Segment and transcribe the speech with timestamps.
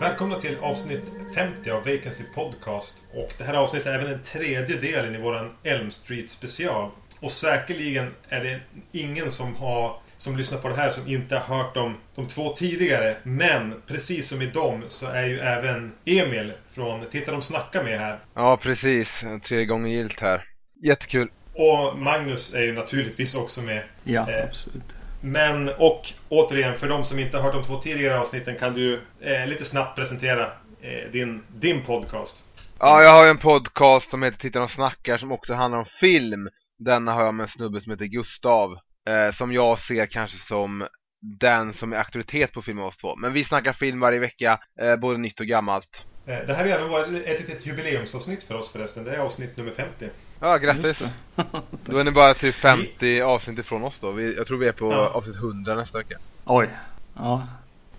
[0.00, 1.04] Välkomna till avsnitt
[1.34, 3.04] 50 av Vacancy Podcast.
[3.14, 6.90] Och det här avsnittet är även den tredje delen i våran Elm Street special.
[7.20, 8.60] Och säkerligen är det
[8.92, 12.48] ingen som har som lyssnar på det här som inte har hört de, de två
[12.48, 13.16] tidigare.
[13.22, 17.98] Men precis som i dem så är ju även Emil från Titta de snackar med
[17.98, 18.18] här.
[18.34, 19.08] Ja, precis.
[19.48, 20.44] Tre gånger gilt här.
[20.84, 21.30] Jättekul.
[21.54, 23.82] Och Magnus är ju naturligtvis också med.
[24.04, 24.82] Ja, Eh, absolut.
[25.20, 29.00] Men, och återigen, för de som inte har hört de två tidigare avsnitten kan du
[29.20, 30.44] eh, lite snabbt presentera
[30.80, 32.44] eh, din, din podcast.
[32.78, 35.86] Ja, jag har ju en podcast som heter Titta de snackar som också handlar om
[36.00, 36.48] film.
[36.78, 38.70] Denna har jag med en snubbe som heter Gustav.
[39.08, 40.86] Eh, som jag ser kanske som
[41.20, 43.16] den som är auktoritet på film av oss två.
[43.16, 46.02] Men vi snackar film varje vecka, eh, både nytt och gammalt.
[46.26, 49.04] Eh, det här är även varit ett litet jubileumsavsnitt för oss förresten.
[49.04, 50.08] Det är avsnitt nummer 50.
[50.40, 51.02] Ja, grattis!
[51.84, 54.12] Då är ni bara typ 50 avsnitt ifrån oss då.
[54.12, 55.08] Vi, jag tror vi är på Ja.
[55.08, 56.18] avsnitt 100 nästa vecka.
[56.44, 56.68] Oj.
[57.16, 57.46] Ja.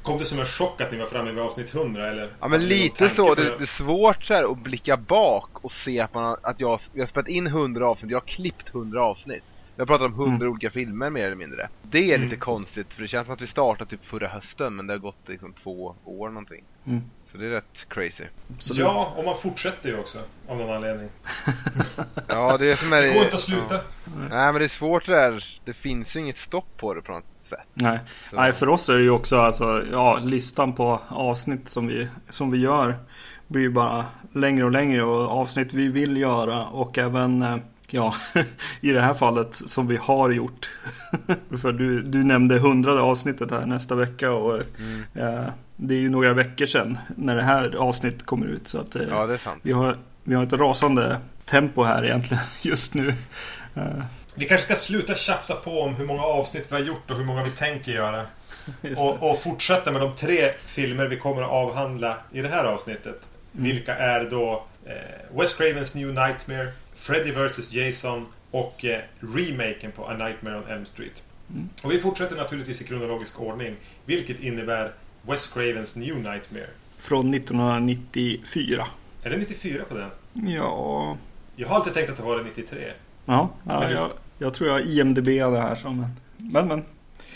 [0.03, 2.29] Kom det som en chock att ni var framme vid avsnitt 100 eller?
[2.39, 5.99] Ja men lite så, det, det är svårt så här att blicka bak och se
[5.99, 9.43] att, man, att jag, jag har spelat in 100 avsnitt, jag har klippt 100 avsnitt.
[9.75, 10.47] Jag har pratat om 100 Mm.
[10.51, 11.69] olika filmer mer eller mindre.
[11.81, 12.21] Det är Mm.
[12.29, 14.97] lite konstigt för det känns som att vi startade typ förra hösten men det har
[14.99, 16.63] gått liksom två år någonting.
[16.87, 17.01] Mm.
[17.31, 18.23] Så det är rätt crazy.
[18.55, 18.79] Absolut.
[18.79, 20.17] Ja, och man fortsätter ju också.
[20.47, 21.09] Av någon anledning.
[22.27, 23.75] Ja det är som är Det går inte att sluta.
[23.75, 23.81] Ja.
[24.29, 27.11] Nej men det är svårt det där, det finns ju inget stopp på det på
[27.11, 27.59] något sätt.
[27.73, 27.99] Nej.
[28.29, 28.35] Så.
[28.35, 32.51] Nej, för oss är det ju också alltså, ja, listan på avsnitt som vi, som
[32.51, 32.95] vi gör
[33.47, 37.57] blir ju bara längre och längre och avsnitt vi vill göra och även eh,
[37.95, 38.15] Ja,
[38.81, 40.69] i det här fallet som vi har gjort.
[41.61, 45.03] för du, du nämnde hundrade avsnittet här nästa vecka och Mm.
[45.15, 48.67] eh, det är ju några veckor sedan när det här avsnittet kommer ut.
[48.67, 49.59] Så att, eh, Ja det är sant.
[49.63, 53.13] vi, har, vi har ett rasande tempo här egentligen just nu.
[53.75, 53.83] Eh,
[54.35, 57.25] Vi kanske ska sluta tjafsa på om hur många avsnitt vi har gjort och hur
[57.25, 58.25] många vi tänker göra.
[58.97, 63.27] Och, och fortsätta med de tre filmer vi kommer att avhandla i det här avsnittet.
[63.53, 63.63] Mm.
[63.63, 66.67] Vilka är då eh, Wes Cravens New Nightmare,
[67.03, 71.23] Freddy vs Jason och eh, remaken på A Nightmare on Elm Street.
[71.49, 71.69] Mm.
[71.83, 73.75] Och vi fortsätter naturligtvis i kronologisk ordning.
[74.05, 74.91] Vilket innebär
[75.21, 76.67] Wes Cravens New Nightmare.
[76.97, 78.87] Från 1994.
[79.23, 80.09] Är det 94 på den?
[80.33, 81.17] Ja,
[81.55, 82.91] Jag har alltid tänkt att det var 93.
[83.25, 86.09] ja, ja Men jag, jag tror jag IMDB det här som en...
[86.37, 86.83] Men men.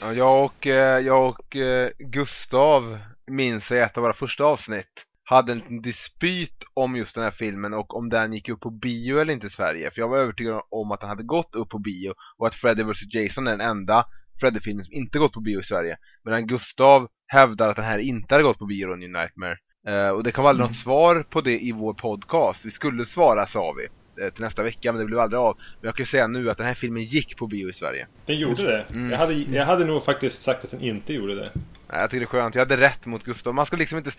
[0.02, 5.07] Ja, jag och, eh, jag och eh, Gustav minns i ett av våra första avsnitt
[5.30, 8.70] hade en liten dispyt om just den här filmen och om den gick upp på
[8.70, 9.92] bio eller inte i Sverige.
[9.92, 12.84] För jag var övertygad om att den hade gått upp på bio och att Freddy
[12.84, 14.06] vs Jason är den enda
[14.40, 15.98] Freddy-filmen som inte gått på bio i Sverige.
[16.24, 19.58] Medan Gustav hävdar att den här inte hade gått på bio, New Nightmare.
[19.88, 20.74] Eh, och det kom aldrig Mm.
[20.76, 22.60] något svar på det i vår podcast.
[22.66, 23.88] Vi skulle svara, sa vi,
[24.24, 25.58] eh, till nästa vecka, men det blev aldrig av.
[25.82, 28.08] Men jag kan ju säga nu att den här filmen gick på bio i Sverige.
[28.26, 28.86] Den gjorde det.
[28.96, 29.12] Mm.
[29.12, 31.50] Jag, hade, jag hade nog faktiskt sagt att den inte gjorde det.
[31.90, 32.56] Nej, jag tycker det är skönt.
[32.56, 33.54] Jag hade rätt mot Gustav.
[33.56, 34.12] Man ska liksom inte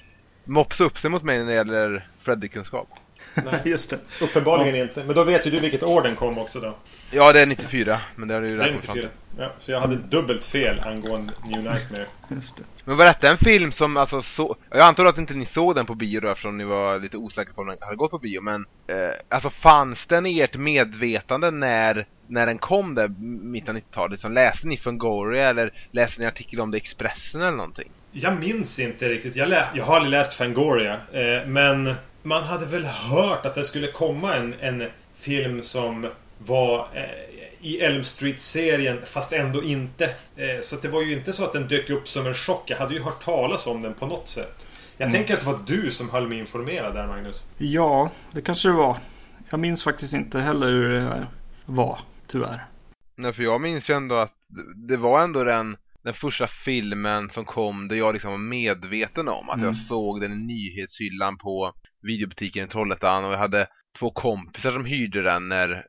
[0.49, 2.89] mopsa upp sig mot mig när det gäller Freddy-kunskap.
[3.65, 3.99] Just det.
[4.25, 5.05] Uppenbarligen inte.
[5.05, 6.77] Men då vet ju du vilket år den kom också då.
[7.11, 9.11] Ja, det är 94, men det har du ju Det är räknat fram 94.
[9.11, 9.43] till.
[9.43, 12.07] Ja, så jag hade dubbelt fel angående New Nightmare.
[12.29, 12.63] Just det.
[12.85, 14.57] Men var detta en film som alltså så...
[14.71, 17.55] Jag antar att inte ni såg den på bio då, eftersom ni var lite osäkra
[17.55, 18.67] på om den hade gått på bio, men...
[18.87, 18.97] Eh,
[19.29, 23.09] alltså fanns den i ert medvetande när, när den kom där,
[23.43, 24.13] mitten av 90-talet?
[24.13, 27.91] Liksom, läste ni Fangoria eller läste ni artikel om det i Expressen eller någonting?
[28.21, 29.37] Jag minns inte riktigt.
[29.37, 30.93] Jag, lä- jag har aldrig läst Fangoria.
[31.13, 34.85] Eh, men man hade väl hört att det skulle komma en, en
[35.15, 36.07] film som
[36.39, 37.03] var eh,
[37.61, 40.05] i Elm Street-serien fast ändå inte.
[40.37, 42.63] Eh, så det var ju inte så att den dök upp som en chock.
[42.71, 44.65] Jag hade ju hört talas om den på något sätt.
[44.97, 47.45] Jag tänker att det var du som höll mig informerad där Magnus.
[47.59, 48.99] Ja, det kanske det var.
[49.51, 51.27] Jag minns faktiskt inte heller hur det
[51.67, 52.65] var, tyvärr.
[53.17, 55.77] Nej, för jag minns ju ändå att det- det var ändå den,
[56.09, 59.67] den första filmen som kom där jag liksom var medveten om att Mm.
[59.67, 61.73] jag såg den i nyhetshyllan på
[62.03, 63.67] videobutiken i Trollhättan och jag hade
[63.99, 65.83] två kompisar som hyrde den när eh,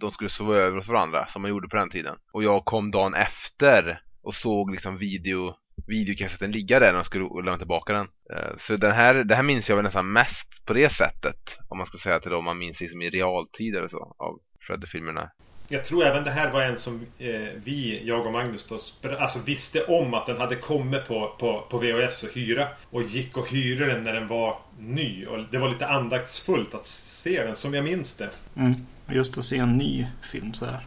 [0.00, 2.16] de skulle sova över hos varandra, som man gjorde på den tiden.
[2.32, 5.54] Och jag kom dagen efter och såg liksom video
[5.86, 8.06] videokassetten ligga där när de skulle lämna tillbaka den.
[8.34, 11.78] Eh, Så den här, det här minns jag väl nästan mest på det sättet, om
[11.78, 15.30] man ska säga till dem man minns liksom i realtid eller så, av Freddy-filmerna.
[15.68, 17.28] Jag tror även det här var en som eh,
[17.64, 18.78] vi, jag och Magnus då,
[19.18, 22.68] alltså visste om att den hade kommit på, på, på VHS och hyra.
[22.90, 25.26] Och gick och hyrde den när den var ny.
[25.26, 28.30] Och det var lite andaktsfullt att se den, som jag minns det.
[28.56, 28.74] Mm.
[29.08, 30.86] Just att se en ny film så här.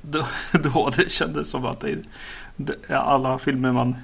[0.00, 1.98] Då, då det kändes som att det,
[2.56, 3.96] det, alla filmer man,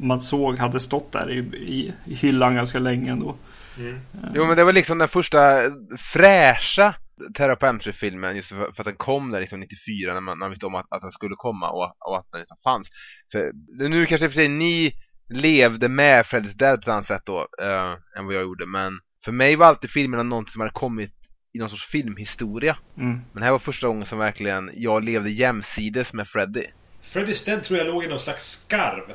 [0.00, 3.34] man såg hade stått där i, i, i hyllan ganska länge ändå.
[3.78, 4.00] Mm.
[4.34, 5.38] Jo men det var liksom den första
[6.12, 6.94] fräscha
[7.34, 10.44] Terra på M3-filmen just för, för, att den kom där liksom 94 när man, när
[10.44, 12.88] man visste om att, att den skulle komma och, och att den liksom fanns.
[13.32, 13.52] För
[13.88, 14.92] nu kanske för sig ni
[15.28, 19.00] levde med Freddy's Dead på ett annat sätt då äh, än vad jag gjorde men
[19.24, 21.12] för mig var alltid filmerna någonting som hade kommit
[21.52, 22.76] i någon sorts filmhistoria.
[22.96, 23.20] Mm.
[23.32, 26.66] Men det här var första gången som verkligen jag levde jämsides med Freddy.
[27.02, 29.12] Freddy's Dead tror jag låg i någon slags skarv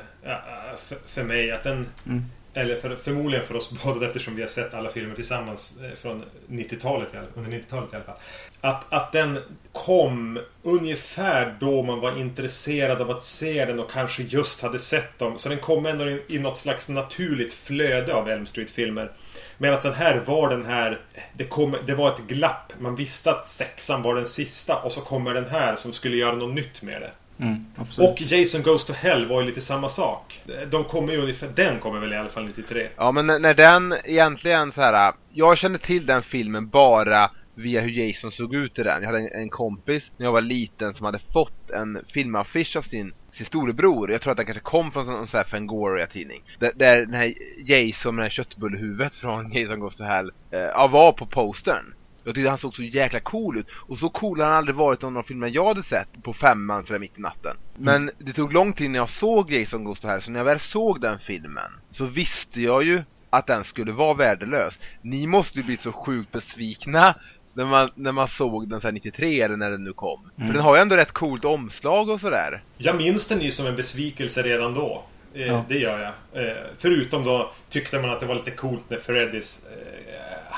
[0.78, 1.52] för, för mig.
[1.52, 2.22] Att den, mm.
[2.54, 6.24] Eller för, förmodligen för oss båda eftersom vi har sett alla filmer tillsammans eh, från
[6.48, 8.18] 90-talet, under 90-talet i alla fall.
[8.60, 9.38] Att, att den
[9.72, 15.18] kom ungefär då man var intresserad av att se den och kanske just hade sett
[15.18, 15.38] dem.
[15.38, 19.12] Så den kom ändå i, i något slags naturligt flöde av Elm Street-filmer.
[19.58, 21.00] Medan den här var den här...
[21.32, 22.72] Det, kom, det var ett glapp.
[22.78, 26.36] Man visste att sexan var den sista och så kommer den här som skulle göra
[26.36, 27.10] något nytt med det.
[27.40, 27.64] Mm,
[27.98, 30.40] och Jason Goes to Hell var ju lite samma sak.
[30.70, 32.88] De kommer ju ungefär, den kommer väl i alla fall 93.
[32.96, 35.12] Ja men när den egentligen så här.
[35.32, 39.02] Jag kände till den filmen bara via hur Jason såg ut i den.
[39.02, 42.82] Jag hade en, en kompis när jag var liten som hade fått en filmaffisch av
[42.82, 44.12] sin sin storebror.
[44.12, 46.42] Jag tror att den kanske kom från någon sån här Fangoria-tidning.
[46.58, 50.90] Där, där den här Jason med det här köttbullehuvudet från Jason Goes to Hell eh,
[50.90, 51.94] var på postern.
[52.24, 53.66] Jag tyckte han såg så jäkla cool ut.
[53.72, 56.34] Och så cool har han aldrig varit i någon av filmerna jag hade sett på
[56.34, 57.56] femman sådär mitt i natten.
[57.78, 57.84] Mm.
[57.84, 60.44] Men det tog lång tid när jag såg Jason Goes to Hell, så när jag
[60.44, 64.74] väl såg den filmen så visste jag ju att den skulle vara värdelös.
[65.02, 67.14] Ni måste ju bli så sjukt besvikna
[67.54, 70.30] när man, när man såg den såhär 93 eller när den nu kom.
[70.36, 70.48] Mm.
[70.48, 72.62] För den har ju ändå rätt coolt omslag och sådär.
[72.78, 75.04] Jag minns den ju som en besvikelse redan då.
[75.34, 75.64] Eh, ja.
[75.68, 76.44] Det gör jag.
[76.44, 79.99] Eh, förutom då tyckte man att det var lite coolt när Freddys eh,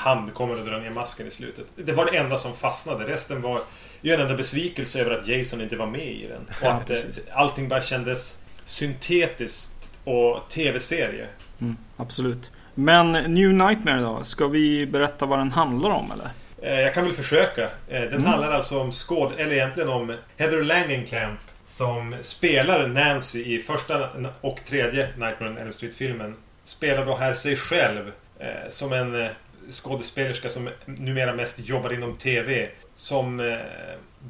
[0.03, 1.65] hand kommer att dra ner masken i slutet.
[1.75, 3.07] Det var det enda som fastnade.
[3.07, 3.61] Resten var
[4.01, 6.41] ju en enda besvikelse över att Jason inte var med i den.
[6.41, 7.19] Och ja, att precis.
[7.33, 11.27] allting bara kändes syntetiskt och tv-serie.
[11.61, 12.51] Mm, absolut.
[12.75, 14.23] Men New Nightmare då?
[14.23, 16.29] Ska vi berätta vad den handlar om eller?
[16.61, 17.63] Eh, jag kan väl försöka.
[17.63, 18.25] Eh, den mm.
[18.25, 19.33] handlar alltså om skåd...
[19.37, 24.09] Eller egentligen om Heather Langenkamp som spelar Nancy i första
[24.41, 26.35] och tredje Nightmare on Elm Street-filmen.
[26.63, 29.29] Spelar då här sig själv eh, som en
[29.69, 32.69] skådespelerska som numera mest jobbar inom TV.
[32.95, 33.57] Som eh,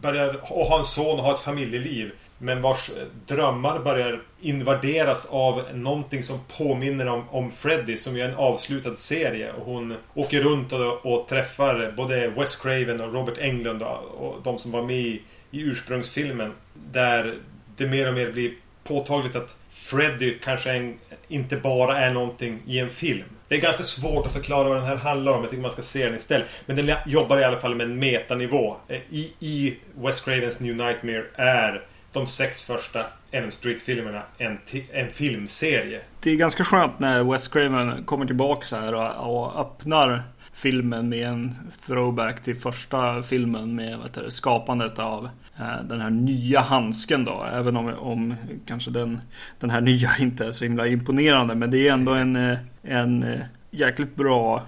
[0.02, 2.12] börjar ha en son och ha ett familjeliv.
[2.38, 2.96] Men vars eh,
[3.28, 9.52] drömmar börjar invaderas av någonting som påminner om, om Freddy som är en avslutad serie.
[9.52, 14.42] Och hon åker runt och, och träffar både Wes Craven och Robert Englund och, och
[14.44, 15.22] de som var med i,
[15.52, 16.52] i ursprungsfilmen.
[16.92, 17.36] Där
[17.78, 18.54] det mer och mer blir
[18.84, 23.30] påtagligt att Freddy kanske en, inte bara är någonting i en film.
[23.48, 25.42] Det är ganska svårt att förklara vad den här handlar om.
[25.42, 26.48] Jag tycker man ska se den istället.
[26.66, 28.76] Men den jobbar i alla fall med en metanivå.
[28.88, 34.60] Eh, I, i West Cravens New Nightmare är de sex första Elm Street-filmerna en,
[34.92, 36.02] en filmserie.
[36.20, 40.24] Det är ganska skönt när West Craven kommer tillbaka så här och, och öppnar
[40.54, 41.56] filmen med en
[41.88, 47.46] throwback till första filmen med du, skapandet av Eh, den här nya handsken då.
[47.54, 48.36] Även om, om
[48.66, 49.22] kanske den,
[49.60, 51.56] den här nya inte är så himla imponerande.
[51.56, 53.40] Men det är ändå en, eh, en eh,
[53.72, 54.64] jäkligt bra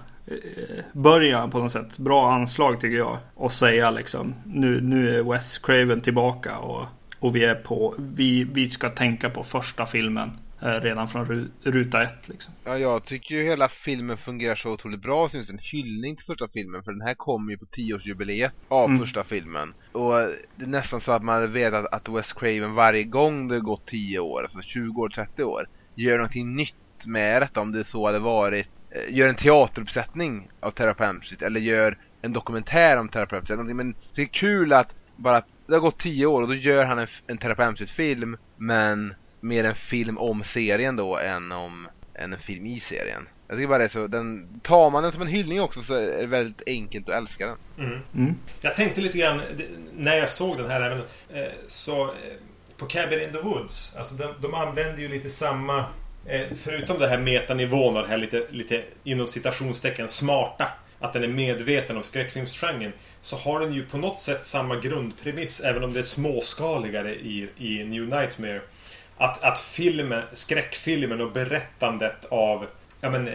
[0.92, 1.98] början på något sätt.
[1.98, 3.18] Bra anslag tycker jag.
[3.34, 6.86] Och säga liksom nu, nu är Wes Craven tillbaka och
[7.18, 10.30] och vi är på, vi, vi ska tänka på första filmen
[10.60, 12.54] redan från ruta ett liksom.
[12.64, 15.28] Ja, jag tycker ju hela filmen fungerar så otroligt bra.
[15.28, 16.82] Syns en hyllning till första filmen.
[16.82, 19.00] För den här kommer ju på tioårsjubileet av mm.
[19.00, 19.74] första filmen.
[19.92, 20.12] Och
[20.56, 23.86] det är nästan så att man vet att, att Wes Craven varje gång det gått
[23.86, 27.60] 10 år, alltså 20 år, 30 år, gör någonting nytt med detta.
[27.60, 32.32] Om det så hade varit, eh, gör en teateruppsättning av Terra på eller gör en
[32.32, 36.42] dokumentär om Terra på Men det är kul att bara det har gått tio år
[36.42, 39.14] och då gör han en, en Terapeutic-film men
[39.46, 43.28] mer en film om serien då än om än en film i serien.
[43.48, 46.00] Jag tycker bara det så, den, tar man den som en hyllning också så är
[46.00, 47.56] det väldigt enkelt att älska den.
[47.78, 48.00] Mm.
[48.14, 48.34] Mm.
[48.60, 49.40] Jag tänkte lite grann,
[49.92, 50.98] när jag såg den här även,
[51.32, 52.10] eh, så eh,
[52.76, 55.84] på Cabin in the Woods, alltså de, de använder ju lite samma
[56.26, 61.24] eh, Förutom det här metanivån och det här lite, lite inom citationstecken smarta att den
[61.24, 65.92] är medveten om skräckfilmsgenren så har den ju på något sätt samma grundpremiss även om
[65.92, 68.60] det är småskaligare i, i New Nightmare.
[69.16, 72.66] Att, att filmen, skräckfilmen och berättandet av
[73.00, 73.34] ja, men, eh,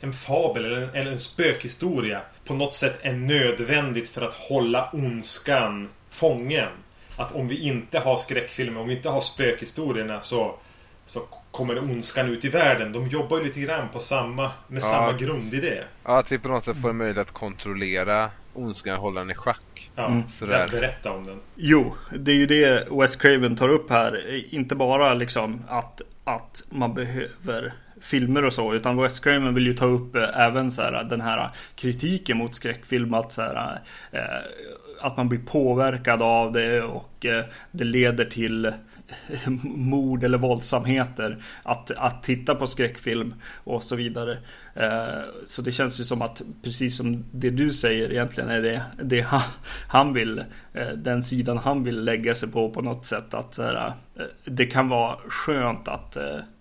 [0.00, 4.90] en fabel eller en, eller en spökhistoria på något sätt är nödvändigt för att hålla
[4.92, 6.68] ondskan fången.
[7.16, 10.54] Att om vi inte har skräckfilmer, om vi inte har spökhistorierna så,
[11.04, 11.20] så
[11.50, 12.92] kommer ondskan ut i världen.
[12.92, 14.86] De jobbar ju lite grann på samma, med ja.
[14.86, 15.82] samma grundidé.
[16.04, 19.30] Ja, att vi på något sätt får en möjlighet att kontrollera ondskan och hålla den
[19.30, 19.60] i schack.
[19.98, 20.22] Ja, mm.
[20.38, 20.68] Sådär.
[20.70, 21.40] berätta om den.
[21.54, 24.44] Jo, det är ju det Wes Craven tar upp här.
[24.54, 28.74] Inte bara liksom att att man behöver filmer och så.
[28.74, 32.54] Utan Wes Craven vill ju ta upp eh, även så här, den här kritiken mot
[32.54, 33.14] skräckfilm.
[33.14, 33.78] Att, så här,
[34.12, 34.20] eh,
[35.00, 38.72] att man blir påverkad av det och eh, det leder till
[39.62, 43.34] mord eller våldsamheter att, att titta på skräckfilm
[43.64, 44.38] och så vidare.
[44.74, 48.82] Eh, så det känns ju som att precis som det du säger egentligen är det,
[49.02, 49.26] det
[49.88, 53.34] han, vill, eh, den sidan han vill lägga sig på på något sätt.
[53.34, 53.92] Att eh,
[54.44, 56.16] det kan vara skönt att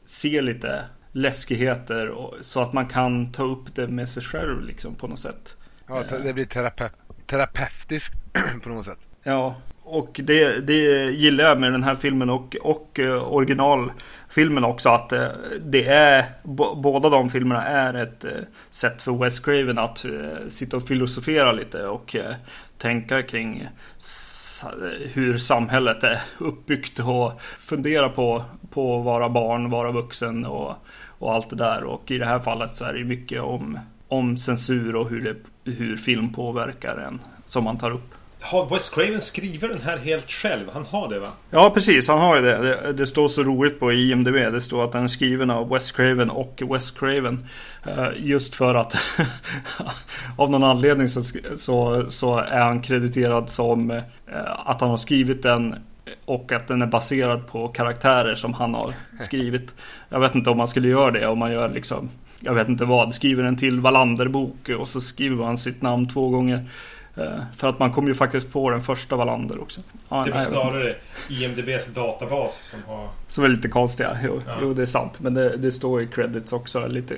[0.05, 4.95] se lite läskigheter och, så att man kan ta upp det med sig själv liksom
[4.95, 5.55] på något sätt.
[5.87, 6.91] Ja, det blir terape
[7.29, 8.13] terapeutiskt
[8.63, 8.99] på något sätt.
[9.23, 9.55] Ja,
[9.89, 14.89] och det, det gillar jag med den här filmen och, och eh, originalfilmen också.
[14.89, 15.27] Att eh,
[15.61, 16.25] det är,
[16.75, 18.31] båda de filmerna är ett eh,
[18.69, 20.05] sätt för Wes Craven att
[20.47, 22.15] sitta och filosofera lite och
[22.77, 23.67] tänka kring
[25.13, 30.73] hur samhället är uppbyggt och fundera på, på att vara barn, vara vuxen och,
[31.19, 31.83] och allt det där.
[31.83, 35.71] Och i det här fallet så är det mycket om, om censur och hur, det,
[35.71, 38.16] hur film påverkar en som man tar upp.
[38.39, 40.69] Har Wes Craven skrivit den här helt själv?
[40.73, 41.27] Han har det va?
[41.49, 42.57] Ja precis, han har ju det.
[42.57, 42.93] det.
[42.93, 43.05] det.
[43.05, 44.33] står så roligt på IMDB.
[44.33, 47.47] Det står att den är skriven av Wes Craven och Wes Craven.
[47.85, 48.95] Eh, just för att
[50.37, 51.21] av någon anledning så,
[51.55, 54.01] så, så är han krediterad som eh,
[54.65, 55.75] att han har skrivit den
[56.25, 59.75] och att den är baserad på karaktärer som han har skrivit.
[60.09, 62.85] Jag vet inte om man skulle göra det om man gör liksom jag vet inte
[62.85, 66.65] vad, skriver en till Wallander-bok och så skriver man sitt namn två gånger.
[67.17, 69.81] Eh, för att man kom ju faktiskt på den första Wallander också.
[70.09, 70.95] Ja, det är snarare
[71.29, 73.09] IMDBs databas som har...
[73.27, 74.17] Som är lite konstiga.
[74.23, 74.57] Jo, ja.
[74.61, 75.19] jo det är sant.
[75.19, 77.15] Men det, det, står i credits också lite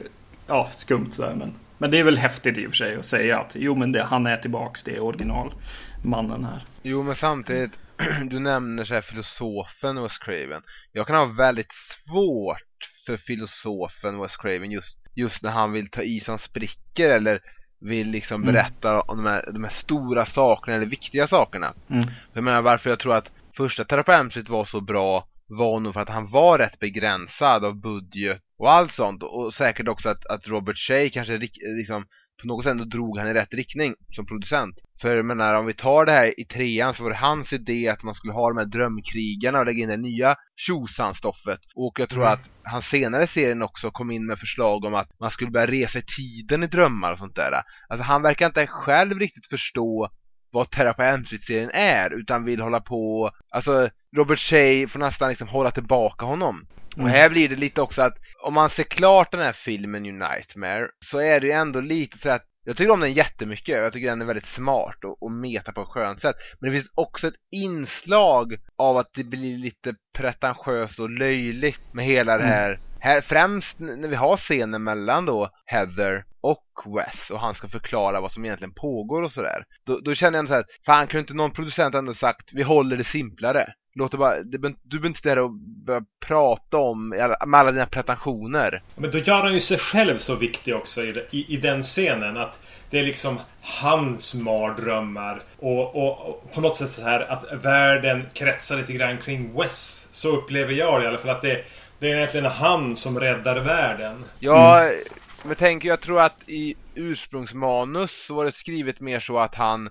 [0.47, 1.35] ja, skumt sådär.
[1.35, 3.91] Men, men det är väl häftigt i och för sig att säga att jo men
[3.91, 4.83] det, han är tillbaks.
[4.83, 6.63] Det är originalmannen här.
[6.83, 7.71] Jo men samtidigt.
[8.29, 10.61] Du nämner så här filosofen Wes Craven.
[10.91, 11.71] Jag kan ha väldigt
[12.05, 17.41] svårt för filosofen Wes Craven just, just när han vill ta i som spricker eller
[17.81, 18.53] vill liksom mm.
[18.53, 21.73] berätta om de här, de här stora sakerna eller viktiga sakerna.
[21.89, 22.09] Mm.
[22.33, 26.09] Jag menar varför jag tror att första Terapeut var så bra var nog för att
[26.09, 30.77] han var rätt begränsad av budget och allt sånt och säkert också att, att Robert
[30.77, 32.05] Shea kanske liksom
[32.41, 34.75] på något sätt drog han i rätt riktning som producent.
[35.01, 37.87] För jag menar, om vi tar det här i trean så var det hans idé
[37.87, 40.35] att man skulle ha de här drömkrigarna och lägga in det nya
[40.67, 41.59] tjosan-stoffet.
[41.75, 42.33] Och jag tror mm.
[42.33, 45.67] att han senare i serien också kom in med förslag om att man skulle börja
[45.67, 47.61] resa i tiden i drömmar och sånt där.
[47.89, 50.09] Alltså han verkar inte själv riktigt förstå
[50.51, 56.25] vad Terapi-serien är utan vill hålla på alltså Robert Shea får nästan liksom hålla tillbaka
[56.25, 57.11] honom och mm.
[57.11, 60.87] här blir det lite också att om man ser klart den här filmen New Nightmare
[61.11, 63.77] så är det ju ändå lite så att jag tycker om den jättemycket.
[63.77, 66.35] Jag tycker den är väldigt smart och, och meta på ett skönt sätt.
[66.59, 72.05] Men det finns också ett inslag av att det blir lite pretentiöst och löjligt med
[72.05, 72.69] hela det här.
[72.69, 72.81] Mm.
[72.99, 78.21] här främst när vi har scenen mellan då Heather och Wes och han ska förklara
[78.21, 79.63] vad som egentligen pågår och sådär.
[79.85, 82.97] Då, då känner jag så här, fan kunde inte någon producent ändå sagt vi håller
[82.97, 83.73] det simplare?
[83.99, 85.51] Låter bara, du behöver inte där och
[85.85, 88.83] börja prata om med alla dina pretensioner.
[88.95, 92.37] Men då gör han ju sig själv så viktig också i, i, i den scenen.
[92.37, 93.39] Att det är liksom
[93.81, 95.41] hans mardrömmar.
[95.57, 100.07] Och, och, och, på något sätt så här att världen kretsar lite grann kring Wes.
[100.11, 101.29] Så upplever jag det i alla fall.
[101.29, 101.63] Att det,
[101.99, 104.23] det är egentligen han som räddar världen.
[104.39, 104.95] Ja, mm.
[105.43, 109.89] men tänk jag tror att i ursprungsmanus så var det skrivet mer så att han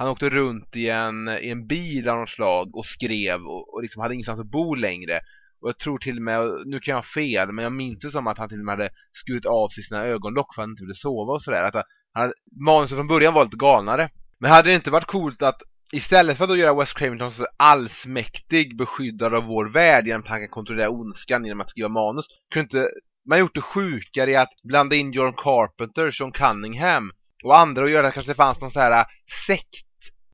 [0.00, 3.82] han åkte runt i en, i en bil av något slag och skrev och, och
[3.82, 5.20] liksom hade ingenstans att bo längre.
[5.60, 8.10] Och jag tror till och med, nu kan jag ha fel, men jag minns det
[8.10, 10.70] som att han till och med hade skurit av sig sina ögonlock för att han
[10.70, 11.62] inte ville sova och sådär.
[11.62, 12.32] Att han,
[12.64, 14.10] manuset från början var lite galnare.
[14.38, 17.46] Men hade det inte varit coolt att istället för att då göra West Craven så
[17.56, 22.24] allsmäktig beskyddare av vår värld genom att han kan kontrollera ondskan genom att skriva manus,
[22.50, 22.90] kunde inte
[23.28, 27.12] man gjort det sjukare i att blanda in John Carpenter, Sean Cunningham
[27.44, 29.06] och andra och göra att det kanske fanns någon sån här äh,
[29.46, 29.89] sekt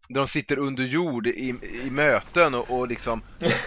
[0.09, 1.55] där de sitter under jord i,
[1.87, 3.23] i möten och, och liksom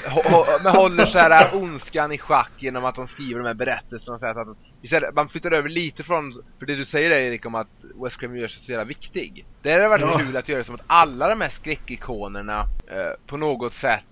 [0.08, 4.20] ho, men håller så här ondskan i schack genom att de skriver de här berättelserna
[4.20, 7.56] så att istället, man flyttar över lite från för det du säger där Erik om
[7.56, 7.68] att
[8.04, 9.46] West Craven gör sig så jävla viktig.
[9.62, 10.18] Det hade varit ja.
[10.18, 14.04] kul att göra som att alla de här skräckikonerna eh, på något sätt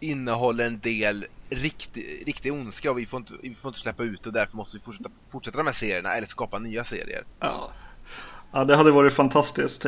[0.00, 4.26] innehåller en del riktig, riktig ondska och vi får, inte, vi får inte släppa ut
[4.26, 7.24] och därför måste vi fortsätta, fortsätta de här serierna eller skapa nya serier.
[7.40, 7.70] Ja.
[8.56, 9.86] Ja, det hade varit fantastiskt.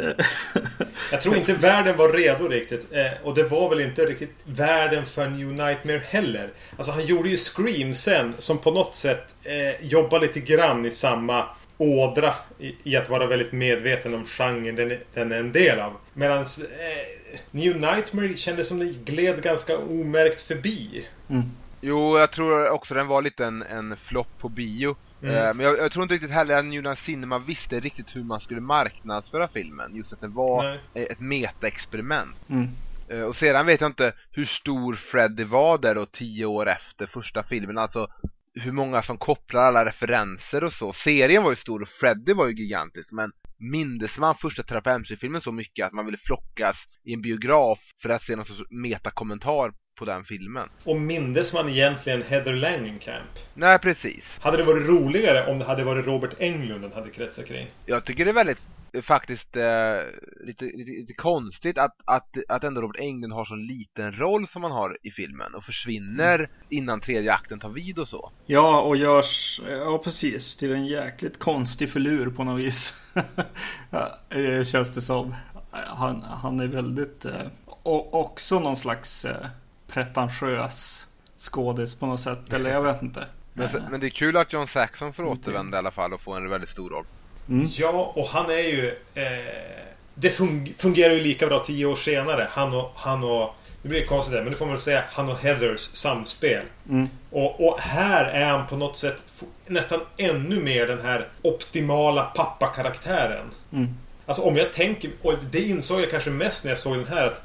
[1.13, 2.93] Jag tror inte världen var redo riktigt.
[2.93, 6.51] Eh, och det var väl inte riktigt världen för New Nightmare heller.
[6.77, 10.91] Alltså han gjorde ju Scream sen som på något sätt eh, jobbar lite grann i
[10.91, 11.45] samma
[11.79, 15.93] ådra i, i, att vara väldigt medveten om genren den, den är en del av.
[16.13, 21.07] Medan eh, New Nightmare kändes som det gled ganska omärkt förbi.
[21.31, 21.43] Mm.
[21.81, 24.97] Jo, jag tror också den var lite en, en flopp på bio.
[25.23, 25.35] Mm.
[25.35, 28.41] Eh, men jag, jag tror inte riktigt heller att New Cinema visste riktigt hur man
[28.41, 29.97] skulle marknadsföra filmen.
[29.97, 31.07] Just att det var Nej.
[31.07, 32.51] ett meta-experiment.
[32.51, 32.69] Mm.
[33.11, 37.07] Eh, Och sedan vet jag inte hur stor Freddy var där då tio år efter
[37.07, 37.79] första filmen.
[37.79, 38.07] Alltså
[38.55, 40.93] hur många som kopplar alla referenser och så.
[40.93, 43.13] Serien var ju stor och Freddy var ju gigantisk.
[43.13, 47.79] Men mindes man första Trappa MC-filmen så mycket att man ville flockas i en biograf
[48.03, 50.69] för att se någon sorts metakommentar på den filmen?
[50.85, 53.31] Och mindes man egentligen Heather Langenkamp?
[53.55, 54.25] Nej, precis.
[54.41, 57.67] Hade det varit roligare om det hade varit Robert Englund den hade kretsat kring?
[57.87, 58.59] Jag tycker det är väldigt
[58.93, 63.55] eh, faktiskt eh, lite, lite, lite konstigt att, att, att ändå Robert Englund har så
[63.55, 68.09] liten roll som han har i filmen och försvinner innan tredje akten tar vid och
[68.09, 68.33] så.
[68.47, 73.03] Ja, och görs, ja precis, till en jäkligt konstig filur på något vis.
[73.91, 75.35] Ja, eh, Känns det som.
[75.71, 79.47] Han, han är väldigt, eh, och också någon slags eh,
[79.89, 82.53] pretentiös skådis på något sätt.
[82.53, 83.27] Eller jag vet inte.
[83.53, 86.33] Men, men det är kul att John Saxon får återvända i alla fall och få
[86.33, 87.05] en väldigt stor roll.
[87.49, 87.67] Mm.
[87.71, 88.89] Ja, och han är ju...
[89.15, 92.49] Eh, det fun- fungerar ju lika bra tio år senare.
[92.51, 92.93] Han och...
[92.97, 95.05] Han och det blir konstigt där, men det får man väl säga.
[95.13, 96.63] Han och Heathers samspel.
[96.89, 97.09] Mm.
[97.31, 103.51] Och, och här är han på något sätt nästan ännu mer den här optimala pappakaraktären.
[103.73, 103.89] Mm.
[104.27, 107.27] Alltså om jag tänker, och det insåg jag kanske mest när jag såg den här,
[107.27, 107.43] att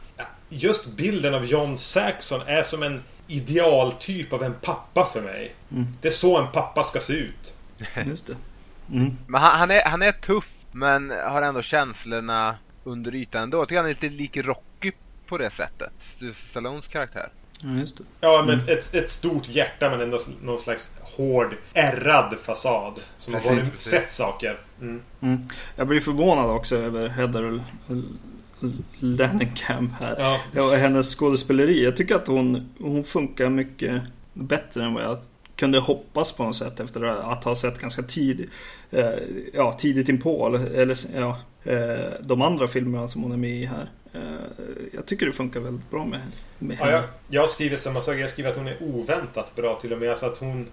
[0.52, 5.56] just bilden av John Saxon är som en idealtyp av en pappa för mig.
[5.72, 5.88] Mm.
[6.02, 7.54] Det är så en pappa ska se ut.
[8.06, 8.36] Just det.
[8.92, 9.18] Mm.
[9.28, 13.58] Men han, han, är, han är tuff men har ändå känslorna under ytan ändå.
[13.58, 14.92] Jag tycker han är lite lik Rocky
[15.28, 15.92] på det sättet.
[16.50, 17.30] Stallones karaktär.
[17.62, 18.04] Ja, just det.
[18.22, 23.00] Ja, men ett, ett stort hjärta men ändå någon slags hård, ärrad fasad.
[23.18, 24.58] Som har varit, sett saker.
[24.82, 25.02] Mm.
[25.22, 25.50] Mm.
[25.76, 27.62] Jag blir förvånad också över Heather
[28.64, 30.16] L- L- Langenkamp här.
[30.20, 30.40] Ja.
[30.56, 31.84] Ja, och hennes skådespeleri.
[31.84, 34.02] Jag tycker att hon, hon funkar mycket
[34.34, 35.18] bättre än vad jag
[35.56, 38.50] kunde hoppas på något sätt efter att ha sett ganska tidigt,
[38.92, 39.10] eh,
[39.54, 43.66] ja, tidigt inpå, eller, eller ja, eh, de andra filmerna som hon är med i
[43.66, 43.90] här.
[44.14, 44.22] Eh,
[44.94, 46.20] jag tycker det funkar väldigt bra med,
[46.60, 46.98] med Ja, henne.
[46.98, 48.16] jag, jag skriver samma sak.
[48.16, 50.10] Jag skriver att hon är oväntat bra till och med.
[50.10, 50.68] Alltså att hon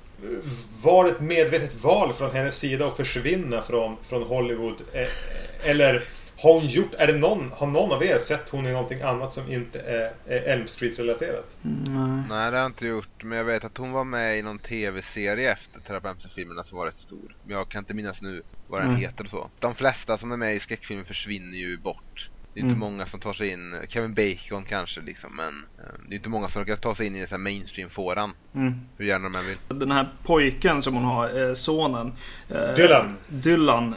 [0.83, 4.75] var ett medvetet val från hennes sida att försvinna från, från Hollywood.
[4.93, 6.05] Eh, Eller
[6.43, 6.95] har hon gjort...
[6.99, 10.13] Är det någon, har någon av er sett hon i någonting annat som inte är,
[10.27, 11.57] är Elm Street-relaterat?
[11.65, 13.23] Mm, Nej, det har jag inte gjort.
[13.25, 16.99] Men jag vet att hon var med i någon tv-serie efter Terapeutic-filmerna som var rätt
[16.99, 17.37] stor.
[17.45, 19.01] Men jag kan inte minnas nu vad den Mm.
[19.01, 19.51] heter och så.
[19.59, 22.31] De flesta som är med i skräckfilmer försvinner ju bort.
[22.55, 22.79] Det är inte Mm.
[22.81, 23.77] många som tar sig in.
[23.89, 25.49] Kevin Bacon kanske liksom, men
[25.79, 28.33] eh, det är inte många som kan ta sig in i den mainstream-fåran.
[28.55, 28.75] mm.
[28.99, 29.79] Hur gärna de än vill.
[29.79, 32.13] Den här pojken som hon har, eh, sonen.
[32.51, 33.17] eh, Dylan.
[33.29, 33.95] Dylan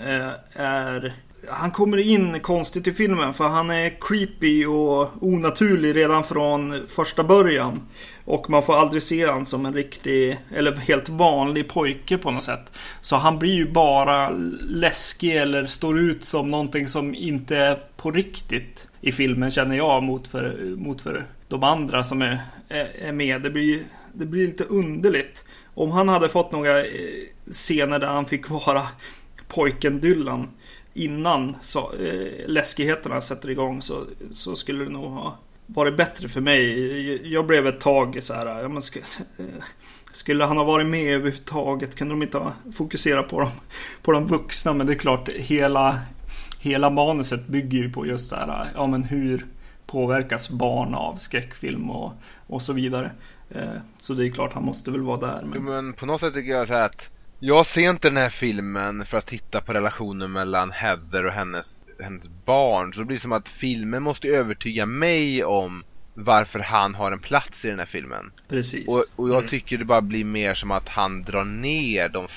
[0.56, 1.14] är...
[1.48, 7.24] Han kommer in konstigt i filmen för han är creepy och onaturlig redan från första
[7.24, 7.82] början.
[8.26, 12.44] Och man får aldrig se han som en riktig, eller helt vanlig pojke på något
[12.44, 12.72] sätt.
[13.02, 14.30] Så han blir ju bara
[14.70, 20.04] läskig eller står ut som någonting som inte är på riktigt i filmen känner jag
[20.04, 23.42] mot för, mot för de andra som är, är, är med.
[23.42, 23.80] Det blir,
[24.14, 25.44] det blir lite underligt.
[25.74, 26.86] Om han hade fått några eh,
[27.52, 28.88] scener där han fick vara
[29.48, 30.48] pojken Dylan
[30.94, 36.42] innan så, eh, läskigheterna sätter igång så, så skulle det nog ha varit bättre för
[36.42, 37.34] mig.
[37.34, 39.46] Jag blev ett tag så här, ja, men ska, eh,
[40.12, 41.96] skulle han ha varit med överhuvudtaget?
[41.96, 43.50] Kunde de inte ha fokuserat på dem,
[44.02, 44.74] på de vuxna?
[44.74, 46.00] Men det är klart, hela,
[46.60, 49.46] hela manuset bygger ju på just så här, ja men hur
[49.86, 52.14] påverkas barn av skräckfilm och,
[52.48, 53.12] och så vidare.
[53.50, 55.42] Eh, Så det är klart, han måste väl vara där.
[55.46, 55.64] Men...
[55.64, 57.02] Men på något sätt tycker jag så här att
[57.44, 61.66] jag ser inte den här filmen för att titta på relationen mellan Heather och hennes,
[62.00, 62.94] hennes barn.
[62.94, 67.66] Så det blir som att filmen måste övertyga mig om varför han har en plats
[67.66, 68.32] i den här filmen.
[68.50, 68.88] Precis.
[68.88, 69.50] Och, och jag Mm.
[69.50, 72.28] tycker det bara blir mer som att han drar ner de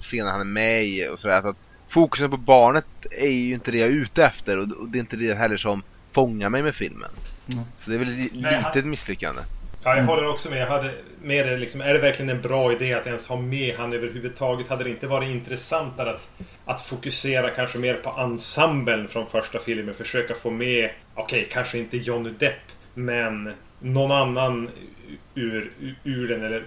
[0.00, 1.42] scener han är med i och sådär.
[1.42, 1.56] Så att
[1.88, 5.16] fokusen på barnet är ju inte det jag är ute efter och, det är inte
[5.16, 7.10] det heller som fångar mig med filmen.
[7.52, 7.64] Mm.
[7.80, 9.40] Så det är väl li, Nej, han- lite ett misslyckande.
[9.84, 10.60] Ja, jag håller också med.
[10.60, 13.74] Jag hade med det liksom, är det verkligen en bra idé att ens ha med
[13.76, 14.68] han överhuvudtaget?
[14.68, 16.28] Hade det inte varit intressantare att,
[16.64, 19.94] att fokusera kanske mer på ensemblen från första filmen?
[19.94, 22.62] Försöka få med, okej, kanske inte Johnny Depp,
[22.94, 24.70] men någon annan
[25.34, 26.44] ur, ur, ur den.
[26.44, 26.64] Eller,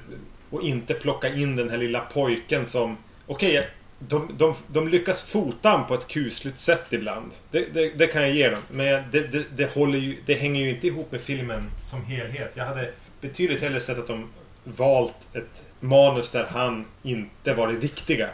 [0.49, 2.97] och inte plocka in den här lilla pojken som,
[3.28, 7.32] okej, de, de, de lyckas fota han på ett kusligt sätt ibland.
[7.52, 8.60] Det, det, det kan jag ge dem.
[8.71, 12.52] Men det, det, det, håller ju, det hänger ju inte ihop med filmen som helhet.
[12.56, 12.91] Jag hade
[13.23, 14.29] betydligt hellre sett att de
[14.63, 18.29] valt ett manus där han inte var det viktiga.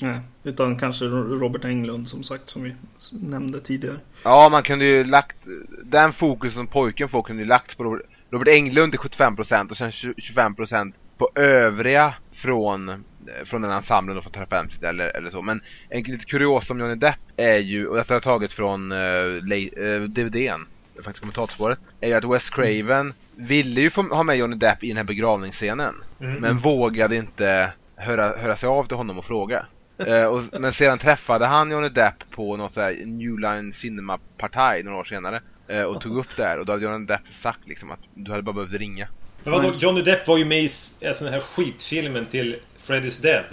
[0.00, 2.74] Nej, utan kanske Robert Englund som sagt som vi
[3.22, 3.96] nämnde tidigare.
[4.24, 5.36] Ja, man kunde ju lagt,
[5.84, 9.76] den fokus som pojken får kunde ju lagt på Robert, Robert Englund till 75% och
[9.76, 12.96] sen 20 25% på övriga från, eh,
[13.46, 15.42] från den ensemblen och från Terapeutic eller, eller så.
[15.42, 18.92] Men en lite kurios om Johnny Depp är ju, och detta har jag tagit från
[18.92, 19.42] uh,
[19.78, 20.66] uh, DVDn,
[21.04, 24.88] faktiskt kommentatorspåret, är ju att Wes Craven ville ju få ha med Johnny Depp i
[24.88, 25.94] den här begravningsscenen.
[26.20, 26.40] Mm.
[26.40, 29.66] Men vågade inte höra, höra sig av till honom och fråga.
[30.08, 34.98] uh, och, men sedan träffade han Johnny Depp på något såhär New Line Cinema-partaj några
[34.98, 35.42] år senare.
[35.70, 38.30] Uh, och tog upp det här och då hade Johnny Depp sagt liksom att du
[38.30, 39.08] hade bara behövt ringa.
[39.44, 40.68] Men vadå, Johnny Depp var ju med i
[41.00, 43.44] den här skitfilmen till Freddy's Dead.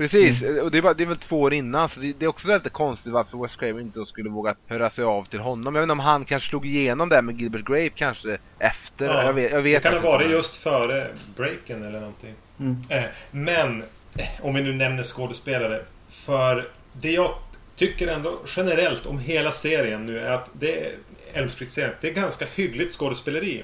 [0.00, 0.64] Precis, mm.
[0.64, 2.68] och det, var, det är väl två år innan så det, det är också lite
[2.68, 5.74] konstigt varför Wes Craven inte skulle våga höra sig av till honom.
[5.74, 9.04] Jag vet inte om han kanske slog igenom det med Gilbert Grape kanske efter.
[9.04, 12.34] Ja, jag vet, jag vet det kan ha varit just före breaken eller någonting.
[12.60, 12.76] Mm.
[12.90, 13.82] Eh, men,
[14.16, 15.82] eh, om vi nu nämner skådespelare.
[16.08, 17.34] För det jag
[17.76, 20.92] tycker ändå generellt om hela serien nu är att det är
[21.32, 21.94] Elm Street-serien.
[22.00, 23.62] Det är ganska hyggligt skådespeleri.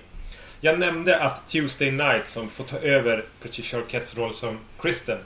[0.61, 5.19] Jag nämnde att Tuesday Night som får ta över Patricia Arquettes roll som Kristen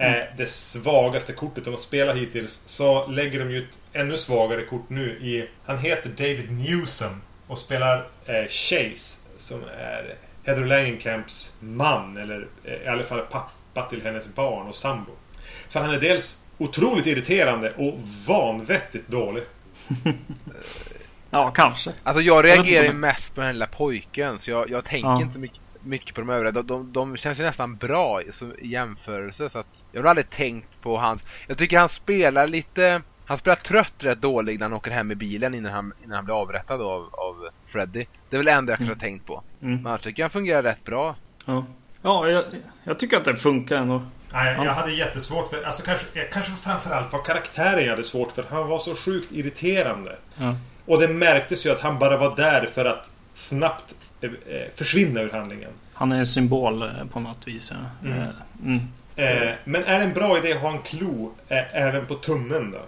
[0.00, 0.36] är mm.
[0.36, 2.62] det svagaste kortet de har spelat hittills.
[2.66, 5.48] Så lägger de ju ett ännu svagare kort nu i...
[5.64, 12.74] Han heter David Newsom och spelar eh, Chase som är Heather Langenkamps man eller eh,
[12.74, 15.12] i alla fall pappa till hennes barn och sambo.
[15.68, 19.42] För han är dels otroligt irriterande och vanvettigt dålig.
[21.30, 21.92] Ja, kanske.
[22.02, 24.38] Alltså jag reagerar ju mest på den lilla pojken.
[24.38, 25.22] Så jag, jag tänker ja.
[25.22, 26.52] inte mycket, mycket på de övriga.
[26.52, 28.32] De, de, de känns ju nästan bra i
[28.62, 29.50] jämförelse.
[29.50, 31.22] Så att jag har aldrig tänkt på hans...
[31.46, 33.02] Jag tycker han spelar lite...
[33.26, 36.24] Han spelar trött rätt dålig när han åker hem i bilen innan han, innan han
[36.24, 38.06] blir avrättad av, av Freddy.
[38.30, 39.00] Det är väl det enda jag kanske mm.
[39.00, 39.42] har tänkt på.
[39.62, 39.82] Mm.
[39.82, 41.16] Men jag tycker han fungerar rätt bra.
[41.46, 41.64] Ja,
[42.02, 42.44] ja jag,
[42.84, 44.02] jag tycker att det funkar ändå.
[44.32, 45.62] Nej, jag hade jättesvårt för...
[45.62, 48.44] Alltså kanske, kanske framförallt var karaktären jag hade svårt för.
[48.50, 50.16] Han var så sjukt irriterande.
[50.36, 50.56] Ja.
[50.86, 55.20] Och det märktes ju att han bara var där för att snabbt eh, eh, försvinna
[55.20, 55.70] ur handlingen.
[55.92, 57.72] Han är en symbol eh, på något vis.
[58.04, 58.18] Mm.
[58.64, 58.80] Mm.
[59.16, 62.70] Eh, men är det en bra idé att ha en klo eh, även på tummen
[62.70, 62.80] då?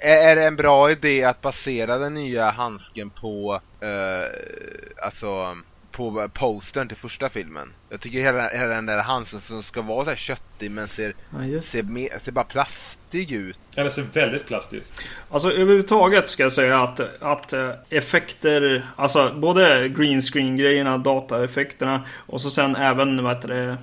[0.00, 5.56] Är det en bra idé att basera den nya handsken på, eh, alltså
[5.92, 7.72] på postern till första filmen.
[7.88, 11.14] Jag tycker hela, hela den där handsken som ska vara så här köttig men ser,
[11.52, 13.58] ja, ser, mer, ser bara plastig ut.
[13.74, 14.92] Ja, den ser väldigt plastig ut.
[15.30, 22.04] Alltså överhuvudtaget ska jag säga att, att eh, effekter, alltså både green screen grejerna, dataeffekterna
[22.10, 23.76] och så sen även vad heter det,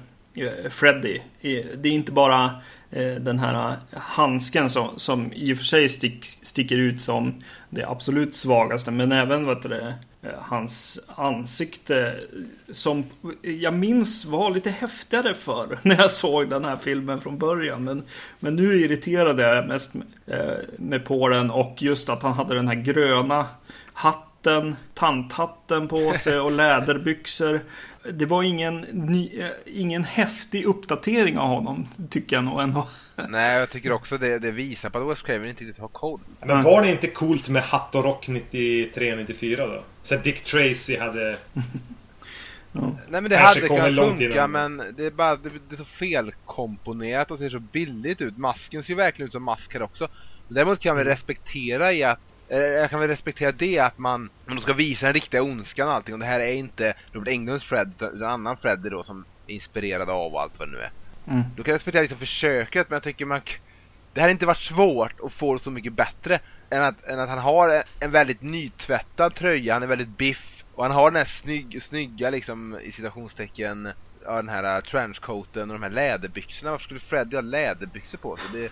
[0.69, 1.19] Freddy.
[1.41, 2.51] Det är inte bara
[2.91, 7.89] eh, den här handsken som, som i och för sig stick, sticker ut som det
[7.89, 8.91] absolut svagaste.
[8.91, 12.19] Men även vad det, Eh, hans ansikte
[12.71, 13.03] som
[13.41, 17.83] jag minns var lite häftigare för när jag såg den här filmen från början.
[17.83, 18.03] Men,
[18.39, 22.55] men nu irriterade jag mest med, eh, med på den och just att han hade
[22.55, 23.45] den här gröna
[23.93, 27.59] hatten, tanthatten på sig och läderbyxor.
[28.03, 32.87] Det var ingen, ny, eh, ingen häftig uppdatering av honom, tycker jag nog ändå.
[33.29, 36.19] Nej, jag tycker också det, det visar på att Wes Craven inte riktigt har koll.
[36.39, 39.83] Men var det inte coolt med hatt och rock 93-94 då?
[40.03, 41.37] Så Dick Tracy hade...
[42.71, 42.81] Ja.
[42.81, 45.85] Nej men det Kanske hade kunnat funka men det är bara det, det är så
[45.85, 48.37] felkomponerat och ser så billigt ut.
[48.37, 50.07] Masken ser ju verkligen ut som mask här också.
[50.47, 51.13] Däremot kan vi mm.
[51.13, 55.43] respektera i att jag kan väl respektera det att man, man ska visa den riktiga
[55.43, 58.79] ondskan och allting och det här är inte Robert Englunds Fred utan en annan Fred
[58.79, 60.91] då som är inspirerad av och allt vad det nu är.
[61.27, 61.43] Mm.
[61.55, 63.41] Då kan jag respektera liksom försöket men jag tycker man
[64.13, 67.19] det här har inte varit svårt att få det så mycket bättre än att, än
[67.19, 71.17] att han har en väldigt nytvättad tröja, han är väldigt biff och han har den
[71.25, 73.89] här snygg, snygga liksom i citationstecken
[74.25, 76.71] ja, den här uh, trenchcoaten och de här läderbyxorna.
[76.71, 78.49] Varför skulle Freddy ha läderbyxor på sig?
[78.53, 78.71] Det,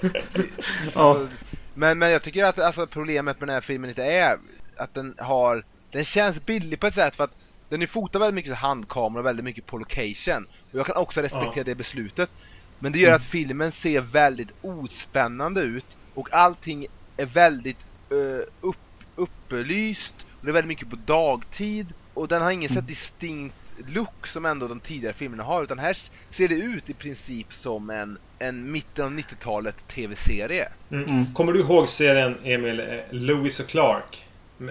[0.34, 1.28] det, alltså,
[1.74, 4.38] men, men jag tycker att alltså, problemet med den här filmen inte är
[4.76, 7.34] att den har den känns billig på ett sätt för att
[7.68, 10.46] den är fotad väldigt mycket handkamera och väldigt mycket på location.
[10.72, 11.64] Och jag kan också respektera ja.
[11.64, 12.30] det beslutet.
[12.78, 13.20] Men det gör mm.
[13.20, 16.86] att filmen ser väldigt ospännande ut och allting
[17.16, 17.78] är väldigt
[18.12, 18.76] uh, upp,
[19.16, 20.14] upplyst.
[20.18, 21.86] Och det är väldigt mycket på dagtid.
[22.14, 22.82] Och den har ingen mm.
[22.82, 25.62] så distinkt look som ändå de tidigare filmerna har.
[25.62, 25.98] Utan här
[26.36, 30.68] ser det ut i princip som en, en mitten av 90-talet tv-serie.
[30.90, 31.04] Mm.
[31.04, 31.34] Mm.
[31.34, 34.24] Kommer du ihåg serien Emil, eh, Lewis och Clark?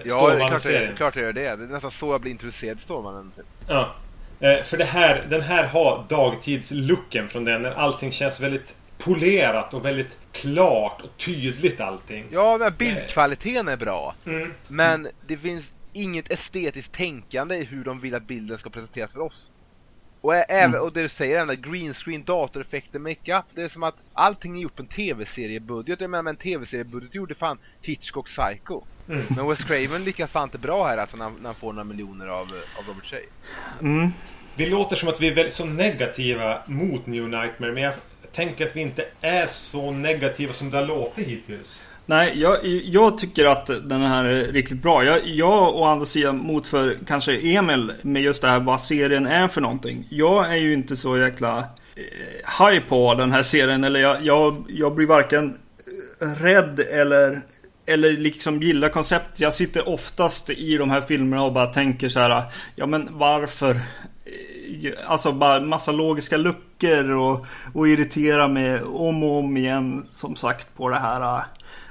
[0.04, 1.56] Ja, det är klart jag, klart jag gör det.
[1.56, 3.32] Det är nästan så jag blir introducerad till Stålmannen.
[3.36, 3.46] Typ.
[3.68, 3.94] Ja.
[4.40, 7.66] Eh, för det här, den här har dagtidslooken från den.
[7.66, 12.24] Allting känns väldigt polerat och väldigt klart och tydligt allting.
[12.30, 14.14] Ja, men bildkvaliteten är bra.
[14.26, 14.54] Mm.
[14.68, 15.64] Men det finns
[15.96, 19.50] inget estetiskt tänkande i hur de vill att bilden ska presenteras för oss.
[20.20, 20.80] Och, även, mm.
[20.80, 23.44] och det du säger, den där green screen, datoreffekter, makeup.
[23.54, 26.00] Det är som att allting är gjort på en tv-seriebudget.
[26.00, 28.82] Jag menar med en tv-seriebudget gjorde fan Hitchcock Psycho.
[29.08, 29.22] Mm.
[29.36, 32.26] Men Wes Craven lyckas fan inte bra här alltså när, när han får några miljoner
[32.26, 32.46] av,
[32.78, 33.20] av Robert Shea.
[33.80, 34.10] Mm.
[34.56, 37.72] Vi låter som att vi är väldigt så negativa mot New Nightmare.
[37.72, 37.94] Men jag
[38.32, 41.86] tänker att vi inte är så negativa som det har låtit hittills.
[42.08, 45.04] Nej, jag, jag tycker att den här är riktigt bra.
[45.04, 49.26] Jag, jag å andra sidan mot för kanske Emil med just det här vad serien
[49.26, 50.06] är för någonting.
[50.10, 53.84] Jag är ju inte så jäkla eh, high på den här serien.
[53.84, 55.58] Eller jag, jag, jag blir varken
[56.20, 57.40] eh, rädd eller,
[57.86, 59.40] eller liksom gillar konceptet.
[59.40, 62.42] Jag sitter oftast i de här filmerna och bara tänker så här.
[62.76, 63.70] Ja men varför?
[63.74, 70.36] Eh, alltså bara massa logiska luckor och, och irritera mig om och om igen som
[70.36, 71.44] sagt på det här eh,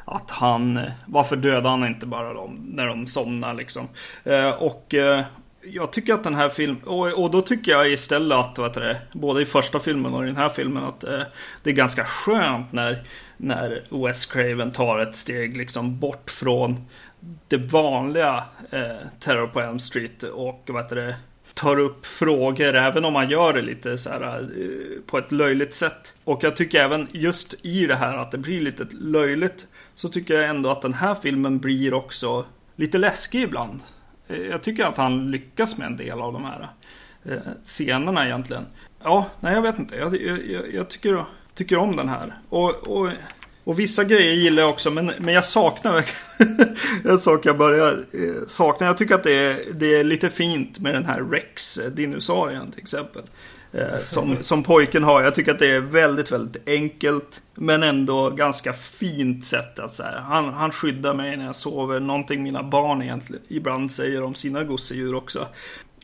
[0.05, 3.87] att han, varför dödade han inte bara dem när de somnar liksom?
[4.23, 5.23] Eh, och eh,
[5.61, 9.01] jag tycker att den här filmen, och, och, då tycker jag istället att, vad det,
[9.13, 11.21] både i första filmen och i den här filmen att eh,
[11.63, 13.03] det är ganska skönt när,
[13.37, 16.85] när Wes Craven tar ett steg liksom bort från
[17.47, 21.15] det vanliga eh, Terror på Elm Street och vad det,
[21.55, 25.73] tar upp frågor även om man gör det lite så här eh, på ett löjligt
[25.73, 26.13] sätt.
[26.23, 30.33] Och jag tycker även just i det här att det blir lite löjligt så tycker
[30.33, 33.79] jag ändå att den här filmen blir också lite läskig ibland.
[34.27, 36.69] Eh, jag tycker att han lyckas med en del av de här
[37.25, 38.65] eh, scenerna egentligen.
[39.03, 39.95] Ja, nej jag vet inte.
[39.95, 42.33] Jag, jag, jag tycker, tycker om den här.
[42.49, 43.09] Och, och,
[43.63, 46.75] och, vissa grejer gillar jag också, men, men jag saknar verkligen
[47.11, 48.87] en sak jag börjar eh, sakna.
[48.87, 53.23] Jag tycker att det är, det är lite fint med den här Rex-dinosaurien till exempel.
[53.77, 55.23] Eh, som, som pojken har.
[55.23, 57.41] Jag tycker att det är väldigt, väldigt enkelt.
[57.55, 60.19] Men ändå ganska fint sätt att säga.
[60.19, 61.99] Han, han skyddar mig när jag sover.
[61.99, 65.47] Någonting mina barn egentligen ibland säger om sina gosedjur också.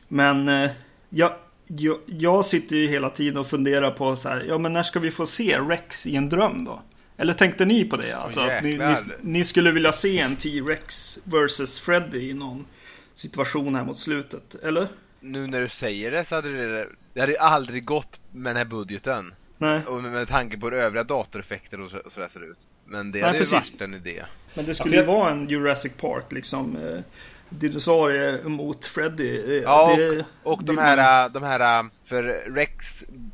[0.08, 0.70] Men eh,
[1.08, 1.32] jag,
[1.66, 4.44] jag, jag, sitter ju hela tiden och funderar på så här.
[4.48, 6.82] Ja men när ska vi få se Rex i en dröm då?
[7.16, 8.16] Eller tänkte ni på det?
[8.16, 12.66] Alltså, oh, att ni, ni, ni, skulle vilja se en T-Rex vs Freddy i någon
[13.14, 14.86] situation här mot slutet, eller?
[15.20, 18.56] Nu när du säger det så hade det det hade ju aldrig gått med den
[18.56, 19.34] här budgeten.
[19.58, 19.80] Nej.
[19.86, 22.58] Och med, med tanke på övriga datoreffekter och, så, sådär ser ut.
[22.84, 24.24] Men det Nej, hade ju varit en idé.
[24.54, 26.76] Men det skulle ju vara en Jurassic Park liksom.
[26.76, 27.00] Eh,
[27.48, 29.56] dinosaurier mot Freddy.
[29.56, 32.22] Eh, ja, det, och, och de här, de här, för
[32.54, 32.86] Rex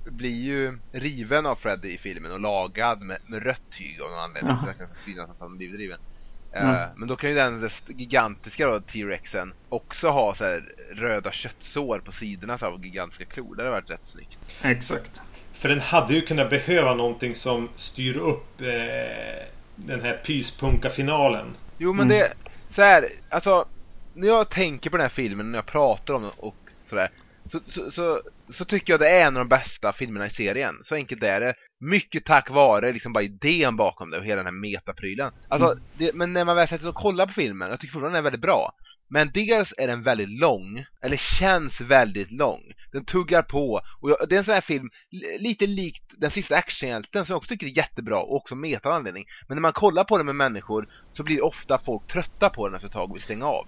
[0.04, 4.20] blir ju riven av Freddy i filmen och lagad med, med rött tyg av någon
[4.20, 4.52] anledning.
[4.52, 4.60] Ja.
[4.60, 5.98] Så det kan synas att han blivit riven.
[6.52, 6.88] Mm.
[6.96, 12.12] men då kan ju den gigantiska då, T-Rexen också ha så här, röda köttsår på
[12.12, 13.56] sidorna så av gigantiska klor.
[13.56, 14.38] Det hade varit rätt snyggt.
[14.62, 15.20] Exakt.
[15.52, 19.46] För den hade ju kunnat behöva någonting som styr upp eh,
[19.76, 21.46] den här pyspunka-finalen.
[21.78, 22.18] Jo men mm.
[22.18, 22.32] det,
[22.74, 23.66] så här, alltså
[24.14, 26.56] när jag tänker på den här filmen, när jag pratar om den och
[26.88, 27.10] sådär.
[27.52, 28.22] Så, så, så,
[28.54, 30.74] så, tycker jag det är en av de bästa filmerna i serien.
[30.84, 31.54] Så enkelt är det.
[31.80, 35.32] Mycket tack vare liksom bara idén bakom det och hela den här metaprylen.
[35.48, 35.84] Alltså, mm.
[35.98, 38.24] det, men när man väl sätter sig och kollar på filmen, jag tycker fortfarande den
[38.24, 38.72] är väldigt bra.
[39.10, 42.62] Men dels är den väldigt lång, eller känns väldigt lång.
[42.92, 43.80] Den tuggar på.
[44.00, 44.90] Och jag, det är en sån här film,
[45.38, 49.24] lite likt den sista actionhjälten som jag också tycker är jättebra och också meta anledning.
[49.48, 52.74] Men när man kollar på den med människor så blir ofta folk trötta på den
[52.74, 53.66] efter ett tag och vill stänga av.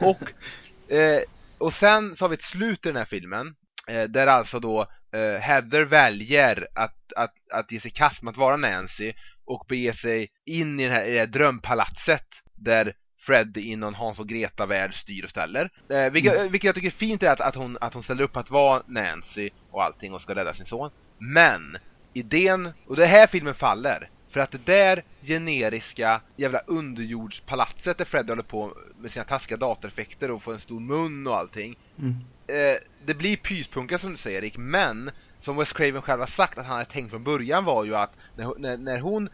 [0.00, 0.22] Och,
[0.94, 1.22] eh,
[1.58, 3.54] och sen så har vi ett slut i den här filmen.
[3.88, 4.80] Eh, där alltså då
[5.12, 9.12] eh, Heather väljer att, att, att ge sig kast med att vara Nancy
[9.44, 13.94] och bege sig in i det här, i det här drömpalatset där Fred i någon
[13.94, 15.70] Hans och Greta-värld styr och ställer.
[15.88, 16.52] Eh, vilket, mm.
[16.52, 18.82] vilket jag tycker är fint är att, att, hon, att hon ställer upp att vara
[18.86, 20.90] Nancy och allting och ska rädda sin son.
[21.18, 21.78] Men,
[22.12, 24.10] idén, och det här filmen faller.
[24.30, 30.30] För att det där generiska jävla underjordspalatset där Fred håller på med sina taskiga datoreffekter
[30.30, 31.76] och får en stor mun och allting.
[31.98, 32.14] Mm.
[32.46, 36.58] Eh, det blir pyspunka som du säger Erik, men som Wes Craven själv har sagt
[36.58, 39.28] att han hade tänkt från början var ju att när, när, när hon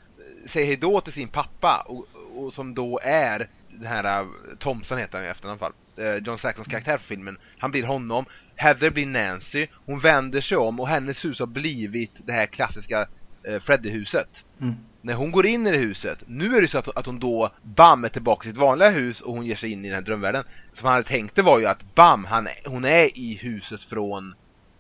[0.53, 5.19] säger hejdå till sin pappa och, och som då är den här uh, Thompson heter
[5.19, 5.73] han i efternamn fall.
[5.99, 7.39] Uh, John Saxons karaktär för filmen.
[7.59, 8.25] Han blir honom.
[8.57, 9.67] Heather blir Nancy.
[9.87, 13.09] Hon vänder sig om och hennes hus har blivit det här klassiska
[13.49, 14.29] uh, Freddy-huset.
[14.61, 14.75] Mm.
[15.03, 17.51] När hon går in i det huset, nu är det så att, att hon då
[17.63, 20.03] bam är tillbaka i sitt vanliga hus och hon ger sig in i den här
[20.03, 20.45] drömvärlden.
[20.73, 24.35] Som han hade tänkt det var ju att bam, han, hon är i huset från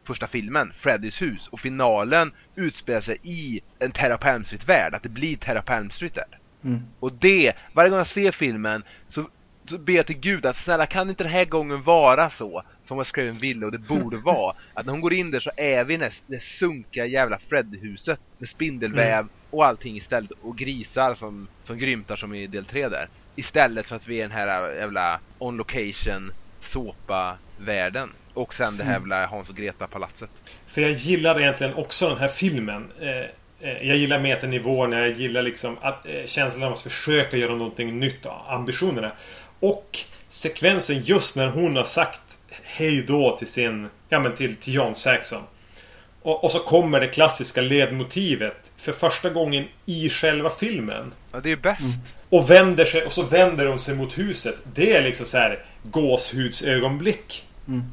[0.08, 1.48] första filmen, Freddys hus.
[1.48, 4.94] Och finalen utspelar sig i en Terra Palm Street-värld.
[4.94, 6.38] Att det blir Terra Palm Street där.
[6.64, 6.82] Mm.
[7.00, 9.28] Och det, varje gång jag ser filmen så,
[9.68, 12.96] så ber jag till gud att snälla kan inte den här gången vara så som
[12.96, 14.54] jag skrev en ville och det borde vara.
[14.74, 18.20] Att när hon går in där så är vi i det, det sunkiga jävla Freddy-huset
[18.38, 19.28] med spindelväv mm.
[19.50, 23.08] och allting istället och grisar som, som grymtar som i del 3 där.
[23.36, 26.32] Istället för att vi är den här jävla on location
[26.72, 28.10] såpa-världen.
[28.34, 29.02] Och sen det här mm.
[29.10, 30.30] jävla Hans och Greta-palatset.
[30.66, 32.90] För jag gillar egentligen också den här filmen.
[33.00, 37.98] Eh, jag gillar metanivåerna, jag gillar liksom att, eh, känslan av att försöka göra någonting
[37.98, 38.26] nytt.
[38.48, 39.12] Ambitionerna.
[39.60, 43.88] Och sekvensen just när hon har sagt hej då till sin...
[44.08, 45.42] Ja men till, till John Saxon.
[46.22, 51.12] Och, och, så kommer det klassiska ledmotivet för första gången i själva filmen.
[51.32, 51.80] Ja, det är bäst.
[51.80, 51.92] Mm.
[52.28, 54.54] Och vänder sig, och så vänder hon sig mot huset.
[54.74, 57.44] Det är liksom så här gåshudsögonblick.
[57.68, 57.84] Mm.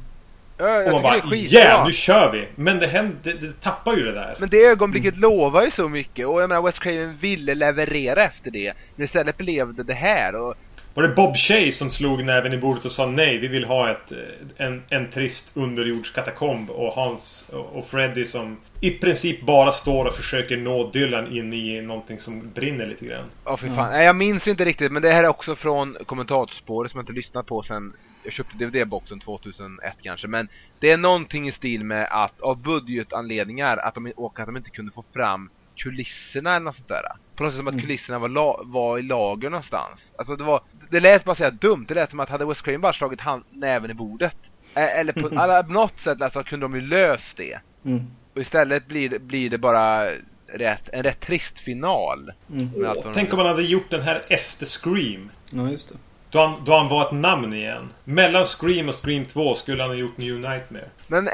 [0.58, 2.48] Ja, och man bara yeah, nu kör vi!
[2.54, 4.34] Men det, händer, det, det tappar ju det där.
[4.38, 5.20] Men det ögonblicket mm.
[5.20, 8.72] lovar ju så mycket och jag menar West Craven ville leverera efter det.
[8.96, 10.54] Men istället blev det det här och...
[10.94, 13.90] Var det Bob Shay som slog näven i bordet och sa nej, vi vill ha
[13.90, 14.12] ett,
[14.56, 20.56] en, en trist underjordskatakomb och Hans och Freddy som i princip bara står och försöker
[20.56, 23.24] nå Dylan in i någonting som brinner lite grann.
[23.44, 23.92] Ja, oh, för fan.
[23.92, 24.04] Mm.
[24.04, 27.46] Jag minns inte riktigt, men det här är också från kommentatorspåret som jag inte lyssnat
[27.46, 27.92] på sen
[28.26, 33.76] jag köpte DVD-boxen 2001 kanske, men det är någonting i stil med att av budgetanledningar
[33.76, 37.02] att de, och att de inte kunde få fram kulisserna eller något sånt där.
[37.36, 37.82] På något sätt som att mm.
[37.82, 40.00] kulisserna var, la, var i lager någonstans.
[40.18, 42.80] Alltså det var, det lät bara säga dumt, det lät som att hade West Craven
[42.80, 44.36] bara slagit hand, näven i bordet.
[44.74, 47.58] Eller på alla, något sätt alltså, kunde de ju löst det.
[47.84, 48.06] Mm.
[48.34, 50.04] Och istället blir, blir det bara
[50.46, 52.32] rätt, en rätt trist final.
[52.50, 52.70] Mm.
[52.76, 55.30] Åh, tänk om man hade gjort den här efter Scream.
[55.52, 55.94] Ja, just det.
[56.30, 57.88] Då han, då han var ett namn igen.
[58.04, 60.84] Mellan Scream och Scream 2 skulle han ha gjort New Nightmare.
[61.06, 61.28] Men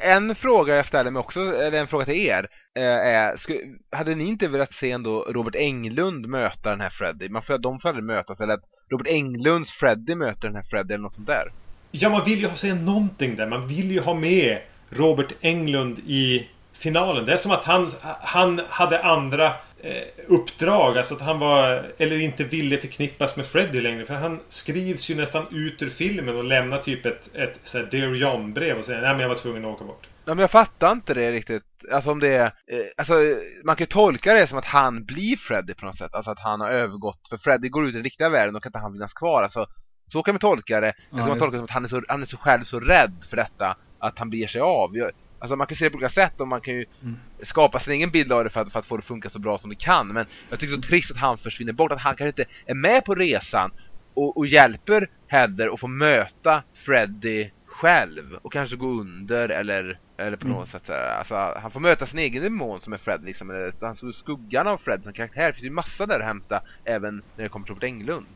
[0.00, 2.48] en fråga jag ställer mig också, eller en fråga till er.
[2.74, 3.58] Är, skulle,
[3.90, 7.28] hade ni inte velat se ändå Robert Englund möta den här Freddy?
[7.28, 10.94] Man får, de får aldrig mötas, eller att Robert Englunds Freddy möter den här Freddy
[10.94, 11.52] eller något sånt där.
[11.90, 13.46] Ja, man vill ju ha se någonting där.
[13.46, 14.58] Man vill ju ha med
[14.90, 17.26] Robert Englund i finalen.
[17.26, 17.88] Det är som att han,
[18.20, 19.67] han hade andra Eh,
[20.26, 20.96] uppdrag.
[20.98, 24.04] Alltså att han var, eller inte ville förknippas med Freddy längre.
[24.04, 27.88] För han skrivs ju nästan ut ur filmen och lämnar typ ett, ett så här
[27.90, 30.06] Dear John-brev och säger nej men jag var tvungen att åka bort.
[30.24, 31.62] Ja men jag fattar inte det riktigt.
[31.92, 33.14] Alltså om det är, eh, alltså
[33.64, 36.14] man kan ju tolka det som att han blir Freddy på något sätt.
[36.14, 38.70] Alltså att han har övergått, för Freddy går ut i den riktiga världen och kan
[38.70, 39.42] inte han finnas kvar.
[39.42, 39.66] Alltså
[40.12, 40.94] så kan man tolka det.
[41.10, 43.14] Ja, man tolka det som att han är, så, han är så själv så rädd
[43.30, 44.96] för detta att han beger sig av.
[45.38, 47.16] Alltså man kan se det på olika sätt och man kan ju mm.
[47.42, 49.38] skapa sin egen bild av det för att, för att få det att funka så
[49.38, 50.08] bra som det kan.
[50.08, 52.52] Men jag tycker det är så trist att han försvinner bort, att han kanske inte
[52.66, 53.70] är med på resan
[54.14, 60.36] och, och hjälper Heather att få möta Freddy själv och kanske gå under eller, eller
[60.36, 60.58] på mm.
[60.58, 63.96] något sätt alltså, han får möta sin egen demon som är Fred liksom, eller han
[63.96, 65.46] står skuggan av Fred som karaktär.
[65.46, 68.26] Det finns ju massa där att hämta även när det kommer till Robert Englund.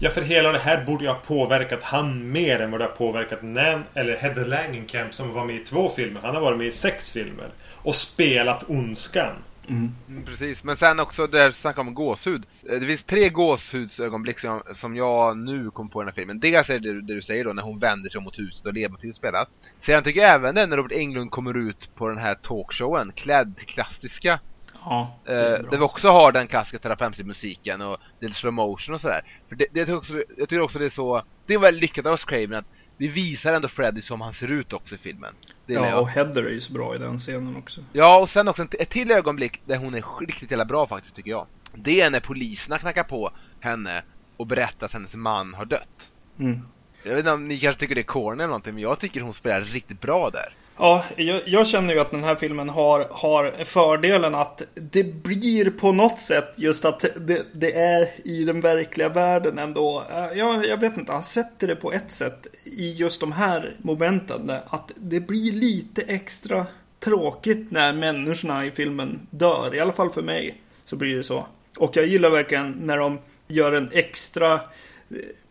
[0.00, 2.92] Ja, för hela det här borde ju ha påverkat han mer än vad det har
[2.92, 6.20] påverkat Nan, eller Heather Langenkamp som var med i två filmer.
[6.20, 7.48] Han har varit med i sex filmer.
[7.82, 9.36] Och spelat ondskan.
[9.68, 9.94] Mm.
[10.08, 12.46] Mm, precis, men sen också där snacka om gåshud.
[12.70, 16.40] Eh, det finns tre gåshudsögonblick som, som jag nu kom på i den här filmen.
[16.40, 19.16] Dels är det det du säger då när hon vänder sig mot huset och ledmotivet
[19.16, 19.48] spelas.
[19.86, 23.56] Sen tycker jag även den när Robert Englund kommer ut på den här talkshowen klädd
[23.56, 24.40] till klassiska
[24.84, 29.00] Ja, det eh, där vi också har den klassiska terapeutisk-musiken och lite slow motion och
[29.00, 29.22] sådär.
[29.48, 31.80] För det, det, jag, tycker också, jag tycker också det är så, det är väldigt
[31.80, 32.66] lyckat av Craven att
[32.96, 35.34] vi visar ändå Freddy som han ser ut också i filmen.
[35.66, 37.80] ja, och Heather är ju så bra i den scenen också.
[37.92, 41.30] Ja, och sen också ett till ögonblick där hon är riktigt jävla bra faktiskt, tycker
[41.30, 41.46] jag.
[41.74, 44.02] Det är när poliserna knackar på henne
[44.36, 46.10] och berättar att hennes man har dött.
[46.38, 46.60] Mm.
[47.02, 49.20] Jag vet inte om ni kanske tycker det är corny eller någonting, men jag tycker
[49.20, 50.54] hon spelar riktigt bra där.
[50.78, 55.70] Ja, jag, jag, känner ju att den här filmen har, har fördelen att det blir
[55.70, 60.04] på något sätt just att det, det är i den verkliga världen ändå.
[60.10, 63.74] Eh, jag, jag vet inte, han sätter det på ett sätt i just de här
[63.78, 64.50] momenten.
[64.66, 66.66] Att det blir lite extra
[67.00, 69.74] tråkigt när människorna i filmen dör.
[69.74, 71.46] I alla fall för mig så blir det så.
[71.78, 74.60] Och jag gillar verkligen när de gör en extra eh,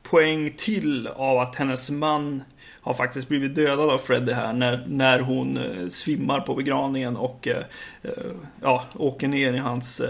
[0.03, 2.43] poäng till av att hennes man
[2.83, 7.47] har faktiskt blivit dödad av Freddy här när, när hon eh, svimmar på begravningen och
[7.47, 7.63] eh,
[8.01, 8.11] eh,
[8.61, 10.01] ja, åker ner i hans,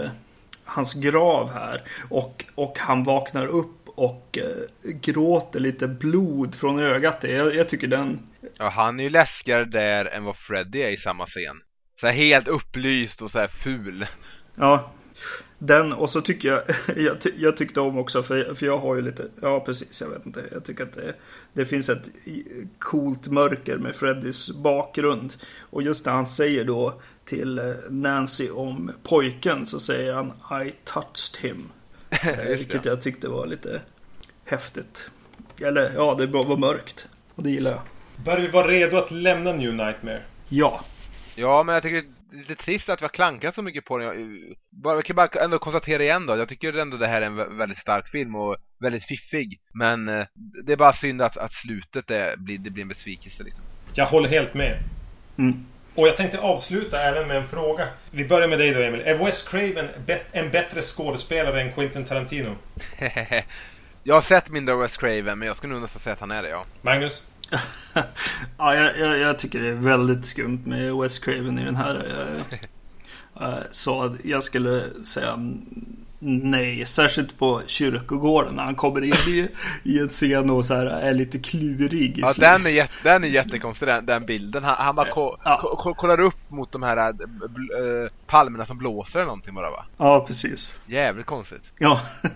[0.64, 1.82] hans grav här.
[2.10, 4.38] Och, och han vaknar upp och
[4.82, 7.24] gråter lite blod från ögat.
[7.28, 8.18] Jag, jag tycker den...
[8.58, 11.60] Ja, han är ju läskigare där än vad Freddy är i samma scen.
[12.00, 14.06] Så här helt upplyst och så här ful.
[14.54, 14.92] Ja,
[15.66, 16.62] den och så tycker jag,
[16.96, 20.26] jag, jag, tyckte om också, för, för jag har ju lite, ja precis, jag vet
[20.26, 21.14] inte, jag tycker att det,
[21.52, 22.08] det finns ett
[22.78, 25.34] coolt mörker med Freddys bakgrund.
[25.60, 30.26] Och just när han säger då till eh, Nancy om pojken så säger han
[30.66, 31.68] I touched him.
[32.48, 33.80] Vilket jag tyckte var lite
[34.44, 35.10] häftigt.
[35.60, 37.08] Eller ja, det var mörkt.
[37.34, 37.80] Och det gillar jag.
[38.24, 40.22] Bör vi vara redo att lämna New Nightmare?
[40.48, 40.80] Ja.
[41.34, 44.06] Ja, men jag tycker lite trist att vi har klankat så mycket på den.
[44.08, 46.36] Jag, bara, jag kan bara ändå konstatera igen då.
[46.36, 49.60] Jag tycker ändå det här är en väldigt stark film och väldigt fiffig.
[49.72, 50.26] Men eh,
[50.64, 53.62] det är bara synd att, att slutet är, blir, det blir en besvikelse liksom.
[53.94, 54.78] Jag håller helt med.
[55.38, 55.66] Mm.
[55.94, 57.88] Och jag tänkte avsluta även med en fråga.
[58.10, 59.00] Vi börjar med dig då Emil.
[59.00, 59.88] Är Wes Craven
[60.32, 62.56] en bättre skådespelare än Quentin Tarantino?
[64.02, 66.30] jag har sett mindre av Wes Craven men jag skulle nog nästan säga att han
[66.30, 66.64] är det ja.
[66.82, 67.33] Magnus?
[68.58, 72.04] Ja, jag, jag, jag, tycker det är väldigt skumt med Wes Craven i den här.
[73.40, 75.38] Eh, så jag skulle säga
[76.24, 76.86] nej.
[76.86, 79.48] Särskilt på kyrkogården när han kommer in i,
[79.82, 82.18] i en scen och så här är lite klurig.
[82.18, 84.64] Ja, den är, jätte, den är jättekonstig den, den bilden.
[84.64, 85.76] Han, han bara ko, ja.
[85.78, 87.14] ko, kollar upp mot de här äh,
[88.26, 89.84] palmerna som blåser eller någonting bara va?
[89.96, 90.74] Ja, precis.
[90.86, 91.62] Jävligt konstigt.
[91.78, 92.00] Ja.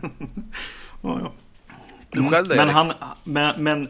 [1.02, 1.32] ja, ja.
[2.10, 2.92] Då, Men han,
[3.24, 3.88] men, men,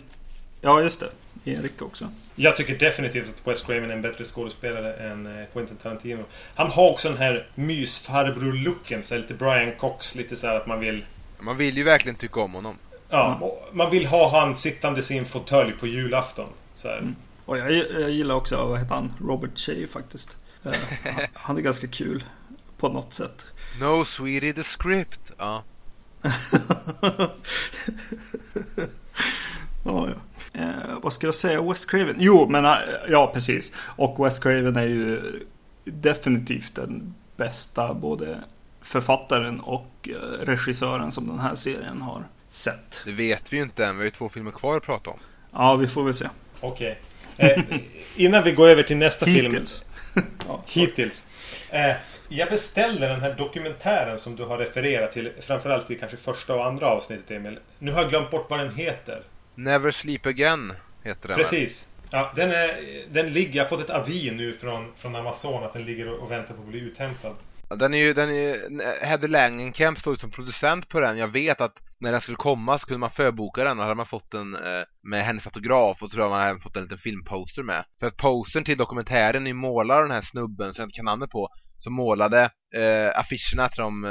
[0.61, 1.11] ja just det.
[1.45, 2.11] Erik också.
[2.35, 6.25] Jag tycker definitivt att Wes Craven är en bättre skådespelare än eh, Quentin Tarantino.
[6.55, 11.05] Han har också den här mysfarbror-looken, så lite Brian Cox, lite så att man vill...
[11.39, 12.79] Man vill ju verkligen tycka om honom.
[13.11, 16.49] Ja, man vill ha han sittandes i en fåtölj på julafton.
[16.75, 17.17] Så mm.
[17.45, 20.37] Och jag, jag, gillar också, vad heter han, Robert Shea faktiskt.
[20.67, 20.73] Uh,
[21.33, 22.25] han är ganska kul
[22.79, 23.47] på något sätt.
[23.81, 25.21] No sweetie the script.
[25.39, 25.65] Ja.
[29.85, 30.15] ja, ja.
[30.59, 31.63] Eh, vad ska jag säga?
[31.63, 32.17] Wes Craven?
[32.19, 32.73] Jo, men eh,
[33.09, 33.73] ja, precis.
[33.77, 35.21] Och Wes Craven är ju
[35.85, 38.39] definitivt den bästa både
[38.83, 43.03] författaren och eh, regissören som den här serien har sett.
[43.05, 43.97] Det vet vi ju inte än.
[43.97, 45.19] Vi har ju två filmer kvar att prata om.
[45.53, 46.29] Ja, vi får väl se.
[46.61, 46.99] Okej.
[47.37, 47.51] Okay.
[47.51, 47.63] Eh,
[48.17, 49.85] innan vi går över till nästa Hittills.
[50.15, 50.27] film.
[50.49, 51.27] ja, Hittills.
[51.71, 51.97] Eh,
[52.29, 55.33] jag beställde den här dokumentären som du har refererat till.
[55.41, 57.59] Framförallt i kanske första och andra avsnittet, Emil.
[57.79, 59.23] Nu har jag glömt bort vad den heter.
[59.59, 60.73] Never Sleep Again
[61.05, 61.37] heter den.
[61.37, 61.95] Precis.
[62.13, 62.69] Ja, den, är,
[63.11, 66.31] den ligger, jag har fått ett avi nu från, från Amazon att den ligger och
[66.31, 67.35] väntar på att bli uthämtad.
[67.69, 71.19] Ja, den är ju, den är, Hedde Langenkamp står som producent på den.
[71.19, 74.07] Jag vet att när den skulle komma så kunde man förboka den och hade man
[74.07, 77.63] fått den eh, med hennes autograf och tror jag man hade fått en liten filmposter
[77.63, 77.85] med.
[78.01, 81.31] För att postern till dokumentären är målar den här snubben som jag inte kan namnet
[81.31, 81.49] på
[81.79, 84.11] som målade eh, affischerna till de eh,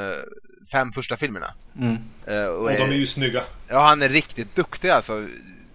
[0.72, 1.53] fem första filmerna.
[1.80, 1.97] Mm.
[2.26, 3.43] Eh, och, och, de är ju snygga.
[3.68, 5.28] Ja, han är riktigt duktig alltså.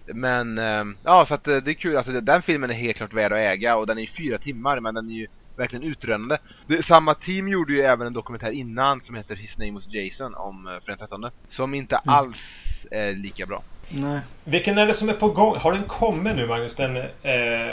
[0.05, 1.97] Men, eh, ja så att eh, det är kul.
[1.97, 4.79] Alltså den filmen är helt klart värd att äga och den är ju fyra timmar
[4.79, 5.27] men den är ju
[5.57, 6.37] verkligen utrönande.
[6.67, 10.35] Det, samma team gjorde ju även en dokumentär innan som heter His Name Was Jason
[10.35, 12.37] om eh, 13 Som inte alls
[12.91, 13.63] är lika bra.
[13.89, 14.19] Nej.
[14.43, 15.55] Vilken är det som är på gång?
[15.57, 16.75] Har den kommit nu Magnus?
[16.75, 17.03] Den eh,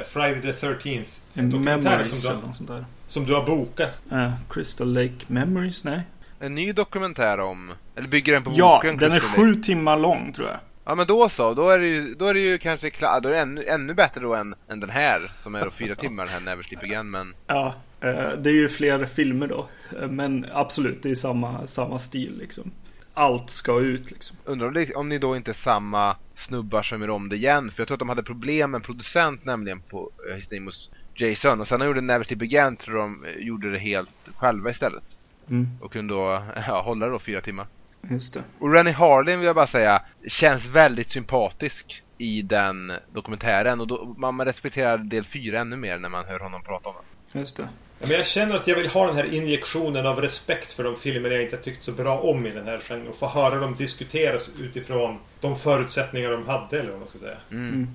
[0.06, 1.06] Friday the 13th?
[1.34, 2.84] En dokumentär som du, sånt där.
[3.06, 3.90] som du har bokat?
[4.12, 5.84] Uh, Crystal Lake Memories?
[5.84, 6.00] Nej.
[6.40, 7.72] En ny dokumentär om...
[7.96, 8.94] Eller bygger den på ja, boken?
[8.94, 10.58] Ja, den är sju timmar lång tror jag.
[10.84, 13.28] Ja men då så, då är det ju, då är det ju kanske klart, då
[13.28, 16.24] är det ännu, ännu bättre då än, än den här som är då fyra timmar,
[16.24, 19.68] den här Never Sleep Again men Ja, eh, det är ju fler filmer då
[20.00, 22.70] eh, Men absolut, det är samma, samma stil liksom
[23.14, 27.00] Allt ska ut liksom Undrar om, det, om ni då inte är samma snubbar som
[27.00, 29.80] gör om det igen För jag tror att de hade problem med en producent nämligen
[29.80, 32.98] på uh, His Name Was Jason Och sen när de gjorde Never Sleep Again tror
[32.98, 35.04] de gjorde det helt själva istället
[35.50, 35.68] mm.
[35.80, 37.66] Och kunde då, ja, hålla det då fyra timmar
[38.02, 38.42] Just det.
[38.58, 44.14] Och Rennie Harlin vill jag bara säga känns väldigt sympatisk i den dokumentären och då,
[44.18, 47.40] man respekterar del fyra ännu mer när man hör honom prata om den.
[47.40, 47.68] Just det.
[48.00, 51.30] Men jag känner att jag vill ha den här injektionen av respekt för de filmer
[51.30, 53.08] jag inte tyckt så bra om i den här genren.
[53.08, 57.36] Och få höra dem diskuteras utifrån de förutsättningar de hade, eller vad man ska säga.
[57.50, 57.88] Mm.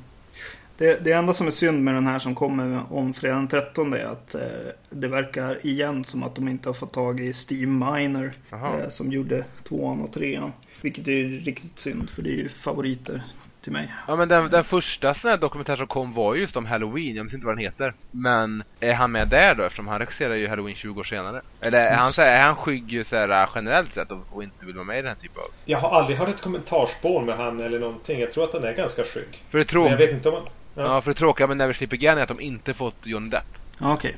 [0.77, 3.93] Det, det enda som är synd med den här som kommer om fredag den 13
[3.93, 4.41] är att eh,
[4.89, 9.11] det verkar igen som att de inte har fått tag i Steve Miner eh, som
[9.11, 10.51] gjorde tvåan och trean.
[10.81, 13.23] Vilket är riktigt synd för det är ju favoriter
[13.65, 13.93] till mig.
[14.07, 17.23] Ja men den, den första sån här dokumentär som kom var just om Halloween, jag
[17.23, 17.93] vet inte vad den heter.
[18.11, 21.41] Men är han med där då eftersom han regisserar ju Halloween 20 år senare?
[21.61, 24.65] Eller är han, så här, är han skygg så här, generellt sett och, och, inte
[24.65, 25.47] vill vara med i den här typen av...
[25.65, 28.19] Jag har aldrig hört ett kommentarspår med han eller någonting.
[28.19, 29.43] Jag tror att han är ganska skygg.
[29.49, 29.73] För det.
[29.73, 30.43] Men jag vet inte om han...
[30.75, 30.83] Ja.
[30.83, 33.43] ja, för det tråkiga med Never Sleep Again är att de inte fått Johnny Depp.
[33.79, 34.15] Ja, okej.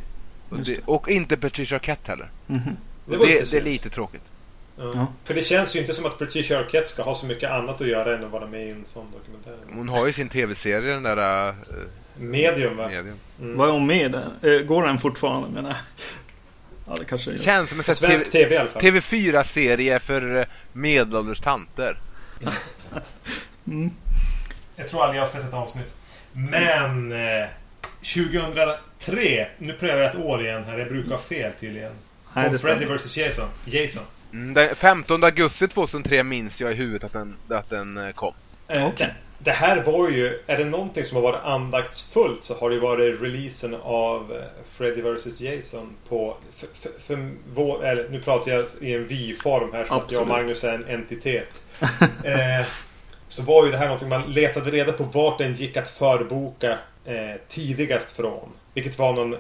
[0.50, 0.78] Okay.
[0.86, 2.30] Och, och, inte Patricia Arquette heller.
[2.48, 2.76] Mm -hmm.
[3.06, 4.24] det, det, det, är lite tråkigt.
[4.78, 5.08] Ja.
[5.24, 7.88] För det känns ju inte som att Patricia Arquette ska ha så mycket annat att
[7.88, 9.76] göra än att vara med i en sån dokumentär.
[9.76, 11.50] Hon har ju sin tv-serie, den där...
[11.50, 11.56] Uh,
[12.18, 12.88] medium va?
[12.88, 13.16] Medium.
[13.42, 13.58] Mm.
[13.58, 15.76] Vad är hon med i uh, Går den fortfarande menar?
[16.88, 18.82] Ja, det kanske det känns som en svensk TV, TV i alla fall.
[18.82, 22.00] TV4-serie för medelålders tanter.
[23.68, 23.92] mm.
[24.76, 25.96] Jag tror aldrig jag har sett ett avsnitt.
[26.32, 27.12] Men...
[27.12, 27.48] Eh,
[28.02, 29.48] 2003.
[29.58, 30.78] Nu prövar jag ett år igen här.
[30.78, 31.92] Jag brukar ha fel tydligen.
[32.34, 33.50] Nej, Freddy vs Jason.
[33.66, 34.04] Jason.
[34.34, 38.34] Mm, den 15 augusti 2003 minns jag i huvudet att den, att den eh, kom.
[38.68, 39.08] Eh, okay.
[39.08, 40.40] det, det, här var ju...
[40.48, 44.64] Är det någonting som har varit andaktsfullt så har det ju varit releasen av eh,
[44.78, 46.38] Freddy vs Jason på...
[46.56, 50.04] För, för, för vår, eller, nu pratar jag i en vi-form här som Absolut.
[50.04, 51.62] att jag och Magnus är en entitet.
[52.24, 52.66] eh,
[53.28, 56.80] så var ju det här någonting man letade reda på vart den gick att förboka
[57.06, 58.50] eh, tidigast från.
[58.74, 59.36] Vilket var någon...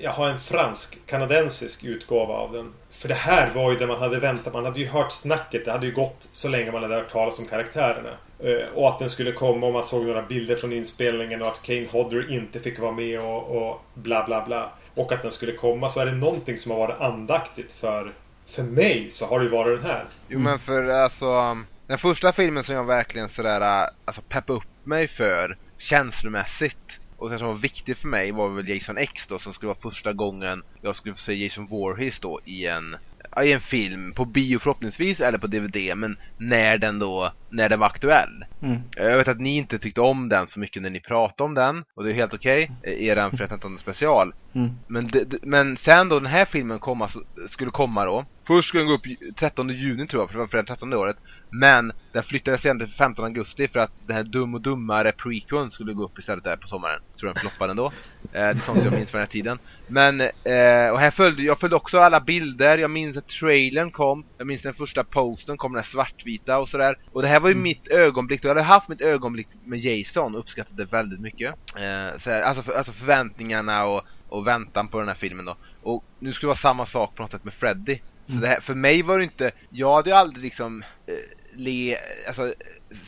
[0.00, 2.72] Jag har en fransk-kanadensisk utgåva av den.
[2.98, 4.52] För det här var ju det man hade väntat.
[4.52, 5.64] Man hade ju hört snacket.
[5.64, 8.10] Det hade ju gått så länge man hade hört talas om karaktärerna.
[8.38, 11.62] Eh, och att den skulle komma och man såg några bilder från inspelningen och att
[11.62, 14.70] Kane Hodder inte fick vara med och, och bla bla bla.
[14.94, 15.88] Och att den skulle komma.
[15.88, 18.12] Så är det någonting som har varit andaktigt för...
[18.46, 20.04] För mig så har det ju varit den här.
[20.28, 25.08] Jo men för alltså, den första filmen som jag verkligen sådär, alltså peppade upp mig
[25.08, 29.54] för känslomässigt och det som var viktigt för mig var väl Jason X då som
[29.54, 32.96] skulle vara första gången jag skulle få se Jason Voorhees då i en
[33.42, 37.80] i en film, på bio förhoppningsvis eller på DVD, men när den då, när den
[37.80, 38.44] var aktuell.
[38.62, 38.78] Mm.
[38.96, 41.84] Jag vet att ni inte tyckte om den så mycket när ni pratade om den,
[41.94, 44.32] och det är helt okej, okay, eran Fredag special.
[44.54, 44.70] Mm.
[44.88, 45.10] Men,
[45.42, 47.10] men sen då den här filmen komma,
[47.50, 50.46] skulle komma då, Först skulle den gå upp 13 juni tror jag, för det var
[50.46, 51.16] för det 13 året.
[51.50, 55.70] Men den flyttades sen till 15 augusti för att den här Dum och Dummare prequeln
[55.70, 57.00] skulle gå upp istället där på sommaren.
[57.18, 57.86] Tror den floppade ändå.
[57.86, 57.90] Eh,
[58.32, 59.58] det är sånt jag minns från den här tiden.
[59.86, 62.78] Men, eh, och här följde, jag följde också alla bilder.
[62.78, 64.24] Jag minns att trailern kom.
[64.38, 66.98] Jag minns den första posten kom, den här svartvita och sådär.
[67.12, 67.62] Och det här var ju mm.
[67.62, 68.44] mitt ögonblick.
[68.44, 71.54] Jag hade haft mitt ögonblick med Jason och uppskattade det väldigt mycket.
[71.76, 75.56] Eh, så här, alltså, för, alltså förväntningarna och och väntan på den här filmen då.
[75.82, 77.98] Och nu skulle det vara samma sak på något sätt med Freddy.
[78.28, 78.42] Så mm.
[78.42, 81.14] det här, för mig var det inte, jag hade ju aldrig liksom eh,
[81.52, 81.98] le,
[82.28, 82.54] alltså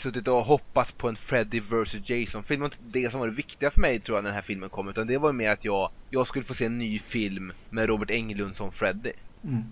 [0.03, 2.61] suttit och hoppats på en Freddy vs Jason-film.
[2.61, 4.43] Det var inte det som var det viktiga för mig tror jag när den här
[4.43, 4.89] filmen kom.
[4.89, 8.11] Utan det var mer att jag, jag skulle få se en ny film med Robert
[8.11, 9.13] Englund som Freddy.
[9.45, 9.65] Mm.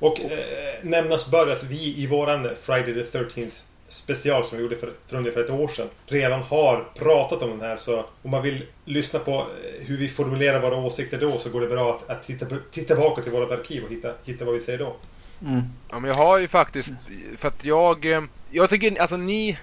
[0.00, 0.28] Och eh,
[0.82, 5.16] nämnas bör att vi i våran Friday the 13th special som vi gjorde för, för
[5.16, 7.76] ungefär ett år sedan redan har pratat om den här.
[7.76, 11.60] Så om man vill lyssna på eh, hur vi formulerar våra åsikter då så går
[11.60, 14.60] det bra att, att titta, titta bakåt i vårt arkiv och hitta, hitta vad vi
[14.60, 14.96] säger då.
[15.42, 15.62] Mm.
[15.90, 16.88] Ja men jag har ju faktiskt,
[17.38, 19.58] för att jag, eh, jag tycker, alltså ni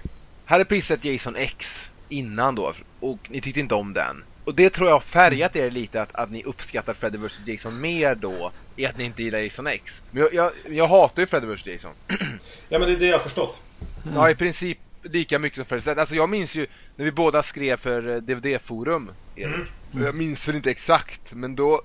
[0.46, 1.66] hade precis sett Jason X
[2.10, 4.24] innan då och ni tyckte inte om den.
[4.46, 7.82] Och det tror jag har färgat er lite att, att ni uppskattar Freddy vs Jason
[7.82, 9.84] mer då i att ni inte gillar Jason X.
[10.12, 11.92] Men jag, jag, jag hatar ju Freddy vs Jason.
[12.70, 13.62] ja men det är det jag har förstått.
[14.06, 14.18] Mm.
[14.18, 16.00] Ja, i princip lika mycket som förr.
[16.00, 19.72] Alltså jag minns ju när vi båda skrev för eh, DVD-forum, Erik.
[19.94, 20.06] Mm.
[20.06, 21.82] Jag minns väl inte exakt, men då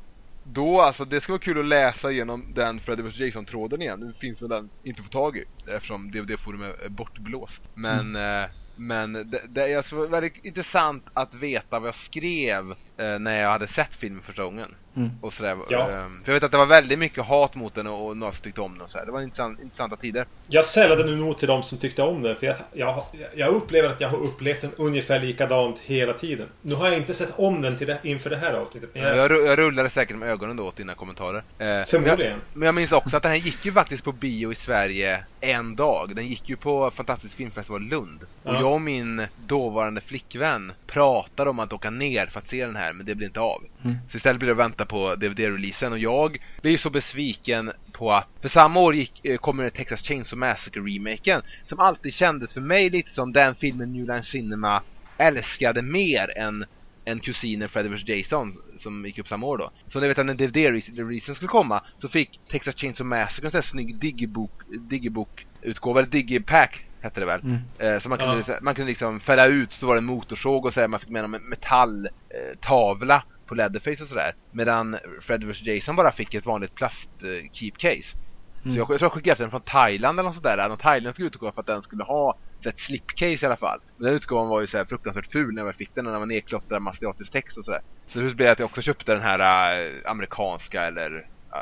[0.55, 4.01] då alltså, det ska vara kul att läsa igenom den Freddy vs Jason-tråden igen.
[4.01, 7.63] Nu finns väl den inte få tag i eftersom DVD-forum är bortblåst.
[7.75, 8.45] Men mm.
[8.45, 13.41] eh, men det, det är alltså väldigt intressant att veta vad jag skrev eh, när
[13.41, 14.75] jag hade sett filmen första gången.
[14.97, 15.11] Mm.
[15.21, 15.57] Och sådär.
[15.69, 15.89] Ja.
[15.89, 18.33] Eh, för jag vet att det var väldigt mycket hat mot den och, och några
[18.33, 19.07] som tyckte om den och sådär.
[19.07, 20.27] Det var intressant, intressanta tider.
[20.49, 22.37] Jag sällade nu nog till de som tyckte om den.
[22.37, 23.05] För jag, jag,
[23.37, 26.47] jag upplever att jag har upplevt den ungefär likadant hela tiden.
[26.63, 28.91] Nu har jag inte sett om den till det, inför det här avsnittet.
[28.93, 29.17] Jag...
[29.17, 31.43] Jag, jag rullade säkert med ögonen då åt dina kommentarer.
[31.59, 32.17] Eh, Förmodligen.
[32.19, 34.55] Men jag, men jag minns också att den här gick ju faktiskt på bio i
[34.55, 36.17] Sverige en dag.
[36.17, 38.27] Den gick ju på Fantastisk filmfestival Lund.
[38.43, 38.61] Och ja.
[38.61, 42.88] jag och min dåvarande flickvän pratade om att åka ner för att se den här,
[42.93, 43.65] men det blev inte av.
[43.85, 43.97] Mm.
[44.11, 46.39] Så istället blev det att vänta på DVD-releasen och jag
[46.71, 51.43] ju så besviken på att för samma år gick, eh, kommer det Texas Chainsaw Massacre-remaken
[51.69, 54.83] som alltid kändes för mig lite som den filmen New Line Cinema
[55.19, 56.65] älskade mer än,
[57.05, 59.71] än kusinen Freddy vs Jason som gick upp samma år då.
[59.89, 63.61] Så när vet att när DVD-releasen skulle komma så fick Texas Chainsaw Massacre en sån
[63.61, 67.41] här snygg digibok, digibok utgåva, eller digipack hette det väl.
[67.41, 67.59] Mm.
[67.79, 68.59] Eh, så man kunde, ja.
[68.61, 71.25] man kunde liksom fälla ut, så var det en motorsåg och så man fick med
[71.25, 74.35] en metalltavla eh, på Leatherface och sådär.
[74.51, 78.17] Medan Fred vs Jason bara fick ett vanligt plast eh, keepcase.
[78.65, 78.75] Mm.
[78.75, 80.69] Så jag, jag tror jag skickade efter den från Thailand eller något sådär.
[80.69, 83.81] Någon thailändsk utgåva för att den skulle ha ett slipcase i alla fall.
[83.97, 86.27] Men den utgåvan var ju så fruktansvärt ful när jag fick den och den var
[86.27, 87.81] nedklottrad med asiatisk text och sådär.
[88.07, 89.39] Så det blev det att jag också köpte den här
[89.81, 91.59] äh, amerikanska eller äh,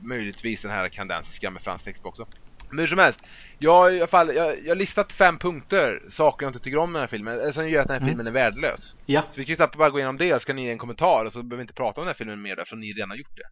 [0.00, 2.26] möjligtvis den här kanadensiska med fransk text också.
[2.68, 3.20] Men hur som helst,
[3.62, 6.92] jag, i alla fall, jag, jag har listat fem punkter, saker jag inte tycker om
[6.92, 8.08] med den här filmen, som gör att den här mm.
[8.08, 8.80] filmen är värdelös.
[9.06, 9.20] Ja.
[9.20, 11.32] Så vi kan ju bara gå igenom det, så kan ni ge en kommentar, och
[11.32, 13.36] så behöver vi inte prata om den här filmen mer eftersom ni redan har gjort
[13.36, 13.48] det.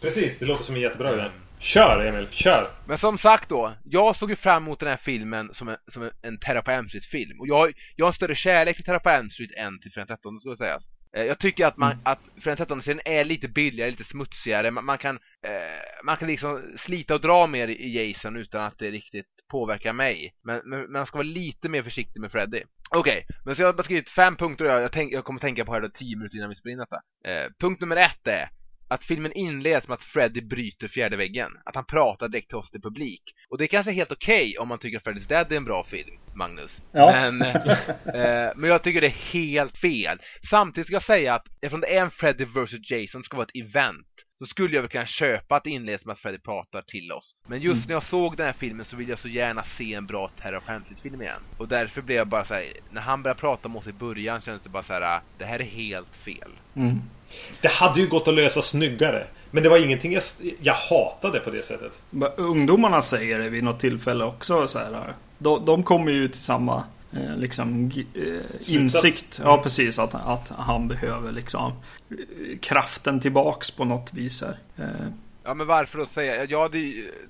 [0.00, 1.24] Precis, det låter som en jättebra idé.
[1.58, 2.66] Kör Emil, kör!
[2.86, 6.02] Men som sagt då, jag såg ju fram emot den här filmen som en, som
[6.02, 9.10] en, en Terra på film Och jag, jag har en större kärlek till Terra på
[9.10, 9.30] än
[9.80, 10.78] till Fredag 13, skulle jag säga.
[11.16, 12.02] Eh, jag tycker att man, mm.
[12.04, 14.70] att Friends 13-serien är lite billigare, lite smutsigare.
[14.70, 18.78] Man, man kan, eh, man kan liksom slita och dra mer i Jason utan att
[18.78, 20.34] det riktigt påverkar mig.
[20.42, 22.62] Men, men man ska vara lite mer försiktig med Freddy.
[22.90, 25.64] Okej, okay, men så jag har skrivit fem punkter jag, jag, tänk, jag kommer tänka
[25.64, 26.96] på här då tio minuter innan vi spelar in detta.
[27.24, 28.50] Eh, punkt nummer ett är
[28.90, 31.50] att filmen inleds med att Freddy bryter fjärde väggen.
[31.64, 33.22] Att han pratar direkt till oss till publik.
[33.48, 35.64] Och det är kanske helt okej okay om man tycker att Freddy's Dead är en
[35.64, 36.70] bra film, Magnus.
[36.92, 37.12] Ja.
[37.12, 40.18] Men, eh, men jag tycker det är helt fel.
[40.50, 43.66] Samtidigt ska jag säga att eftersom det är en Freddy vs Jason ska vara ett
[43.66, 44.06] event
[44.40, 47.34] så skulle jag väl kunna köpa att det inleds med att Freddy pratar till oss.
[47.46, 47.84] Men just Mm.
[47.88, 50.60] när jag såg den här filmen så vill jag så gärna se en bra Terror
[50.66, 51.40] Panties-film igen.
[51.58, 54.62] Och därför blev jag bara såhär, när han började prata med oss i början kändes
[54.62, 56.50] det bara så här: det här är helt fel.
[56.76, 57.00] Mm.
[57.62, 59.26] Det hade ju gått att lösa snyggare.
[59.50, 60.22] Men det var ingenting jag,
[60.60, 62.02] jag hatade på det sättet.
[62.10, 65.14] Men Ungdomarna säger det vid något tillfälle också så här.
[65.38, 66.84] De, de kommer ju till samma
[67.36, 69.40] liksom gi- eh, insikt.
[69.44, 71.72] Ja precis att, att han behöver liksom
[72.10, 74.56] eh, kraften tillbaks på något vis här.
[74.84, 75.06] Eh,
[75.44, 76.78] Ja men varför då säga, ja det,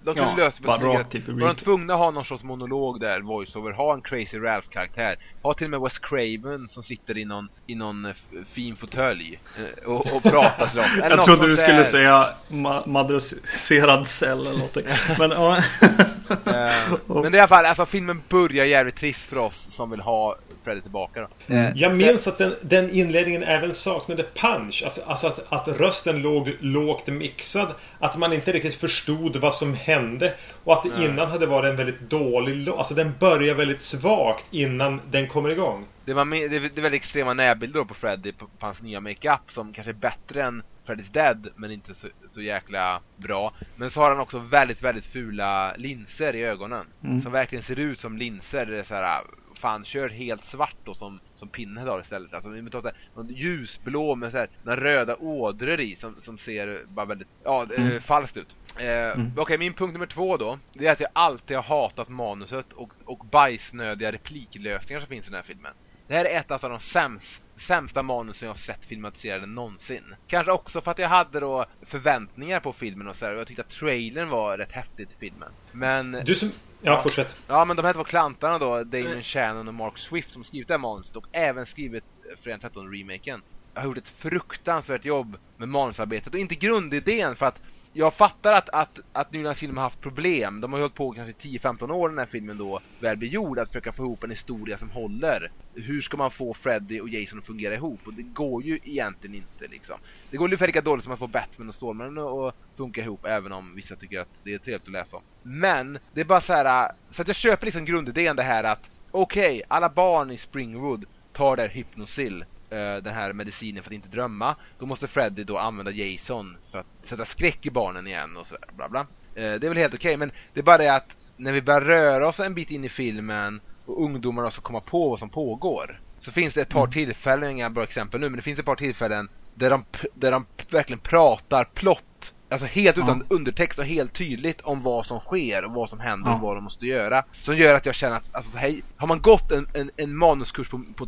[0.04, 3.00] de kunde Ja, lösa det på i Var de tvungna att ha någon sorts monolog
[3.00, 5.16] där, voiceover, ha en Crazy Ralph-karaktär.
[5.42, 8.12] Ha till och med Wes Craven som sitter i någon, i någon eh,
[8.52, 14.06] fin fåtölj eh, och, och pratar så Eller jag trodde du skulle säga ma- madroniserad
[14.06, 14.84] cell eller någonting.
[15.18, 15.62] Men ja.
[16.46, 19.90] Eh, men det är i alla fall, alltså filmen börjar jävligt trist för oss som
[19.90, 21.54] vill ha Freddy tillbaka då.
[21.54, 24.82] Eh, Jag minns att den, den inledningen även saknade punch.
[24.84, 27.68] Alltså, alltså att, att rösten låg lågt mixad.
[27.98, 30.34] Att man inte riktigt förstod vad som hände.
[30.64, 32.78] Och att det innan hade varit en väldigt dålig låt.
[32.78, 35.86] Alltså den börjar väldigt svagt innan den kommer igång.
[36.04, 39.00] Det var det, är- det väldigt extrema närbilder då på Freddy på, på hans nya
[39.00, 43.52] makeup som kanske är bättre än Freddy's Dead men inte så, så jäkla bra.
[43.76, 46.86] Men så har han också väldigt, väldigt fula linser i ögonen.
[47.04, 47.22] Mm.
[47.22, 48.66] Som verkligen ser ut som linser.
[48.66, 49.22] Det är så här,
[49.60, 52.34] fan kör helt svart då som, som Pinhead har istället.
[52.34, 56.80] Alltså vi tar någon ljusblå med så här, några röda ådror i som, som ser
[56.86, 58.02] bara väldigt, ja, eh, Mm.
[58.02, 58.56] falskt ut.
[58.78, 60.58] Eh, Okej, min punkt nummer två då.
[60.72, 65.30] Det är att jag alltid har hatat manuset och, och bajsnödiga repliklösningar som finns i
[65.30, 65.72] den här filmen.
[66.08, 67.26] Det här är ett av de sämst,
[67.66, 70.14] sämsta manusen jag sett filmatiserade någonsin.
[70.26, 73.46] Kanske också för att jag hade då förväntningar på filmen och så här, och jag
[73.46, 75.48] tyckte att trailern var rätt häftigt i filmen.
[75.72, 76.50] Men, Du som...
[76.82, 77.36] Ja, fortsätt.
[77.48, 80.74] ja men de här två klantarna då, Damon Shannon och Mark Swift som skrivit det
[80.74, 83.42] här manuset och även skrivit eh, Fredag 13 remaken
[83.74, 87.58] har gjort ett fruktansvärt jobb med manusarbetet och inte grundidén för att
[87.92, 90.60] jag fattar att, att, att New Line Film har haft problem.
[90.60, 93.58] De har ju hållit på kanske 10-15 år den här filmen då väl blir gjord
[93.58, 95.52] att försöka få ihop en historia som håller.
[95.74, 98.00] Hur ska man få Freddy och Jason att fungera ihop?
[98.06, 99.96] Och det går ju egentligen inte liksom.
[100.30, 103.52] Det går ungefär lika dåligt som att få Batman och Stålmannen att funka ihop även
[103.52, 105.22] om vissa tycker att det är trevligt att läsa om.
[105.42, 108.82] Men det är bara så här så att jag köper liksom grundidén det här att
[109.10, 112.44] okej, alla barn i Springwood tar där Hypnosil
[112.76, 114.56] den här medicinen för att inte drömma.
[114.78, 118.64] Då måste Freddy då använda Jason för att sätta skräck i barnen igen och sådär,
[118.76, 119.00] bla bla.
[119.00, 121.06] Eh, det är väl helt okej, men det är bara det att
[121.36, 125.10] när vi börjar röra oss en bit in i filmen och ungdomarna ska komma på
[125.10, 126.00] vad som pågår.
[126.20, 128.76] Så finns det ett par tillfällen, inga bra exempel nu, men det finns ett par
[128.76, 132.34] tillfällen där de, där de verkligen pratar plott.
[132.48, 136.30] Alltså helt utan undertext och helt tydligt om vad som sker och vad som händer
[136.30, 136.34] Ja.
[136.34, 137.24] och vad de måste göra.
[137.32, 140.68] Som gör att jag känner att, alltså hej, har man gått en, en, en manuskurs
[140.68, 141.06] på, på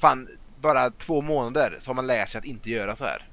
[0.00, 0.28] fan,
[0.62, 3.26] bara två månader så har man lärt sig att inte göra så här.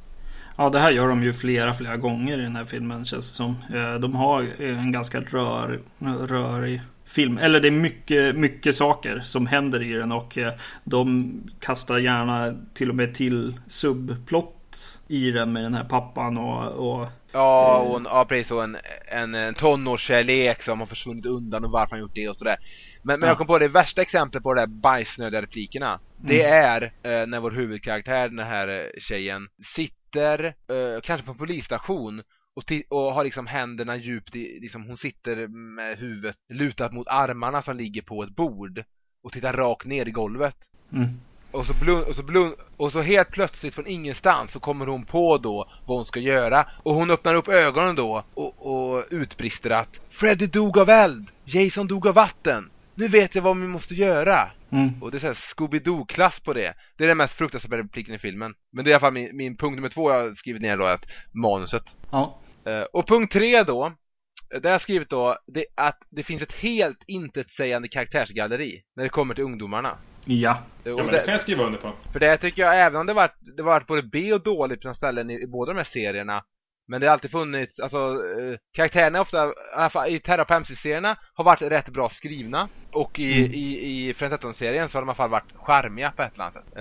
[0.58, 3.36] Ja, det här gör de ju flera, flera gånger i den här filmen känns det
[3.36, 3.56] som.
[3.74, 5.80] Eh, De har en ganska rör,
[6.28, 7.38] rörig film.
[7.38, 10.54] Eller det är mycket, mycket saker som händer i den och eh,
[10.84, 16.92] de kastar gärna till och med till subplott i den med den här pappan och,
[17.00, 17.92] och Ja, Eh.
[17.92, 18.78] och en, ja precis, och en,
[19.12, 22.58] en, en tonårskärlek som har försvunnit undan och varför han gjort det och sådär.
[23.02, 23.32] Men, men Ja.
[23.32, 26.00] jag kom på det värsta exemplet på de där bajsnödiga replikerna.
[26.18, 31.38] Det är eh, när vår huvudkaraktär, den här eh, tjejen, sitter eh, kanske på en
[31.38, 32.24] polisstation
[32.56, 37.62] och, och har liksom händerna djupt i, liksom hon sitter med huvudet lutat mot armarna
[37.62, 38.84] som ligger på ett bord
[39.24, 40.56] och tittar rakt ner i golvet.
[40.94, 41.08] mm,
[41.52, 45.06] Och så, blund, och, så blund, och så helt plötsligt från ingenstans så kommer hon
[45.06, 46.66] på då vad hon ska göra.
[46.84, 51.28] Och hon öppnar upp ögonen då och, och utbrister att Freddy dog av eld!
[51.46, 52.70] Jason dog av vatten!
[53.00, 54.52] Nu vet jag vad vi måste göra!
[54.72, 54.90] mm.
[55.02, 56.74] Och det är såhär Scooby-Doo-klass på det.
[56.98, 58.54] Det är den mest fruktansvärda repliken i filmen.
[58.74, 60.78] Men det är i alla fall min, min punkt nummer två jag har skrivit ner
[60.78, 61.84] då, att manuset.
[62.12, 66.24] Ja, Eh, och punkt tre då, eh, där har jag skrivit då, det, att det
[66.24, 69.98] finns ett helt intetsägande karaktärsgalleri när det kommer till ungdomarna.
[70.26, 70.52] ja.
[70.86, 71.92] Eh, Ja, men det- det kan jag skriva under på.
[72.14, 74.88] för det tycker jag, även om det varit, det varit både B och dåligt på
[74.88, 76.44] några ställen i, i båda de här serierna
[76.90, 80.64] Men det har alltid funnits, alltså eh, karaktärerna är ofta, i alla fall i Terra
[80.66, 82.68] serierna har varit rätt bra skrivna.
[82.92, 83.52] Och i, Mm.
[83.54, 86.44] i, i Friends serien så har de i alla fall varit charmiga på ett eller
[86.44, 86.78] annat sätt.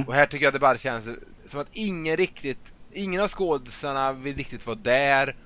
[0.00, 1.04] Eh, Och här tycker jag det bara känns
[1.50, 2.58] som att ingen riktigt,
[2.92, 5.36] ingen av skådisarna vill riktigt vara där.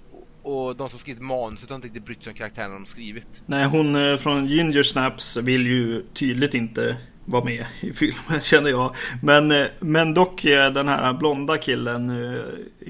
[0.42, 3.26] Och, och de som skrivit manuset har inte riktigt brytt sig om karaktärerna de skrivit.
[3.46, 8.70] Nej, hon eh, från Ginger Snaps vill ju tydligt inte vara med i filmen känner
[8.70, 8.94] jag.
[9.22, 12.40] Men, eh, men dock den här blonda killen, eh,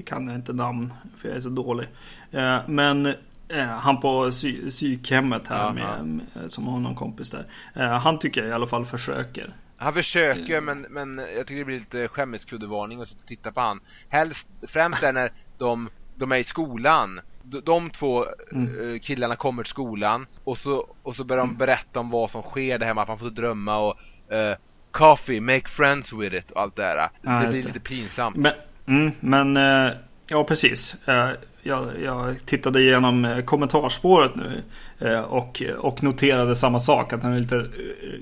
[0.05, 1.87] kan jag inte namn för jag är så dålig.
[2.31, 3.13] Eh, Men
[3.79, 5.73] han på psy- psykhemmet här Aha.
[5.73, 6.19] med,
[6.51, 7.45] som har någon kompis där.
[7.97, 9.53] Han tycker jag i alla fall försöker.
[9.77, 13.79] Han försöker men, men jag tycker det blir lite skämmeskuddevarning att titta på han.
[14.09, 17.19] Helst, främst är när de de är i skolan.
[17.43, 18.99] De, två Mm.
[18.99, 22.77] killarna kommer till skolan och så, och så börjar de berätta om vad som sker,
[22.79, 23.95] det här med att man får drömma och
[24.29, 24.57] eh,
[24.91, 27.09] Coffee, make friends with it och allt det där.
[27.21, 28.35] Ja, det blir lite pinsamt.
[28.35, 28.53] Men,
[28.85, 29.93] mm, men eh,
[30.27, 31.07] ja precis.
[31.07, 31.29] Eh,
[31.61, 34.63] jag, jag tittade igenom kommentarsspåret nu
[35.27, 37.13] och, och noterade samma sak.
[37.13, 37.67] Att den är lite,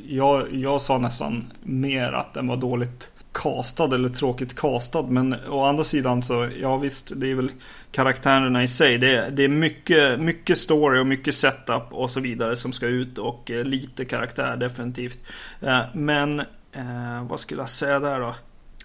[0.08, 5.02] jag, jag sa nästan mer att den var dåligt castad eller tråkigt castad.
[5.04, 7.52] Men å andra sidan så, ja visst, det är väl
[7.92, 8.98] karaktärerna i sig.
[8.98, 12.88] Det, är- det är mycket, mycket story och mycket setup och så vidare som ska
[12.88, 15.20] ut och eh, lite karaktär definitivt.
[15.62, 16.40] Eh, men
[16.72, 18.36] eh, vad skulle jag säga där då?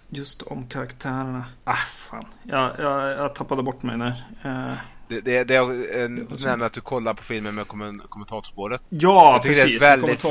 [0.09, 1.45] Just om karaktärerna.
[1.63, 2.25] Ah, fan.
[2.43, 4.13] Jag, jag, jag tappade bort mig där.
[4.43, 4.73] Eh,
[5.07, 8.81] Det, det, det är en, det med att du kollar på filmen med kommen- kommentatorspåret.
[8.89, 9.83] ja, tycker det är precis.
[9.83, 10.23] väldigt.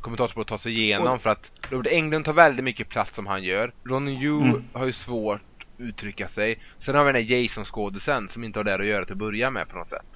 [0.00, 3.72] Kommentatorspåret tar sig igenom för att Robert Englund tar väldigt mycket plats som han gör.
[3.84, 4.64] Ronny Yu Mm.
[4.72, 6.58] har ju svårt att uttrycka sig.
[6.84, 9.50] Sen har vi den här Jason-skådisen som inte har där att göra till att börja
[9.50, 10.06] med på något sätt.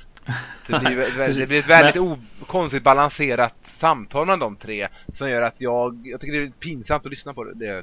[0.67, 3.55] Det blir, det blir ett väldigt o- konstigt balanserat
[3.85, 7.35] samtal mellan de tre som gör att jag, jag tycker det är pinsamt att lyssna
[7.35, 7.83] på det, det.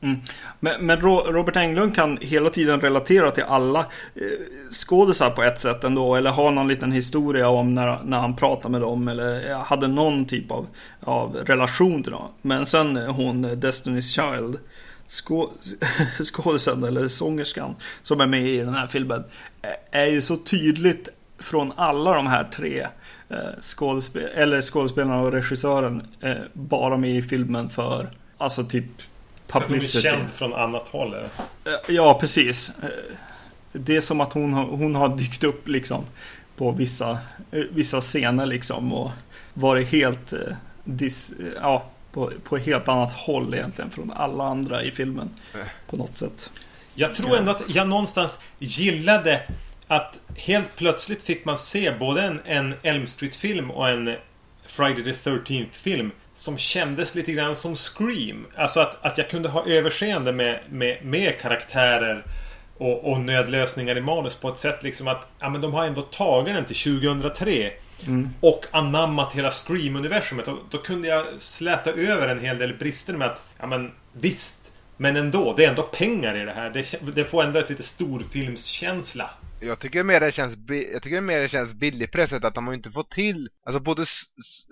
[0.00, 0.20] Mm.
[0.60, 3.80] Men, men Robert Englund kan hela tiden relatera till alla
[4.14, 4.22] eh,
[4.70, 6.14] skådisar på ett sätt ändå.
[6.14, 9.08] Eller ha någon liten historia om när, när han pratar med dem.
[9.08, 10.66] Eller eh, hade någon typ av,
[11.00, 12.28] av relation till dem.
[12.42, 14.58] Men sen eh, hon, eh, Destiny's Child.
[15.06, 15.50] Skå,
[16.22, 19.24] skådisen eller sångerskan som är med i den här filmen.
[19.90, 21.08] Är ju så tydligt
[21.40, 22.88] från alla de här tre eh,
[23.60, 28.84] skådespel eller skådespelarna och regissören eh, bara med i filmen för alltså typ
[29.46, 30.02] Att hon är publicity.
[30.02, 31.08] känd från annat håll.
[31.14, 31.24] eller?
[31.64, 32.70] Eh, Ja, precis.
[32.82, 32.88] Eh,
[33.72, 36.04] Det är som att hon har, hon har dykt upp liksom
[36.56, 37.10] på vissa,
[37.50, 39.10] eh, vissa scener liksom och
[39.54, 40.38] varit helt eh,
[40.84, 45.30] dis, eh, ja, på, på ett helt annat håll egentligen från alla andra i filmen.
[45.90, 46.50] På något sätt.
[46.94, 49.42] Jag tror ändå att jag någonstans gillade
[49.90, 54.16] att helt plötsligt fick man se både en, en Elm Street-film och en
[54.66, 58.46] Friday the 13th-film som kändes lite grann som Scream.
[58.56, 62.24] Alltså att, att jag kunde ha överseende med, med, med karaktärer
[62.78, 66.02] och, och nödlösningar i manus på ett sätt liksom att ja, men de har ändå
[66.02, 67.72] tagit den till 2003
[68.40, 70.48] och anammat hela Scream-universumet.
[70.48, 74.72] Och då kunde jag släta över en hel del brister med att ja, men visst,
[74.96, 76.70] men ändå, det är ändå pengar i det här.
[76.70, 79.30] Det, det får ändå ett lite storfilmskänsla.
[79.62, 80.58] Jag tycker mer det känns,
[80.92, 83.48] jag tycker mer det känns billigt på det sättet att de har inte fått till,
[83.66, 84.06] alltså både,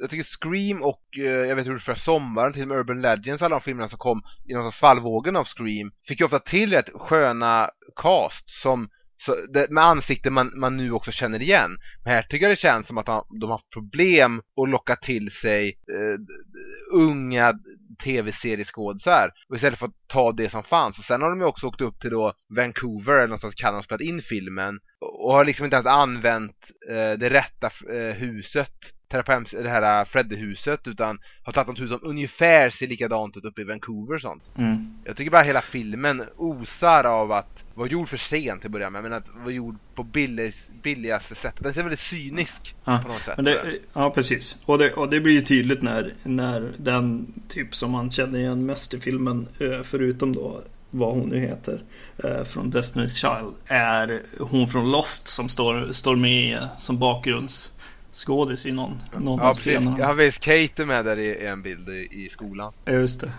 [0.00, 3.00] jag tycker Scream och, eh, jag vet hur det förra sommaren, till och med Urban
[3.00, 6.38] Legends, alla de filmerna som kom i någon sorts svallvågen av Scream, fick ju ofta
[6.38, 11.70] till rätt sköna cast som, så, det, med ansikten man, man nu också känner igen.
[12.04, 14.96] Men här tycker jag det känns som att de, de har haft problem att locka
[14.96, 16.18] till sig eh,
[16.92, 17.54] unga
[18.04, 19.32] tv-serieskådisar.
[19.48, 20.98] Och istället för att ta det som fanns.
[20.98, 23.84] Och sen har de ju också åkt upp till då Vancouver eller någonstans Kanada och
[23.84, 24.80] spelat in filmen.
[25.00, 26.56] Och har liksom inte ens använt
[26.90, 28.72] eh, det rätta eh, huset.
[29.10, 30.88] Terapems, det här Freddy-huset.
[30.88, 34.42] Utan har tagit något hus som ungefär ser likadant ut uppe i Vancouver och sånt.
[34.58, 34.94] Mm.
[35.04, 38.90] Jag tycker bara hela filmen osar av att vara gjord för sent till att börja
[38.90, 39.02] med.
[39.02, 41.62] Men att vara gjord på billig, billigaste sättet.
[41.62, 43.36] Den ser väldigt cynisk Ja, på något sätt.
[43.36, 44.56] Det, ja, precis.
[44.64, 48.66] Och det, och det blir ju tydligt när, när den typ som man känner igen
[48.66, 50.60] mest i filmen, eh, förutom då
[50.90, 51.82] vad hon nu heter,
[52.24, 58.72] eh, från Destiny's Child, är hon från Lost som står, står med som bakgrundsskådis i
[58.72, 60.06] någon, någon Ja, av scenerna.
[60.06, 62.72] Har visst Kate är med där i, i en bild i, i skolan.
[62.84, 63.32] Ja, just det.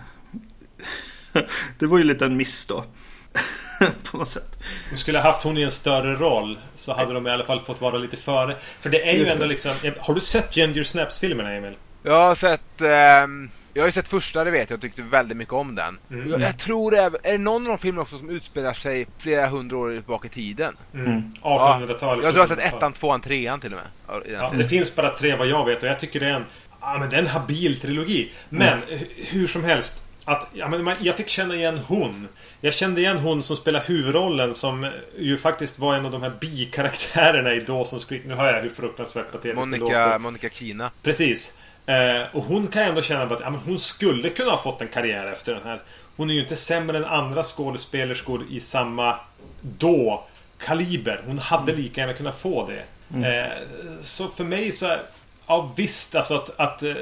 [1.78, 2.84] det var ju lite en miss då.
[4.10, 4.62] på något sätt.
[4.90, 7.60] De skulle ha haft hon i en större roll så hade de i alla fall
[7.60, 8.56] fått vara lite före.
[8.80, 9.48] För det är ju Just ändå det.
[9.48, 9.72] liksom...
[10.00, 11.72] Har du sett Ginger Snaps-filmerna, Emil?
[12.02, 15.36] Jag har sett, ehm, jag har ju sett första, det vet jag, och tyckte väldigt
[15.36, 15.98] mycket om den.
[16.10, 16.30] Mm.
[16.30, 19.06] Jag, jag tror det är, är det någon av de filmerna också som utspelar sig
[19.18, 20.76] flera hundra år tillbaka i tiden?
[20.94, 21.22] Mm.
[21.42, 22.24] Ja, 1800-talet.
[22.24, 22.74] jag tror jag har sett 1700-talet.
[22.74, 23.86] ettan, tvåan, trean till och med.
[24.08, 24.58] Ja, i den Ja, serien.
[24.58, 26.44] det finns bara tre vad jag vet och jag tycker det är en...
[26.80, 28.32] Ja, men det är en habil trilogi.
[28.48, 30.09] Men hu- hur som helst.
[30.24, 32.28] Att, ja, men man, jag fick känna igen hon.
[32.60, 36.32] Jag kände igen hon som spelar huvudrollen som ju faktiskt var en av de här
[36.40, 38.22] bikaraktärerna i Dawson's Creek.
[38.26, 40.18] Nu hör jag hur fruktansvärt patetiskt det Monica, låter.
[40.18, 40.90] Monica Kina.
[41.02, 41.58] Precis.
[41.86, 44.82] Eh, och hon kan jag ändå känna att ja, men hon skulle kunna ha fått
[44.82, 45.82] en karriär efter den här.
[46.16, 49.16] Hon är ju inte sämre än andra skådespelerskor i samma
[49.60, 50.24] då
[50.58, 51.22] kaliber.
[51.26, 52.84] Hon hade lika gärna kunnat få det.
[53.26, 53.52] Eh,
[54.00, 55.00] så för mig så är...
[55.46, 56.94] Ja visst, alltså att, att eh,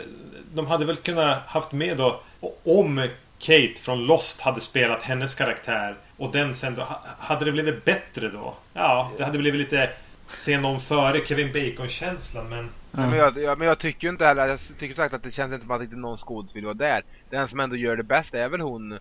[0.55, 2.21] de hade väl kunnat haft med då
[2.65, 3.09] om
[3.39, 7.85] Kate från Lost hade spelat hennes karaktär och den sen då, ha- hade det blivit
[7.85, 8.55] bättre då?
[8.75, 9.91] Ja, det hade blivit lite
[10.29, 12.69] se någon före Kevin Bacon-känslan men...
[12.93, 13.01] Ja.
[13.07, 15.53] Men, jag, jag, men jag tycker ju inte heller, jag tycker sagt att det känns
[15.53, 17.03] inte som att inte någon skådespelare var där.
[17.31, 18.99] Den som ändå gör det bäst är väl hon uh,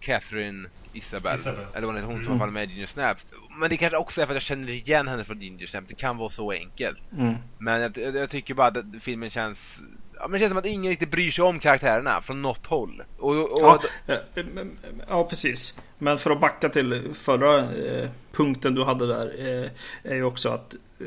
[0.00, 1.34] Catherine Isabel.
[1.34, 1.64] Isabel.
[1.74, 2.38] Eller är, hon som Mm.
[2.38, 3.22] var med i Ginger Snaps.
[3.60, 5.88] Men det kanske också är för att jag känner igen henne från Ginger Snaps.
[5.88, 6.98] Det kan vara så enkelt.
[7.18, 7.34] Mm.
[7.58, 9.58] Men jag, jag, jag tycker bara att filmen känns...
[10.22, 13.02] Ja, men det känns som att ingen riktigt bryr sig om karaktärerna från något håll.
[13.18, 14.44] Och, och, Ja, eh, eh,
[15.08, 15.80] ja, precis.
[15.98, 19.32] Men för att backa till förra eh, punkten du hade där.
[19.38, 19.70] Eh,
[20.12, 21.06] är ju också att eh,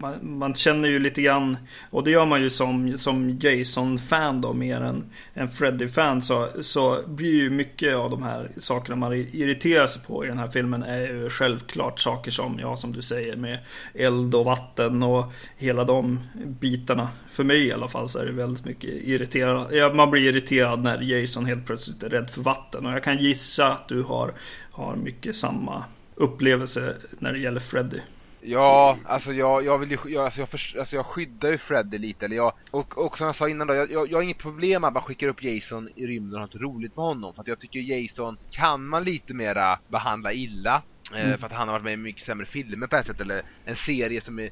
[0.00, 1.56] man, man känner ju lite grann.
[1.90, 6.22] Och det gör man ju som, som Jason-fan då mer än, än Freddy-fan.
[6.22, 10.38] Så, så blir ju mycket av de här sakerna man irriterar sig på i den
[10.38, 10.82] här filmen.
[10.82, 13.58] Är ju självklart saker som, ja som du säger med
[13.94, 17.08] eld och vatten och hela de bitarna.
[17.30, 19.76] För mig i alla fall så är det väldigt mycket irriterande.
[19.76, 22.86] Ja, man blir irriterad när Jason helt plötsligt är rädd för vatten.
[22.86, 24.32] Och jag kan gissa att du har,
[24.70, 25.84] har mycket samma
[26.14, 27.98] upplevelse när det gäller Freddy.
[28.40, 31.98] Ja, alltså jag, jag vill ju, jag, alltså jag, för, alltså jag skyddar ju Freddy
[31.98, 34.38] lite, eller jag, och, och som jag sa innan då, jag, jag, jag har inget
[34.38, 37.34] problem med att man skickar upp Jason i rymden och har något roligt med honom,
[37.34, 40.82] för att jag tycker Jason kan man lite mera behandla illa,
[41.14, 41.38] eh, Mm.
[41.38, 43.76] för att han har varit med i mycket sämre filmer på ett sätt, eller en
[43.76, 44.50] serie som är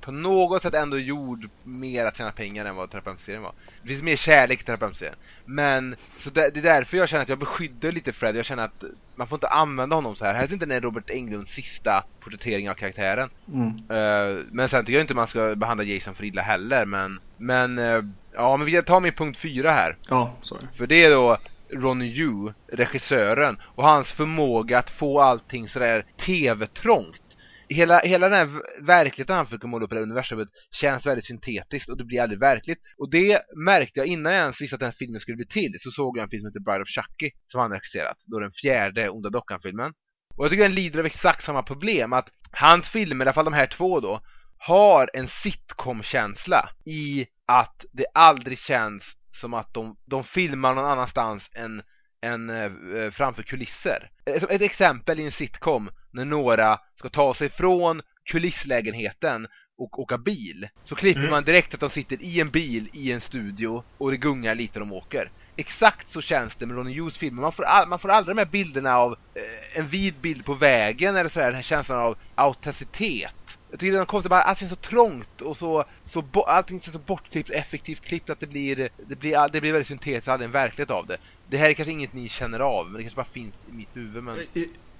[0.00, 3.52] på något sätt ändå gjord mer att tjäna pengar än vad Terapeutserien var.
[3.82, 5.16] Det finns mer kärlek i Terapeutserien.
[5.44, 8.36] Men, så det, det är därför jag känner att jag beskyddar lite Fred.
[8.36, 8.84] Jag känner att
[9.16, 10.34] man får inte använda honom så här.
[10.34, 13.30] Här är inte den Robert Englunds sista porträttering av karaktären.
[13.52, 13.68] Mm.
[13.68, 17.78] Eh, men sen tycker jag inte man ska behandla Jason för illa heller, men, men,
[17.78, 18.02] eh,
[18.34, 19.96] ja men vi tar min punkt fyra här.
[20.08, 20.66] Ja, sorry.
[20.76, 21.38] För det är då
[21.70, 27.22] Ronny Yu, regissören, och hans förmåga att få allting sådär TV-trångt.
[27.70, 30.48] Hela, hela den här verkligheten han försöker måla upp i det här universumet
[30.80, 32.78] känns väldigt syntetiskt och det blir aldrig verkligt.
[32.98, 35.76] Och det märkte jag innan jag ens visste att den här filmen skulle bli till.
[35.80, 38.16] Så såg jag en film som heter Bride of Chucky som han regisserat.
[38.24, 39.92] Då den fjärde Onda Dockan-filmen.
[40.36, 42.12] Och jag tycker den lider av exakt samma problem.
[42.12, 44.20] Att hans filmer, i alla fall de här två då,
[44.58, 49.02] har en sitcom-känsla i att det aldrig känns
[49.40, 51.82] som att de, de filmar någon annanstans än,
[52.22, 54.10] än eh, framför kulisser.
[54.24, 59.46] Ett, ett exempel i en sitcom när några ska ta sig från kulisslägenheten
[59.78, 60.68] och åka bil.
[60.84, 61.30] Så klipper Mm.
[61.30, 64.78] man direkt att de sitter i en bil i en studio och det gungar lite
[64.78, 65.30] de åker.
[65.56, 67.42] Exakt så känns det med Ronny Hughes filmer.
[67.42, 70.54] Man får, all, man får aldrig de här bilderna av eh, en vid bild på
[70.54, 73.32] vägen eller sådär, den här känslan av autenticitet.
[73.70, 76.82] Jag tycker det är konstigt bara, allting är så trångt och så, så bo, allting
[76.86, 80.32] är så bortklippt, effektivt klippt att det blir, det blir, det blir väldigt syntetiskt och
[80.32, 81.16] aldrig en verklighet av det.
[81.50, 83.96] Det här är kanske inget ni känner av, men det kanske bara finns i mitt
[83.96, 84.36] huvud men...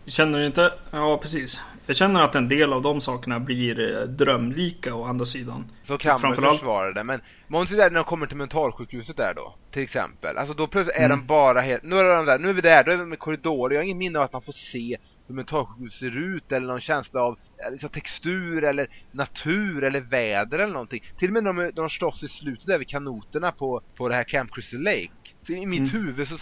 [0.09, 0.73] Känner du inte?
[0.91, 1.63] Ja, precis.
[1.87, 5.65] Jag känner att en del av de sakerna blir eh, drömlika å andra sidan.
[5.87, 9.35] Så kan man Framförallt- försvara det, men Måns där när de kommer till mentalsjukhuset där
[9.35, 10.37] då, till exempel.
[10.39, 11.19] Alltså då plötsligt är Mm.
[11.19, 13.19] de bara helt, nu är de där, nu är vi där, då är vi med
[13.19, 13.75] korridorer.
[13.75, 14.97] Jag har ingen minne av att man får se
[15.27, 20.59] hur mentalsjukhus ser ut eller någon känsla av eh, liksom, textur eller natur eller väder
[20.59, 21.03] eller någonting.
[21.19, 24.09] Till och med när de, när de slåss i slutet där vid kanoterna på, på
[24.09, 25.09] det här Camp Crystal Lake.
[25.47, 25.91] Så I mitt Mm.
[25.91, 26.39] huvud så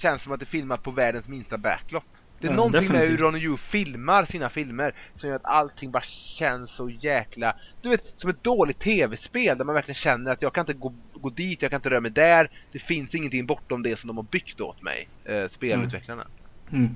[0.00, 2.04] känns det som att det är filmat på världens minsta backlot.
[2.40, 3.20] Det är Ja, någonting med hur definitivt.
[3.20, 6.02] Ronny Yu filmar sina filmer som gör att allting bara
[6.38, 7.56] känns så jäkla...
[7.82, 10.94] Du vet, som ett dåligt tv-spel där man verkligen känner att jag kan inte gå,
[11.14, 12.50] gå dit, jag kan inte röra mig där.
[12.72, 16.26] Det finns ingenting bortom det som de har byggt åt mig, eh, spelutvecklarna.
[16.72, 16.88] Mm.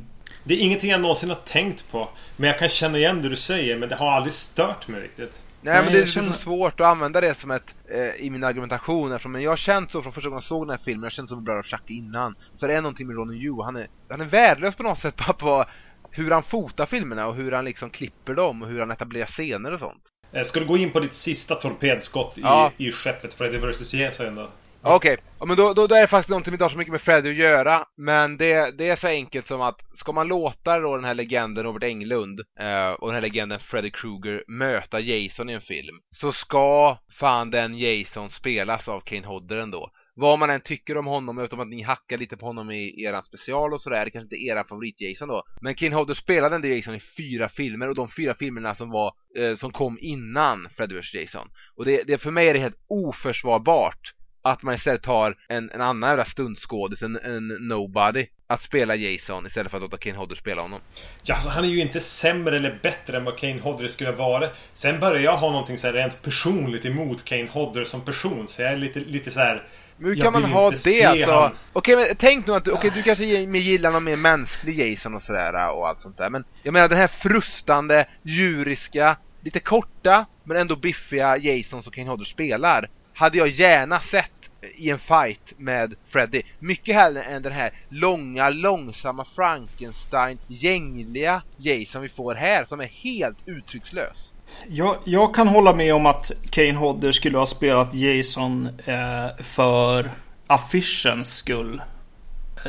[0.44, 2.08] Det är ingenting jag någonsin har tänkt på.
[2.36, 5.42] Men jag kan känna igen det du säger, men det har aldrig stört mig riktigt.
[5.64, 8.30] Nej, Nej, men det är så känner- svårt att använda det som ett, eh, i
[8.30, 10.84] min argumentation eftersom men jag har känt så från första gången jag såg den här
[10.84, 12.34] filmen, jag har känt så med Bröder Chucky innan.
[12.56, 15.16] Så det är någonting med Ronny Yu, han är, han är värdelös på något sätt
[15.16, 15.64] bara på
[16.10, 19.72] hur han fotar filmerna och hur han liksom klipper dem och hur han etablerar scener
[19.72, 20.02] och sånt.
[20.32, 22.72] Eh, Ska du gå in på ditt sista torpedskott i, Ja.
[22.76, 23.94] i skeppet Freddy vs.
[23.94, 24.48] Jason då?
[24.86, 26.92] Okej, ja, men då, då, då är det faktiskt någonting som inte har så mycket
[26.92, 30.78] med Freddy att göra Men det, det är så enkelt som att Ska man låta
[30.78, 35.50] då den här legenden Robert Englund eh, Och den här legenden Freddy Krueger Möta Jason
[35.50, 40.50] i en film Så ska fan den Jason spelas av Kane Hodder ändå vad man
[40.50, 43.80] än tycker om honom, utom att ni hackar lite på honom i eran special och
[43.80, 45.42] sådär, det kanske inte är eran favorit-Jason då.
[45.60, 49.12] Men Kane Hodder spelade ändå Jason i fyra filmer, och de fyra filmerna som var,
[49.38, 51.48] eh, som kom innan Freddy vs Jason.
[51.76, 54.12] Och det, det, för mig är det helt oförsvarbart
[54.44, 59.46] att man istället tar en, en annan jävla stundskådis, en, en nobody, att spela Jason
[59.46, 60.80] istället för att låta Kane Hodder spela honom.
[61.22, 64.48] Ja, alltså han är ju inte sämre eller bättre än vad Kane Hodder skulle vara.
[64.72, 68.48] Sen börjar jag ha någonting så här rent personligt emot Kane Hodder som person.
[68.48, 69.62] Så jag är lite, lite så här.
[69.96, 71.32] Men hur kan man ha det alltså?
[71.32, 71.52] han.
[71.72, 75.76] Okej men tänk nu att, okej du kanske gillar någon mer mänsklig Jason och sådär
[75.76, 80.76] och allt sånt där Men jag menar den här frustande, djuriska, lite korta men ändå
[80.76, 84.33] biffiga Jason som Kane Hodder spelar Hade jag gärna sett
[84.76, 92.02] i en fight med Freddy Mycket hellre än den här långa, långsamma Frankenstein, gängliga Jason
[92.02, 94.32] vi får här som är helt uttryckslös
[94.68, 100.10] Jag, jag kan hålla med om att Kane Hodder skulle ha spelat Jason eh, för
[100.46, 101.82] affischens skull.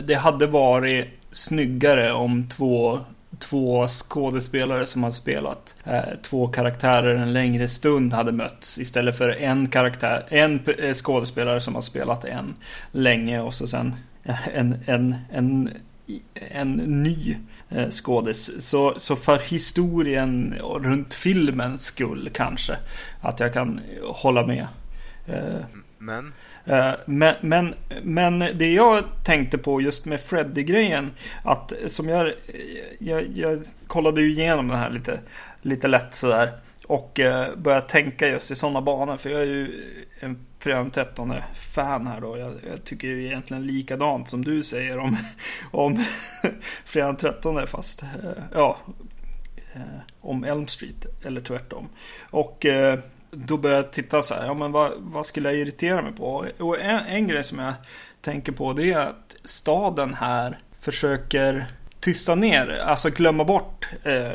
[0.04, 3.00] Det hade varit snyggare om två
[3.40, 9.30] två skådespelare som har spelat eh, två karaktärer en längre stund hade mötts istället för
[9.30, 12.56] en karaktär, en eh, skådespelare som har spelat en
[12.92, 13.96] länge och så sen
[14.54, 15.70] en, en, en,
[16.34, 17.38] en ny
[17.70, 18.68] eh, skådis.
[18.70, 22.78] Så, så för historien och runt filmens skull kanske
[23.22, 24.68] att jag kan hålla med.
[25.98, 26.34] Men?
[26.66, 31.12] Eh, men, men, men det jag tänkte på just med Freddy-grejen.
[31.44, 32.34] Att som jag,
[33.00, 35.20] jag, jag kollade ju igenom den här lite,
[35.62, 36.52] lite lätt sådär.
[36.88, 39.18] Och eh, började tänka just i sådana banor.
[39.18, 42.38] För jag är ju en Fredag 13 fan här då.
[42.38, 45.18] Jag, jag, tycker ju egentligen likadant som du säger om,
[45.72, 46.04] om
[46.86, 48.10] Fredag 13 fast eh,
[48.54, 48.78] ja,
[49.74, 49.82] eh,
[50.22, 51.90] om Elm Street eller tvärtom.
[52.30, 53.00] Och eh,
[53.36, 56.46] då började jag titta så här, ja men vad, vad skulle jag irritera mig på?
[56.60, 57.74] Och en, en grej som jag
[58.22, 61.66] tänker på det är att staden här försöker
[62.00, 64.32] tysta ner, alltså glömma bort eh,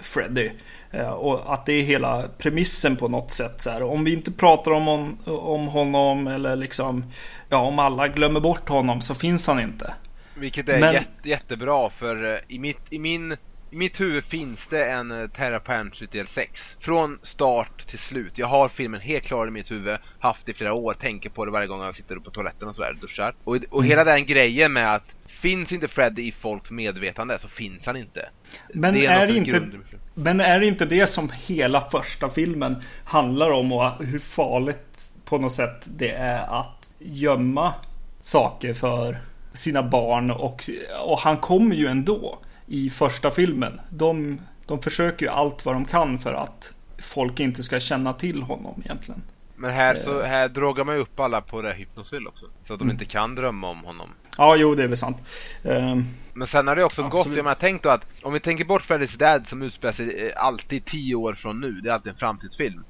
[0.00, 0.50] Freddy.
[0.90, 3.60] Eh, och att det är hela premissen på något sätt.
[3.60, 3.82] Så här.
[3.82, 7.04] Om vi inte pratar om, om, om honom eller liksom,
[7.48, 9.94] ja om alla glömmer bort honom så finns han inte.
[10.34, 10.94] Vilket är Men...
[10.94, 13.36] jätte, jättebra för eh, i, mitt, i min
[13.76, 16.50] mitt huvud finns det en uh, Terra Pantry del 6.
[16.80, 18.32] Från start till slut.
[18.38, 19.98] Jag har filmen helt klar i mitt huvud.
[20.18, 20.94] Haft det i flera år.
[20.94, 22.98] Tänker på det varje gång jag sitter på toaletten och sådär.
[23.00, 23.34] Duschar.
[23.44, 23.90] Och, och mm.
[23.90, 25.04] hela den grejen med att
[25.40, 28.28] Finns inte Freddy i folks medvetande så finns han inte.
[28.74, 29.68] Men är, är inte,
[30.14, 35.38] men är det inte det som hela första filmen handlar om och hur farligt på
[35.38, 37.74] något sätt det är att gömma
[38.20, 39.18] saker för
[39.52, 40.62] sina barn och,
[41.06, 43.80] och han kommer ju ändå i första filmen.
[43.90, 48.42] De, de försöker ju allt vad de kan för att folk inte ska känna till
[48.42, 49.22] honom egentligen.
[49.56, 50.26] Men här, så, eh.
[50.26, 52.46] här drogar man ju upp alla på det hypnosyl också.
[52.66, 52.94] Så att de mm.
[52.94, 54.10] inte kan drömma om honom.
[54.38, 55.16] Ja, jo det är väl sant.
[55.62, 56.04] Um,
[56.34, 57.26] men sen har det också absolut.
[57.26, 60.26] gått, jag menar tänk då att om vi tänker bort Freddy's Dad som utspelar sig
[60.26, 62.84] eh, alltid tio år från nu, det är alltid en framtidsfilm.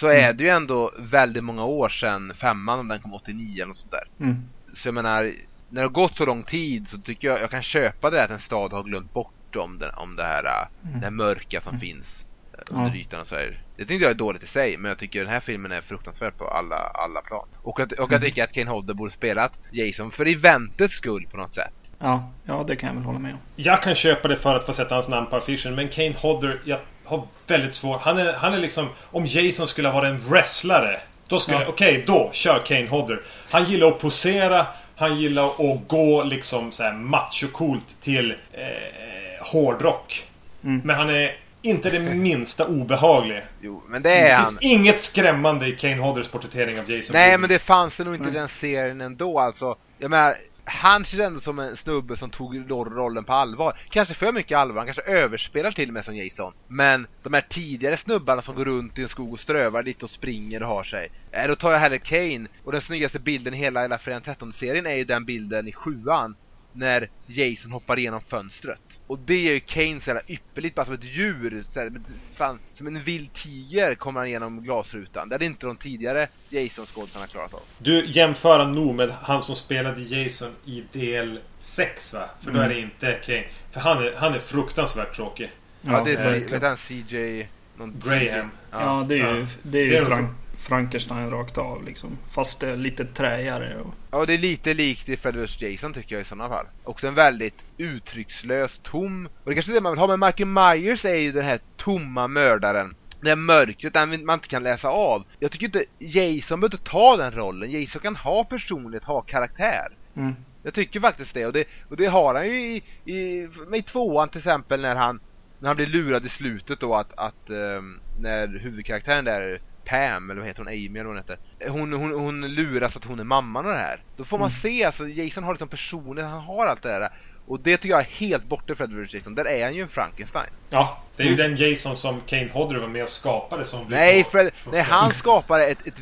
[0.00, 0.24] Så mm.
[0.24, 3.76] är det ju ändå väldigt många år sedan femman, om den kom 89 eller något
[3.76, 4.24] sånt där.
[4.26, 4.36] Mm.
[4.74, 5.32] Så jag menar,
[5.68, 8.30] när det har gått så lång tid så tycker jag jag kan köpa det att
[8.30, 11.00] en stad har glömt bort om, den, om det här, äh, mm.
[11.00, 11.80] det här mörka som mm.
[11.80, 12.06] finns
[12.52, 12.96] äh, under ja.
[12.96, 13.62] ytan och så här.
[13.76, 16.38] Det tycker jag är dåligt i sig, men jag tycker den här filmen är fruktansvärd
[16.38, 17.48] på alla, alla plan.
[17.62, 18.22] Och, att, och jag mm.
[18.22, 21.72] tycker att Kane Hodder borde spelat Jason för eventets skull på något sätt.
[21.98, 23.38] Ja, ja det kan jag väl hålla med om.
[23.56, 26.60] Jag kan köpa det för att få sätta hans namn på affischen, men Kane Hodder,
[26.64, 28.00] jag har väldigt svårt.
[28.00, 28.88] Han är, han är liksom...
[29.10, 31.00] Om Jason skulle vara en wrestlare.
[31.28, 31.60] Då skulle...
[31.60, 31.66] Ja.
[31.68, 33.20] Okej, okay, då kör Kane Hodder.
[33.50, 34.66] Han gillar att posera.
[34.96, 40.24] Han gillar att gå liksom så här macho-coolt till eh, hårdrock.
[40.64, 40.80] Mm.
[40.84, 43.42] Men han är inte det minsta obehaglig.
[43.60, 44.44] Jo, men det är det han.
[44.44, 48.14] finns inget skrämmande i Kane Hodders porträttering av Jason Nej, men det fanns det nog
[48.14, 49.76] inte i den serien ändå alltså.
[49.98, 50.36] Jag menar,
[50.68, 53.78] han känns ändå som en snubbe som tog rollen på allvar.
[53.88, 56.52] Kanske för mycket allvar, han kanske överspelar till och med som Jason.
[56.68, 60.10] Men de här tidigare snubbarna som går runt i en skog och strövar lite och
[60.10, 61.08] springer och har sig.
[61.32, 62.48] Äh, då tar jag hellre Kane.
[62.64, 66.36] Och den snyggaste bilden i hela, hela Fredag 13-serien är ju den bilden i sjuan.
[66.76, 68.80] När Jason hoppar igenom fönstret.
[69.06, 71.64] Och det är ju Kane så jävla ypperligt, bara som ett djur.
[71.74, 71.92] Så här,
[72.36, 75.28] fan, som en vild tiger kommer han igenom glasrutan.
[75.28, 77.60] Det hade inte de tidigare Jason-skådisarna klarat av.
[77.78, 82.30] Du jämför han nog med han som spelade Jason i del 6 va?
[82.40, 82.60] För mm.
[82.60, 83.44] då är det inte Kane.
[83.70, 85.50] För han är, han är fruktansvärt tråkig.
[85.80, 87.48] Ja, ja det är, vet han, CJ...
[87.78, 88.50] Graham.
[88.70, 88.80] Ja.
[88.80, 90.30] ja, det är ju, det är ju Frank.
[90.68, 92.10] Frankenstein rakt av liksom.
[92.34, 93.80] Fast det är lite träigare.
[93.80, 93.94] Och...
[94.10, 96.66] Ja, det är lite likt i Fred vs Jason tycker jag i sådana fall.
[96.84, 99.28] Också en väldigt uttryckslös, tom...
[99.44, 101.60] Och det kanske är det man vill ha, men Michael Myers är ju den här
[101.76, 102.94] tomma mördaren.
[103.20, 105.24] Det här mörkret den man inte kan läsa av.
[105.38, 107.70] Jag tycker inte Jason behöver ta den rollen.
[107.70, 109.88] Jason kan ha personlighet, ha karaktär.
[110.16, 110.34] Mm.
[110.62, 111.46] Jag tycker faktiskt det.
[111.46, 115.20] Och det, och det har han ju i, i, i tvåan till exempel när han
[115.58, 120.40] när han blir lurad i slutet då att, att um, när huvudkaraktären där Pam, eller
[120.40, 120.68] vad heter hon?
[120.68, 121.38] Amy eller vad hon heter.
[121.70, 124.00] Hon, hon, hon luras att hon är mamman och det här.
[124.16, 124.60] Då får man mm.
[124.60, 127.10] se, alltså Jason har liksom personlighet, han har allt det där.
[127.46, 129.34] Och det tycker jag är helt borta Fred vs Jason.
[129.34, 130.50] Där är han ju en Frankenstein.
[130.70, 131.56] Ja, det är ju mm.
[131.56, 135.66] den Jason som Kane Hodder var med och skapade som Nej, Fred, nej han skapade
[135.66, 135.94] ett, ett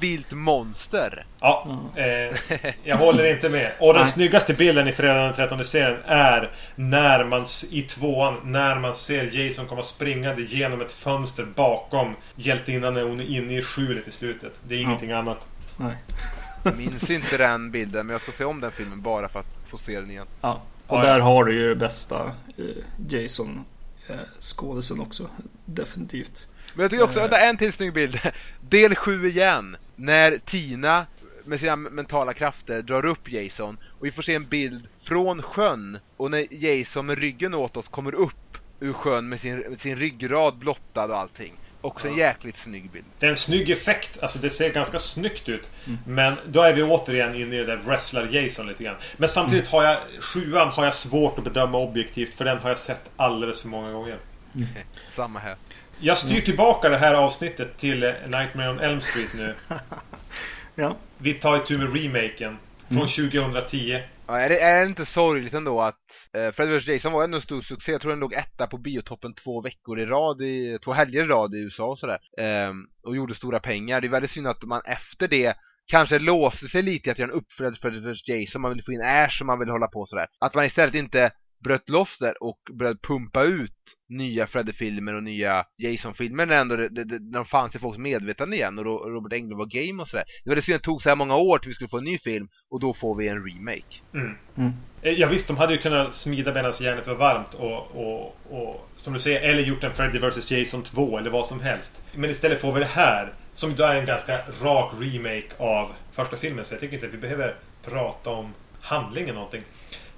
[0.00, 1.26] vilt monster.
[1.40, 3.72] Ja, eh, jag håller inte med.
[3.78, 8.78] Och den snyggaste bilden i Fredag den 13 serien är när man i tvåan, när
[8.78, 13.62] man ser Jason komma springande genom ett fönster bakom hjältinnan när hon är inne i
[13.62, 14.52] skjulet i slutet.
[14.68, 15.16] Det är ingenting ja.
[15.16, 15.46] annat.
[15.76, 15.96] Nej.
[16.64, 19.46] Jag minns inte den bilden, men jag ska se om den filmen bara för att
[19.70, 20.26] få se den igen.
[20.40, 20.62] Ja.
[20.86, 22.64] Och där har du ju bästa eh,
[23.08, 23.64] Jason
[24.08, 25.26] eh, skådisen också.
[25.64, 26.46] Definitivt.
[26.74, 28.20] Men jag tycker också, vänta en till snygg bild.
[28.60, 29.76] Del 7 igen.
[29.96, 31.06] När Tina
[31.44, 35.98] med sina mentala krafter drar upp Jason och vi får se en bild från sjön
[36.16, 39.96] och när Jason med ryggen åt oss kommer upp ur sjön med sin, med sin
[39.96, 41.54] ryggrad blottad och allting.
[41.84, 43.04] Också en jäkligt snygg bild.
[43.18, 44.18] Det är en snygg effekt.
[44.22, 45.70] Alltså det ser ganska snyggt ut.
[45.86, 45.98] Mm.
[46.06, 48.96] Men då är vi återigen inne i det där wrestler-Jason lite grann.
[49.16, 49.96] Men samtidigt har jag...
[50.20, 52.34] Sjuan har jag svårt att bedöma objektivt.
[52.34, 54.18] För den har jag sett alldeles för många gånger.
[54.54, 54.68] Mm.
[55.16, 55.56] Samma här.
[55.98, 59.54] Jag styr tillbaka det här avsnittet till Nightmare on Elm Street nu.
[60.74, 60.96] ja.
[61.18, 62.58] Vi tar itu med remaken.
[62.88, 63.30] Från mm.
[63.30, 64.02] 2010.
[64.26, 66.03] Ja, är, det, är det inte sorgligt ändå att eh,
[66.34, 67.92] Eh, Fred vs Jason var ändå en stor succé.
[67.92, 71.26] Jag tror den låg etta på biotoppen två veckor i rad, i, två helger i
[71.26, 72.18] rad i USA och sådär.
[72.38, 74.00] Ehm, och gjorde stora pengar.
[74.00, 75.56] Det är väldigt synd att man efter det
[75.86, 78.62] kanske låste sig lite i att göra en uppföljare för Fred vs Jason.
[78.62, 80.26] Man vill få in Ash och man vill hålla på sådär.
[80.40, 81.30] Att man istället inte
[81.64, 83.72] bröt loss där och började pumpa ut
[84.08, 88.56] nya Freddy-filmer och nya Jason-filmer när, ändå det, det, när de fanns i folks medvetande
[88.56, 90.24] igen och Robert Englund var game och sådär.
[90.44, 92.18] Det var det det tog så här många år till vi skulle få en ny
[92.18, 93.94] film och då får vi en remake.
[94.14, 94.36] Mm.
[94.56, 94.72] Mm.
[95.02, 98.88] Eh, ja visst, de hade ju kunnat smida medan järnet var varmt och, och, och
[98.96, 102.02] som du säger, eller gjort en Freddy vs Jason 2 eller vad som helst.
[102.14, 106.36] Men istället får vi det här som då är en ganska rak remake av första
[106.36, 107.54] filmen så jag tycker inte att vi behöver
[107.84, 109.62] prata om handlingen någonting.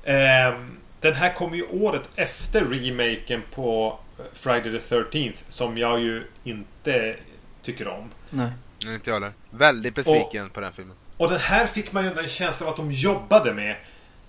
[0.04, 0.76] Ehm,
[1.06, 3.98] den här kommer ju året efter remaken på
[4.32, 7.16] Friday the 13th Som jag ju inte
[7.62, 8.10] tycker om.
[8.30, 8.50] Nej.
[8.84, 9.32] Nej, inte jag heller.
[9.50, 10.96] Väldigt besviken och, på den filmen.
[11.16, 13.76] Och den här fick man ju en känsla av att de jobbade med.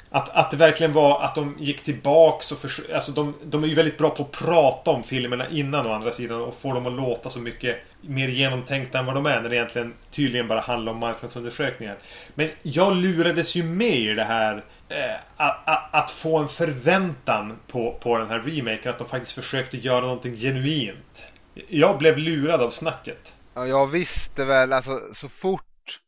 [0.10, 2.96] Att, att det verkligen var att de gick tillbaks och försökte...
[2.96, 6.12] Alltså de, de är ju väldigt bra på att prata om filmerna innan å andra
[6.12, 9.50] sidan och få dem att låta så mycket mer genomtänkta än vad de är när
[9.50, 11.98] det egentligen tydligen bara handlar om marknadsundersökningar.
[12.36, 16.48] Men jag lurades ju med i det här eh, Eh, att, att, att, få en
[16.48, 18.92] förväntan på, på den här remaken.
[18.92, 21.26] Att de faktiskt försökte göra någonting genuint.
[21.68, 23.36] Jag blev lurad av snacket.
[23.54, 25.64] Ja, jag visste väl, alltså så fort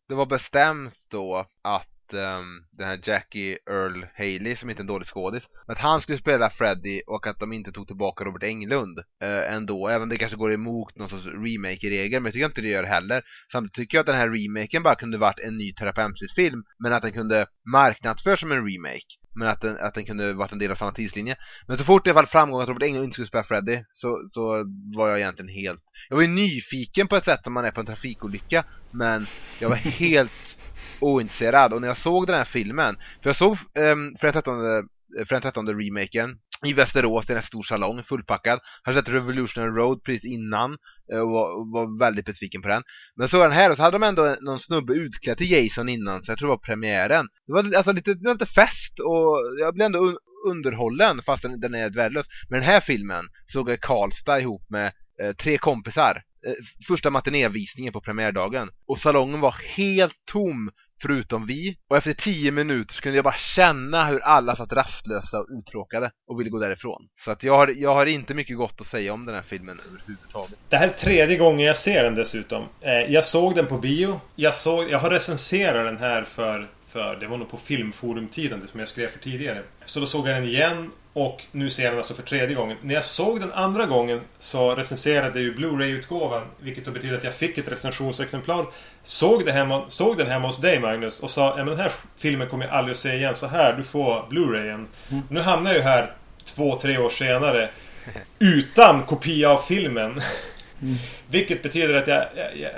[0.07, 4.87] det var bestämt då att um, den här Jackie Earl Haley som inte är en
[4.87, 5.43] dålig skådis.
[5.67, 9.87] Att han skulle spela Freddy och att de inte tog tillbaka Robert Englund uh, ändå.
[9.87, 13.23] Även det kanske går emot någon sorts remake-regel, men jag tycker inte det gör heller.
[13.51, 17.01] Samtidigt tycker jag att den här remaken bara kunde varit en ny Terapemsis-film, men att
[17.01, 19.19] den kunde marknadsföras som en remake.
[19.39, 21.35] Men att den, att den kunde varit en del av samma tidslinje.
[21.67, 24.65] Men så fort det fall framgång att Robert Englund inte skulle spela Freddy så, så
[24.95, 25.81] var jag egentligen helt...
[26.09, 28.65] Jag var ju nyfiken på ett sätt som man är på en trafikolycka.
[28.91, 29.21] Men
[29.61, 29.75] jag var
[30.05, 30.57] helt
[31.01, 31.73] ointresserad.
[31.73, 34.43] Och när jag såg den här filmen, för jag såg um, den 13,
[35.27, 38.59] för den 13 remaken i Västerås i en stor salong, fullpackad.
[38.83, 40.77] Hade sett Revolutionary Road precis innan
[41.13, 42.83] eh, och var, var väldigt besviken på den.
[43.15, 46.23] Men så den här och så hade de ändå någon snubbe utklädd till Jason innan,
[46.23, 47.27] så jag tror det var premiären.
[47.47, 51.41] Det var alltså lite, det var lite fest och jag blev ändå un underhållen fast
[51.41, 52.25] den, den är värdelös.
[52.49, 54.91] Men den här filmen såg jag Karlstad ihop med
[55.21, 56.23] eh, tre kompisar.
[56.47, 56.53] Eh,
[56.87, 58.69] första matinévisningen på premiärdagen.
[58.87, 60.71] Och salongen var helt tom
[61.01, 61.77] förutom vi.
[61.89, 66.11] Och efter tio minuter så kunde jag bara känna hur alla satt rastlösa och uttråkade
[66.27, 67.07] och ville gå därifrån.
[67.25, 69.79] Så att jag har, jag har inte mycket gott att säga om den här filmen
[69.87, 70.59] överhuvudtaget.
[70.69, 72.63] Det här är tredje gången jag ser den dessutom.
[72.81, 74.21] Eh, jag såg den på bio.
[74.35, 78.79] Jag, såg, jag har recenserat den här för, för det var nog på filmforumtiden som
[78.79, 79.63] jag skrev för tidigare.
[79.85, 82.77] Så då såg jag den igen och nu ser jag den alltså för tredje gången.
[82.81, 86.43] När jag såg den andra gången så recenserade jag ju Blu-ray-utgåvan.
[86.59, 88.65] Vilket då betyder att jag fick ett recensionsexemplar.
[89.03, 91.91] Såg, det hemma, såg den hemma hos dig Magnus och sa ja, men den här
[92.17, 93.35] filmen kommer jag aldrig att se igen.
[93.35, 94.87] Så här, du får Blu-rayen.
[95.09, 95.23] Mm.
[95.29, 97.69] Nu hamnar jag ju här två, tre år senare.
[98.39, 100.21] Utan kopia av filmen.
[100.81, 100.95] Mm.
[101.27, 102.71] Vilket betyder att jag, jag, jag,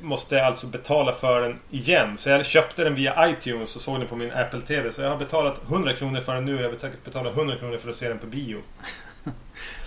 [0.00, 2.16] måste alltså betala för den igen.
[2.16, 4.92] Så jag köpte den via iTunes och såg den på min Apple TV.
[4.92, 6.56] Så jag har betalat 100 kronor för den nu.
[6.56, 8.58] Jag har betalat 100 kronor för att se den på bio.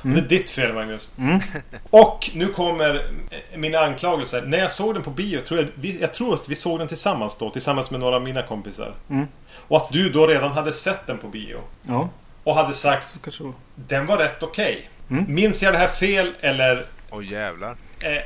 [0.03, 0.15] Mm.
[0.15, 1.09] Det är ditt fel Magnus.
[1.17, 1.41] Mm.
[1.89, 3.11] Och nu kommer
[3.55, 4.41] mina anklagelser.
[4.41, 6.87] När jag såg den på bio, tror jag, vi, jag tror att vi såg den
[6.87, 7.49] tillsammans då.
[7.49, 8.93] Tillsammans med några av mina kompisar.
[9.09, 9.27] Mm.
[9.67, 11.61] Och att du då redan hade sett den på bio.
[11.87, 12.09] Ja.
[12.43, 13.27] Och hade sagt
[13.75, 14.89] Den var rätt okej.
[15.07, 15.19] Okay.
[15.19, 15.35] Mm.
[15.35, 17.75] Minns jag det här fel eller Åh oh, jävlar.
[18.03, 18.21] Eh.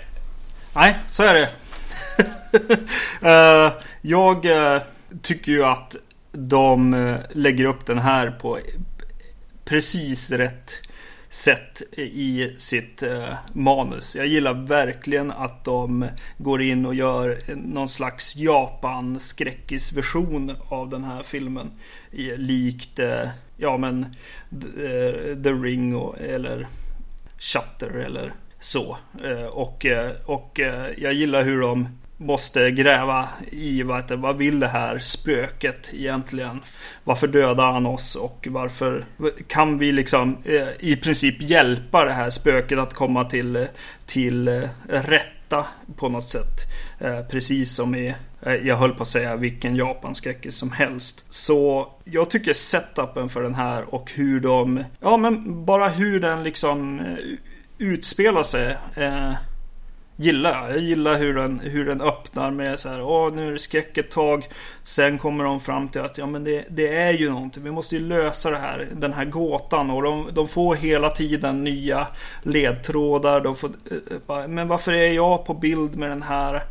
[0.76, 1.50] Nej, så är det.
[3.24, 4.82] uh, jag uh,
[5.22, 5.96] tycker ju att
[6.32, 8.60] de uh, lägger upp den här på
[9.66, 10.72] precis rätt
[11.30, 13.04] sätt i sitt
[13.54, 14.16] manus.
[14.16, 21.24] Jag gillar verkligen att de går in och gör någon slags Japan-skräckisversion av den här
[21.24, 21.72] filmen.
[22.38, 23.00] likt,
[23.58, 24.16] ja men,
[25.44, 26.68] The Ring och, eller
[27.38, 28.98] Shutter eller så.
[29.24, 34.60] Eh, och, eh, och eh, jag gillar hur de måste gräva i vad, vad vill
[34.60, 36.62] det här spöket egentligen?
[37.04, 39.06] Varför dödar han oss och varför
[39.48, 40.38] kan vi liksom
[40.80, 43.68] i princip hjälpa det här spöket att komma till,
[44.06, 45.66] till rätta
[45.96, 46.60] på något sätt.
[47.30, 48.16] Precis som i,
[48.64, 51.26] jag höll på att säga vilken japanskräckis som helst.
[51.30, 56.44] Så jag tycker setupen för den här och hur de, ja men bara hur den
[56.44, 57.02] liksom
[57.82, 58.78] utspelar sig.
[58.96, 59.34] Eh,
[60.16, 60.72] gillar jag.
[60.72, 63.98] Jag gillar hur den, hur den öppnar med så här, åh nu är det skräck
[63.98, 64.48] ett tag.
[64.84, 67.64] Sen kommer de fram till att ja men det, det är ju någonting.
[67.64, 69.90] Vi måste ju lösa det här, den här gåtan.
[69.90, 72.08] Och de, de får hela tiden nya
[72.44, 73.42] ledtrådar.
[73.42, 76.64] De får, eh, eh men varför är jag på bild med den här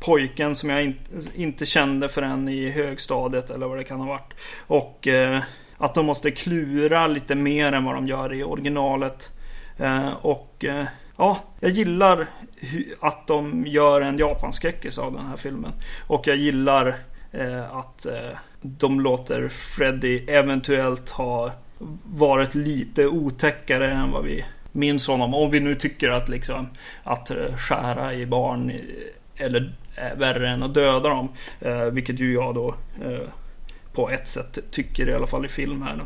[0.00, 1.00] pojken som jag inte,
[1.34, 4.34] inte kände förrän i högstadiet eller vad det kan ha varit.
[4.66, 5.40] Och eh,
[5.78, 9.30] att de måste klura lite mer än vad de gör i originalet.
[9.78, 10.86] Eh, och eh,
[11.16, 12.26] ja, jag gillar
[13.00, 15.72] att de gör en japanskräckis av den här filmen.
[16.06, 16.96] Och jag gillar
[17.32, 18.06] eh, att
[18.60, 21.52] de låter Freddy eventuellt ha
[22.04, 25.34] varit lite otäckare än vad vi minns honom.
[25.34, 26.68] Om vi nu tycker att liksom
[27.04, 28.72] att skära i barn
[29.36, 31.28] eller är värre än att döda dem.
[31.92, 32.74] Vilket ju jag då
[33.92, 36.04] på ett sätt tycker i alla fall i film här nu.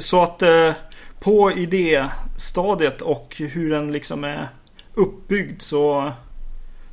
[0.00, 0.72] Så att eh,
[1.20, 4.48] på idéstadiet och hur den liksom är
[4.94, 6.12] uppbyggd så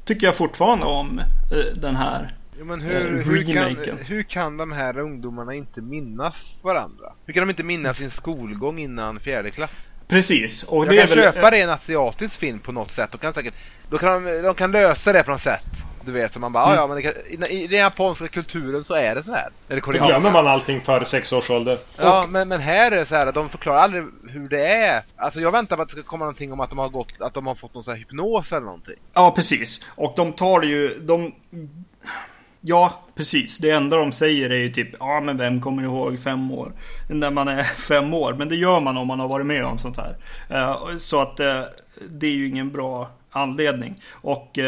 [0.06, 4.72] tycker jag fortfarande om eh, den här Jo, men hur, hur, kan, hur kan de
[4.72, 7.14] här ungdomarna inte minnas varandra?
[7.26, 9.72] Hur kan de inte minnas sin skolgång innan fjärde klass?
[10.08, 10.64] Precis.
[10.64, 11.34] Och jag det kan är väl...
[11.34, 13.10] köpa det i en asiatisk film på något sätt.
[13.12, 13.54] Då kan, säkert,
[13.90, 15.64] då kan de, de kan lösa det på något sätt.
[16.06, 16.76] Du vet, så man bara, mm.
[16.76, 17.14] ja men kan,
[17.52, 19.50] i, i den japanska kulturen så är det så här.
[19.70, 21.78] Eller Då glömmer man allting före sex års ålder.
[21.98, 22.30] Ja, och...
[22.30, 25.04] men, men här är det så här, de förklarar aldrig hur det är.
[25.16, 27.34] Alltså jag väntar på att det ska komma någonting om att de har gått, att
[27.34, 28.96] de har fått någon sån här hypnos eller någonting.
[29.14, 29.86] Ja, precis.
[29.88, 31.32] Och de tar det ju, de...
[32.62, 33.58] Ja, precis.
[33.58, 36.72] Det enda de säger är ju typ, ja men vem kommer ihåg fem år?
[37.10, 38.34] När man är fem år.
[38.34, 40.16] Men det gör man om man har varit med om sånt här.
[40.52, 41.62] Uh, så att uh,
[42.10, 43.96] det är ju ingen bra anledning.
[44.12, 44.60] Och...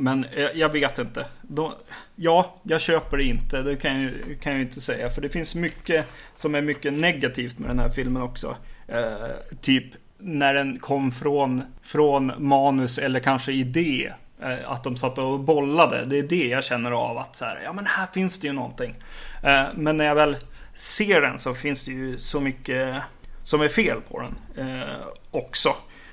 [0.00, 1.26] Men jag vet inte.
[1.42, 1.72] De,
[2.16, 3.62] ja, jag köper det inte.
[3.62, 5.10] Det kan jag, kan jag inte säga.
[5.10, 8.56] För det finns mycket som är mycket negativt med den här filmen också.
[8.88, 9.84] Eh, typ
[10.18, 14.12] när den kom från, från manus eller kanske idé.
[14.42, 16.04] Eh, att de satt och bollade.
[16.04, 18.52] Det är det jag känner av att så här, ja men här finns det ju
[18.52, 18.94] någonting.
[19.42, 20.36] Eh, men när jag väl
[20.74, 23.02] ser den så finns det ju så mycket
[23.44, 24.96] som är fel på den eh,
[25.30, 25.68] också.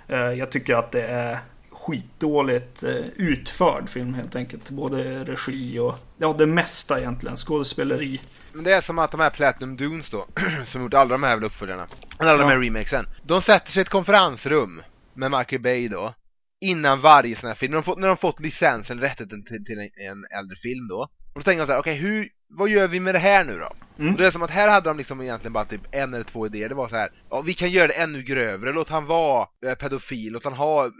[0.07, 1.40] Eh, jag tycker att det är
[1.86, 4.70] skitdåligt eh, utförd film helt enkelt.
[4.70, 7.36] Både regi och ja, det mesta egentligen.
[7.36, 8.22] Skådespeleri.
[8.53, 10.26] Men det är som att de här Platinum Dunes då,
[10.72, 11.88] som gjort alla de här uppföljarna,
[12.18, 12.38] alla ja.
[12.38, 13.06] de här remakesen.
[13.24, 14.82] De sätter sig i ett konferensrum
[15.14, 16.14] med Michael Bay då,
[16.62, 17.72] innan varje sån här film.
[17.72, 21.10] När de fått, när de fått licensen, rättigheten till, till en, en äldre film då.
[21.34, 23.44] Och då tänker jag så här, okej, okay, hur, vad gör vi med det här
[23.44, 23.72] nu då?
[23.99, 24.14] Mm.
[24.14, 26.45] Och det är som att här hade de liksom egentligen bara typ en eller två
[26.45, 26.70] idéer.
[26.70, 28.74] Det var så här, ja, vi kan göra det ännu grövre.
[28.74, 30.91] Låt han vara eh, pedofil, låt han ha eh,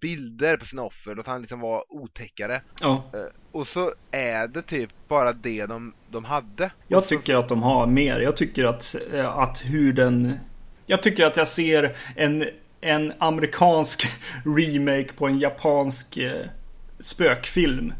[0.00, 2.62] bilder på sina offer, låt han liksom vara otäckare.
[2.80, 3.10] Ja.
[3.14, 3.20] Eh,
[3.52, 6.70] och så är det typ bara det de, de hade.
[6.88, 8.20] Jag tycker att de har mer.
[8.20, 10.34] Jag tycker att, eh, att hur den...
[10.86, 12.44] Jag tycker att jag ser en,
[12.80, 14.06] en amerikansk
[14.44, 16.46] remake på en japansk eh,
[17.00, 17.92] spökfilm.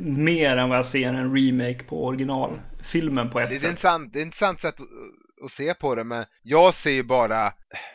[0.00, 3.70] Mer än vad jag ser en remake på originalfilmen på ett det är sätt.
[3.70, 7.02] Intressant, det är ett intressant sätt att, att se på det men jag ser ju
[7.02, 7.52] bara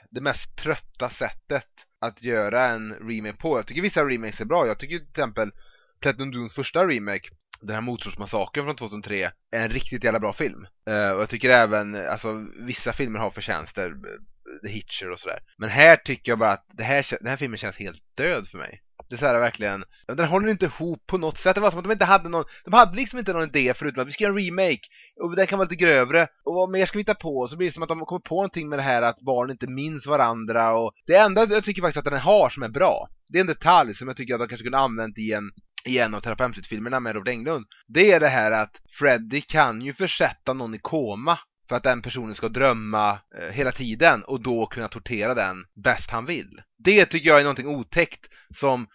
[0.10, 1.66] det mest trötta sättet
[2.00, 3.58] att göra en remake på.
[3.58, 4.68] Jag tycker vissa remakes är bra.
[4.68, 5.52] Jag tycker till exempel
[6.00, 7.30] Platinum Dunes första remake,
[7.62, 10.68] den här Motorsmassakern från 2003, är en riktigt jävla bra film.
[10.90, 15.40] Uh, och jag tycker även, alltså vissa filmer har förtjänster, eh, The Hitcher och sådär.
[15.58, 18.58] Men här tycker jag bara att det här, den här filmen känns helt död för
[18.58, 18.82] mig.
[19.10, 21.56] Det är så här verkligen, den håller inte ihop på något sätt.
[21.56, 24.02] Det var som att de inte hade någon, de hade liksom inte någon idé förutom
[24.02, 24.82] att vi ska göra en remake
[25.22, 27.48] och den kan vara lite grövre och vad mer ska vi hitta på?
[27.48, 29.68] Så blir det som att de kommer på någonting med det här att barn inte
[29.68, 33.38] minns varandra och det enda jag tycker faktiskt att den har som är bra, det
[33.38, 35.52] är en detalj som jag tycker att de kanske kunde använt i en
[35.86, 37.66] i en av Terapeutic-filmerna med Robert Englund.
[37.88, 42.02] Det är det här att Freddy kan ju försätta någon i koma för att den
[42.02, 46.62] personen ska drömma eh, hela tiden och då kunna tortera den bäst han vill.
[46.78, 48.26] Det tycker jag är någonting otäckt
[48.60, 48.88] som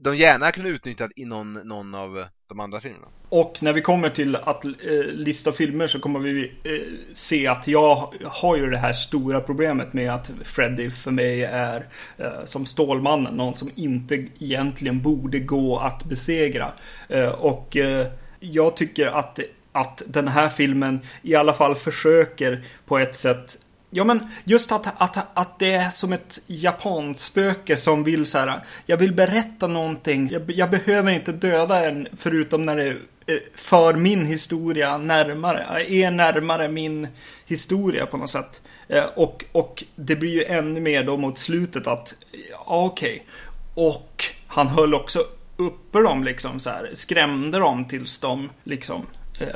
[0.00, 3.06] de gärna kunde utnyttjat i någon, någon av de andra filmerna.
[3.28, 4.72] Och när vi kommer till att eh,
[5.12, 6.72] lista filmer så kommer vi eh,
[7.12, 11.86] se att jag har ju det här stora problemet med att Freddy för mig är
[12.18, 16.72] eh, som Stålmannen, någon som inte egentligen borde gå att besegra.
[17.08, 18.06] Eh, och eh,
[18.40, 19.38] jag tycker att
[19.72, 23.58] att den här filmen i alla fall försöker på ett sätt
[23.92, 28.64] Ja men just att, att, att det är som ett japanspöke som vill så här.
[28.86, 30.28] Jag vill berätta någonting.
[30.28, 32.88] Jag, jag behöver inte döda en förutom när det
[33.26, 35.84] eh, för min historia närmare.
[35.88, 37.08] Är närmare min
[37.46, 38.60] historia på något sätt.
[38.88, 42.14] Eh, och, och det blir ju ännu mer då mot slutet att,
[42.50, 43.14] ja okej.
[43.14, 43.86] Okay.
[43.86, 45.24] Och han höll också
[45.56, 46.90] uppe dem liksom så här.
[46.92, 49.06] Skrämde dem tills de liksom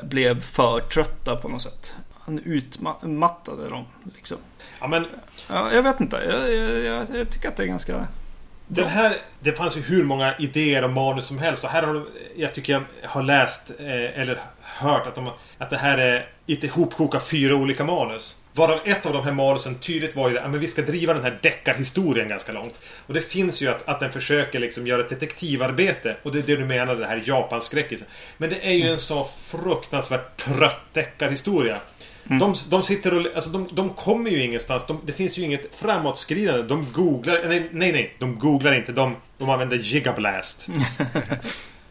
[0.03, 1.95] blev för trötta på något sätt.
[2.19, 3.85] Han utmattade dem
[4.15, 4.39] liksom.
[4.81, 5.07] Ja, men...
[5.49, 6.17] Ja, jag vet inte.
[6.17, 8.07] Jag, jag, jag, jag tycker att det är ganska...
[8.67, 12.07] Den här, det fanns ju hur många idéer och manus som helst och här har
[12.37, 16.65] jag tycker jag har läst eh, eller hört att, de, att det här är ett
[16.65, 18.39] ihopkok av fyra olika manus.
[18.53, 21.39] Varav ett av de här manusen tydligt var ju att vi ska driva den här
[21.43, 22.75] deckarhistorien ganska långt.
[23.07, 26.17] Och det finns ju att, att den försöker liksom göra ett detektivarbete.
[26.23, 28.09] Och det är det du menar, den här japanskräckisen.
[28.37, 31.79] Men det är ju en så fruktansvärt trött deckarhistoria.
[32.27, 32.39] Mm.
[32.39, 33.27] De, de sitter och...
[33.35, 34.87] Alltså de, de kommer ju ingenstans.
[34.87, 36.63] De, det finns ju inget framåtskridande.
[36.63, 37.41] De googlar...
[37.49, 38.17] Nej, nej, nej.
[38.19, 38.93] De googlar inte.
[38.93, 40.69] De, de använder Gigablast.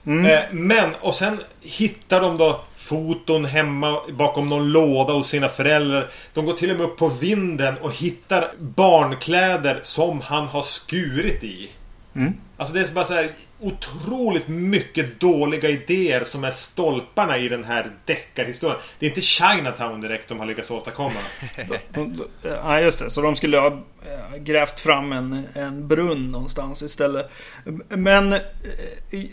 [0.05, 0.25] Mm.
[0.25, 6.09] Eh, men, och sen hittar de då foton hemma bakom någon låda hos sina föräldrar.
[6.33, 11.43] De går till och med upp på vinden och hittar barnkläder som han har skurit
[11.43, 11.69] i.
[12.15, 12.33] Mm.
[12.57, 13.31] Alltså det är bara så här
[13.63, 18.79] otroligt mycket dåliga idéer som är stolparna i den här deckarhistorien.
[18.99, 21.19] Det är inte Chinatown direkt de har lyckats åstadkomma.
[22.43, 23.09] Ja, just det.
[23.09, 27.29] Så de skulle ha eh, grävt fram en, en brunn någonstans istället.
[27.89, 28.39] Men eh,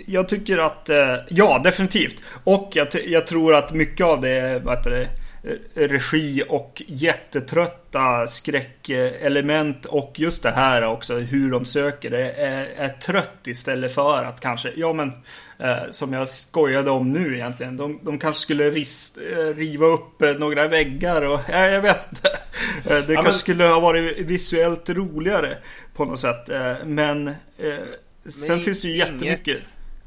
[0.06, 2.16] jag tycker att, eh, ja definitivt.
[2.44, 5.08] Och jag, jag tror att mycket av det, vad heter det
[5.74, 12.88] regi och jättetrötta skräckelement och just det här också hur de söker det är, är
[12.88, 15.12] trött istället för att kanske, ja men
[15.58, 17.76] eh, som jag skojade om nu egentligen.
[17.76, 22.06] De, de kanske skulle rist, eh, riva upp eh, några väggar och ja, jag vet
[22.10, 22.28] inte.
[22.94, 23.32] Eh, det ja, kanske men...
[23.32, 25.56] skulle ha varit visuellt roligare
[25.94, 26.48] på något sätt.
[26.48, 27.34] Eh, men, eh,
[28.22, 29.62] men sen finns det ju jättemycket.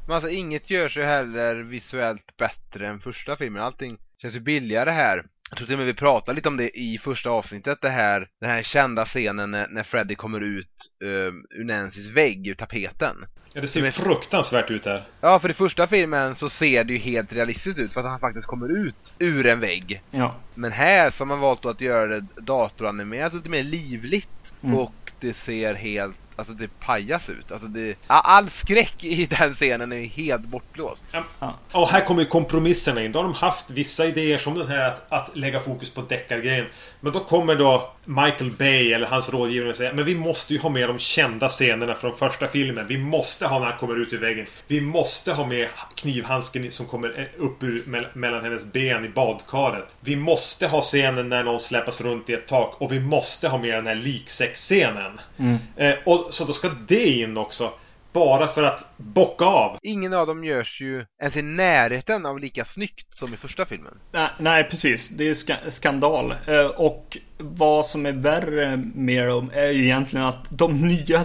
[0.06, 3.62] Men alltså inget görs ju heller visuellt bättre än första filmen.
[3.62, 5.24] Allting känns ju billigare här.
[5.50, 8.28] Jag tror till och med vi pratade lite om det i första avsnittet, det här,
[8.40, 13.16] den här kända scenen när, när Freddy kommer ut uh, ur Nancys vägg, ur tapeten.
[13.52, 15.02] Ja, det ser ju fruktansvärt ut här.
[15.20, 18.20] Ja, för i första filmen så ser det ju helt realistiskt ut för att han
[18.20, 20.02] faktiskt kommer ut ur en vägg.
[20.10, 20.34] Ja.
[20.54, 24.28] Men här så har man valt att göra det datoranimerat lite mer livligt.
[24.62, 24.78] Mm.
[24.78, 27.52] Och det ser helt alltså det pajas ut.
[27.52, 31.02] Alltså det, all skräck i den scenen är helt bortblåst.
[31.38, 31.54] Ja.
[31.72, 33.12] Och här kommer ju kompromisserna in.
[33.12, 36.66] Då har de haft vissa idéer som den här att, att lägga fokus på deckargrejen.
[37.00, 40.60] Men då kommer då Michael Bay eller hans rådgivare och säger Men vi måste ju
[40.60, 42.86] ha med de kända scenerna från första filmen.
[42.86, 44.46] Vi måste ha när han kommer ut ur väggen.
[44.66, 49.94] Vi måste ha med knivhandsken som kommer upp ur, mellan hennes ben i badkaret.
[50.00, 52.74] Vi måste ha scenen när någon släpas runt i ett tak.
[52.78, 55.20] Och vi måste ha med den här liksexscenen.
[55.38, 55.56] Mm.
[55.76, 57.70] Eh, och så då ska det in också.
[58.12, 59.78] Bara för att bocka av.
[59.82, 63.98] Ingen av dem görs ju ens i närheten av lika snyggt som i första filmen.
[64.12, 65.08] Nej, nej precis.
[65.08, 66.34] Det är ska skandal.
[66.46, 71.24] Eh, och vad som är värre med dem är ju egentligen att de nya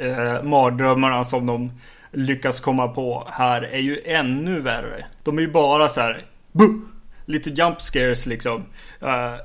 [0.00, 1.72] eh, mardrömmarna som de
[2.16, 5.04] lyckas komma på här är ju ännu värre.
[5.22, 6.24] De är ju bara så här.
[6.52, 6.76] Buh!
[7.24, 8.64] Lite jump scares liksom.
[9.02, 9.36] Uh,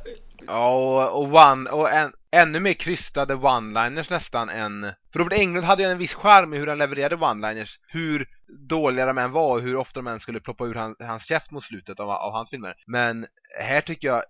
[0.48, 4.94] ja, och, och, one, och en, ännu mer krystade one-liners nästan än...
[5.12, 7.70] För Robert Englund hade ju en viss charm i hur han levererade one-liners.
[7.88, 11.26] Hur dåliga de än var och hur ofta de än skulle ploppa ur hans, hans
[11.26, 12.76] käft mot slutet av, av hans filmer.
[12.86, 13.26] Men
[13.60, 14.24] här tycker jag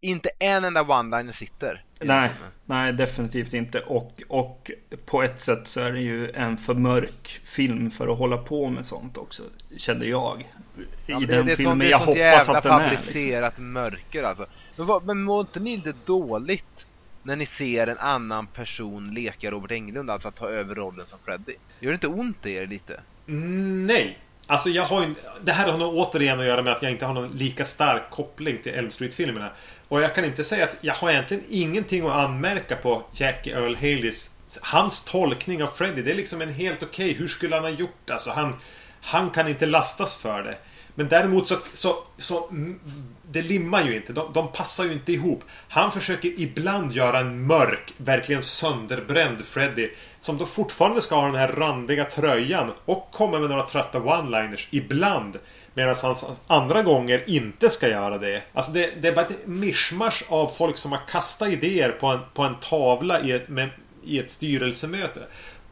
[0.00, 1.84] inte en enda one-liner sitter.
[2.00, 2.30] Nej,
[2.64, 3.80] nej definitivt inte.
[3.80, 4.70] Och, och
[5.06, 8.68] på ett sätt så är det ju en för mörk film för att hålla på
[8.68, 9.42] med sånt också.
[9.76, 10.40] Kände jag.
[10.40, 11.88] I ja, det, den det filmen.
[11.88, 12.90] jag hoppas att den är.
[12.90, 13.72] Det är sånt jävla liksom.
[13.72, 14.46] mörker alltså.
[14.76, 16.71] Men, vad, men mår inte ni lite dåligt
[17.22, 21.18] när ni ser en annan person leka Robert Englund, alltså att ta över rollen som
[21.24, 21.54] Freddy?
[21.80, 23.00] Gör det inte ont i er lite?
[23.28, 24.18] Mm, nej.
[24.46, 27.06] Alltså jag har ju, Det här har nog återigen att göra med att jag inte
[27.06, 29.50] har någon lika stark koppling till Elm Street-filmerna.
[29.88, 33.74] Och jag kan inte säga att jag har egentligen ingenting att anmärka på Jackie Earl
[33.74, 37.04] Haleys Hans tolkning av Freddy, det är liksom en helt okej.
[37.10, 37.18] Okay.
[37.18, 38.10] Hur skulle han ha gjort?
[38.10, 38.56] Alltså han,
[39.00, 40.56] han kan inte lastas för det.
[40.94, 42.80] Men däremot så, så, så mm,
[43.32, 44.12] det limmar ju inte.
[44.12, 45.44] De, de, passar ju inte ihop.
[45.68, 49.90] Han försöker ibland göra en mörk, verkligen sönderbränd Freddy.
[50.20, 54.68] Som då fortfarande ska ha den här randiga tröjan och komma med några trötta one-liners.
[54.70, 55.38] Ibland.
[55.74, 56.16] Medan han
[56.46, 58.42] andra gånger inte ska göra det.
[58.52, 62.20] Alltså det, det är bara ett mischmasch av folk som har kastat idéer på en,
[62.34, 63.68] på en tavla i ett, med,
[64.04, 65.20] i ett styrelsemöte.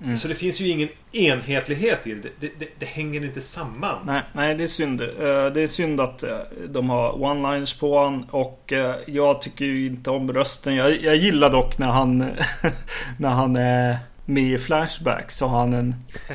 [0.03, 0.17] Mm.
[0.17, 2.29] Så det finns ju ingen enhetlighet i det.
[2.41, 2.69] Det, det.
[2.79, 3.99] det, hänger inte samman.
[4.07, 5.01] Nej, nej, det är synd.
[5.01, 5.07] Eh,
[5.53, 8.27] det är synd att eh, de har one-liners på honom.
[8.31, 10.75] Och eh, jag tycker ju inte om rösten.
[10.75, 12.19] Jag, jag gillar dock när han,
[13.19, 15.31] när han är med i Flashback.
[15.31, 15.95] Så har han en...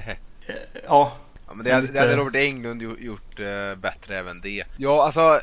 [0.88, 1.14] Ja.
[1.48, 3.36] ja men det, hade, det hade Robert Englund gjort
[3.78, 4.64] bättre även det.
[4.78, 5.42] Ja, alltså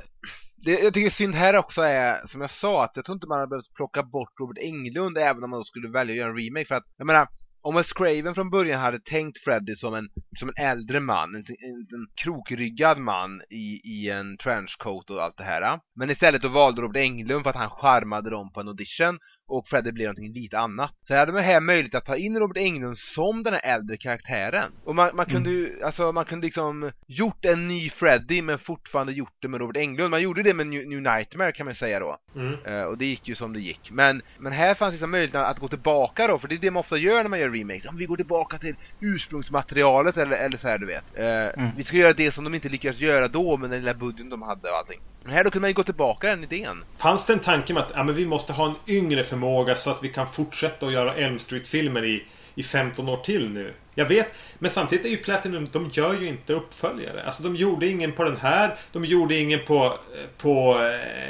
[0.56, 3.38] det, jag tycker synd här också är, som jag sa, att jag tror inte man
[3.38, 6.68] hade behövt plocka bort Robert Englund även om man skulle välja att göra en remake.
[6.68, 7.28] För att, jag menar,
[7.62, 10.09] om Wes Craven från början hade tänkt Freddy som en,
[10.39, 15.36] som en äldre man, en, en, en krokryggad man i, i en trenchcoat och allt
[15.36, 15.80] det här.
[15.97, 19.18] Men istället då valde Robert Englund för att han charmade dem på en audition
[19.52, 20.92] och Freddy blev någonting lite annat.
[21.08, 24.72] Så hade man här möjlighet att ta in Robert Englund som den här äldre karaktären.
[24.84, 25.86] Och man, man kunde ju, mm.
[25.86, 30.10] alltså man kunde liksom gjort en ny Freddy men fortfarande gjort det med Robert Englund.
[30.10, 32.16] Man gjorde det med New, New Nightmare kan man säga då.
[32.36, 32.54] Mm.
[32.66, 33.90] Uh, och det gick ju som det gick.
[33.90, 36.80] Men, men här fanns liksom möjligheten att gå tillbaka då, för det är det man
[36.80, 37.86] ofta gör när man gör remakes.
[37.86, 41.04] Om vi går tillbaka till ursprungsmaterialet eller, eller så här du vet.
[41.18, 41.70] Uh, mm.
[41.76, 44.42] Vi ska göra det som de inte lyckades göra då med den lilla budgeten de
[44.42, 45.00] hade och allting.
[45.26, 46.84] Här då kunde man ju gå tillbaka den idén.
[46.96, 49.90] Fanns det en tanke med att ja, men vi måste ha en yngre förmåga så
[49.90, 52.24] att vi kan fortsätta att göra Elm Street-filmer i,
[52.54, 53.74] i 15 år till nu?
[53.94, 54.28] Jag vet,
[54.58, 57.22] men samtidigt är ju Platinum, de gör ju inte uppföljare.
[57.22, 60.82] Alltså de gjorde ingen på den här, de gjorde ingen på, eh, på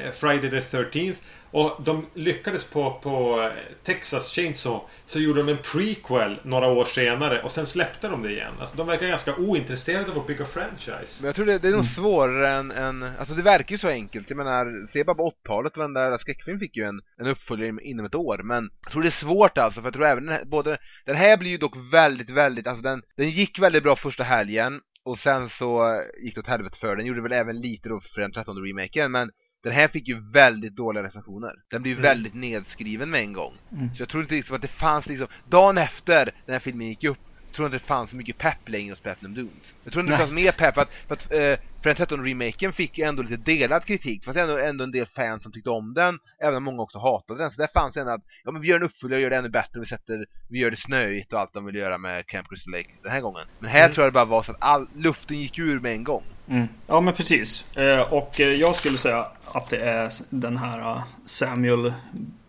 [0.04, 1.14] eh, Friday the 13th.
[1.52, 3.48] Och de lyckades på, på
[3.82, 8.30] Texas Chainsaw så gjorde de en prequel några år senare och sen släppte de det
[8.30, 8.52] igen.
[8.60, 11.22] Alltså de verkar ganska ointresserade av att bygga franchise.
[11.22, 11.94] Men jag tror det, det är nog mm.
[11.94, 14.30] svårare än, än, alltså det verkar ju så enkelt.
[14.30, 18.06] Jag menar, se bara på 80-talet, den där skräckfilm fick ju en, en uppföljare inom
[18.06, 18.42] ett år.
[18.42, 21.16] Men jag tror det är svårt alltså, för jag tror även den här, både, den
[21.16, 24.80] här blir ju dock väldigt, väldigt, alltså den, den gick väldigt bra första helgen.
[25.04, 27.06] Och sen så gick det åt helvete för den.
[27.06, 29.30] gjorde väl även lite då för den 13 remaken men
[29.62, 31.54] den här fick ju väldigt dåliga recensioner.
[31.70, 32.02] Den blev mm.
[32.02, 33.54] väldigt nedskriven med en gång.
[33.72, 33.94] Mm.
[33.94, 37.04] Så jag tror inte liksom att det fanns liksom, dagen efter den här filmen gick
[37.04, 37.18] upp
[37.52, 39.72] tror inte det fanns så mycket pepp längre hos Platinum Dunes.
[39.84, 42.98] Jag tror inte det fanns mer pepp för att, för att eh, Friend 13-remaken fick
[42.98, 44.20] ju ändå lite delad kritik.
[44.20, 46.98] Det fanns ändå, ändå en del fans som tyckte om den, även om många också
[46.98, 47.50] hatade den.
[47.50, 49.48] Så där fanns ändå att, ja men vi gör en uppföljare och gör det ännu
[49.48, 52.72] bättre, vi sätter, vi gör det snöigt och allt de vill göra med Camp Crystal
[52.72, 53.42] Lake den här gången.
[53.58, 53.94] Men här mm.
[53.94, 56.22] tror jag det bara var så att all, luften gick ur med en gång.
[56.48, 56.68] Mm.
[56.86, 57.76] Ja men precis.
[57.76, 61.92] Eh, och eh, jag skulle säga att det är den här eh, Samuel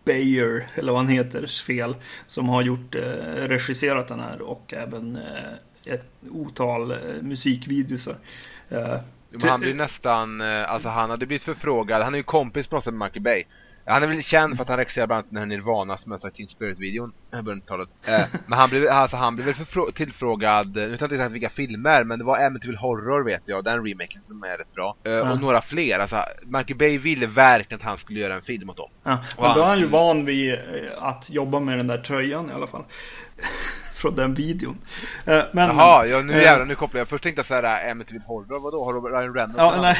[0.04, 1.96] Bayer, eller vad han heter, fel.
[2.26, 2.94] Som har gjort,
[3.34, 5.18] regisserat den här och även
[5.84, 8.08] ett otal musikvideos.
[9.42, 12.94] han blir nästan, alltså han hade blivit förfrågad, han är ju kompis på något sätt
[12.94, 13.44] med Michael Bay.
[13.86, 16.34] Han är väl känd för att han regisserar bland annat den här Nirvana som jag
[16.34, 17.88] Teen Spirit-videon i början av talet.
[18.06, 21.50] Eh, men han blev, alltså han blev väl tillfrågad, nu vet jag inte exakt vilka
[21.50, 24.96] filmer, men det var Amityville Horror vet jag, den remaken som är rätt bra.
[25.04, 25.30] Eh, mm.
[25.30, 28.76] Och några fler, alltså Michael Bay ville verkligen att han skulle göra en film åt
[28.76, 28.90] dem.
[29.02, 30.58] Ja, men då är han ju van vid eh,
[30.98, 32.84] att jobba med den där tröjan i alla fall.
[33.94, 34.78] Från den videon.
[35.26, 37.08] Eh, men, Jaha, ja, nu äh, jävlar, nu kopplar jag.
[37.08, 38.84] Först tänkte jag såhär, Amityville Horror, vadå?
[38.84, 39.96] Har Ryan Reynolds ja, nej.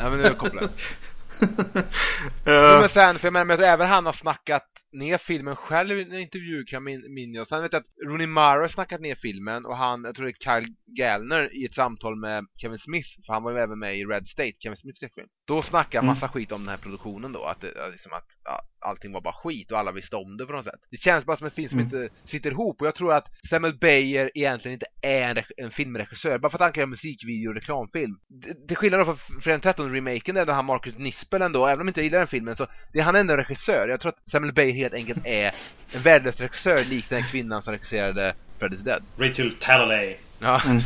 [0.00, 0.70] Ja, men nu kopplar jag.
[2.46, 6.18] uh, men sen, för jag menar, även han har snackat ner filmen själv i en
[6.18, 7.48] intervju kan min, minnas.
[7.48, 10.32] Sen vet jag att Rooney Mara har snackat ner filmen och han, jag tror det
[10.32, 13.98] är Kyle Gallner i ett samtal med Kevin Smith, för han var ju även med
[13.98, 15.28] i Red State, Kevin Smiths film.
[15.46, 16.06] Då snackar mm.
[16.06, 17.62] massa skit om den här produktionen då, att,
[17.92, 20.80] liksom att ja, allting var bara skit och alla visste om det på något sätt.
[20.90, 22.02] Det känns bara som en film som mm.
[22.02, 26.38] inte sitter ihop och jag tror att Samuel Bayer egentligen inte är en, en filmregissör,
[26.38, 28.18] bara för att han kan göra musikvideo och reklamfilm.
[28.28, 32.02] Det, det skillnad för Fredag 13-remaken där han Marcus Nispel ändå, även om jag inte
[32.02, 33.88] gillar den filmen så det är han ändå en regissör.
[33.88, 35.50] Jag tror att Samuel Bayer helt enkelt är
[35.94, 39.02] en värdelös regissör lik den kvinnan som regisserade Freddy's Dead.
[39.18, 40.16] Rachel Talalay.
[40.38, 40.62] Ja.
[40.64, 40.82] Mm.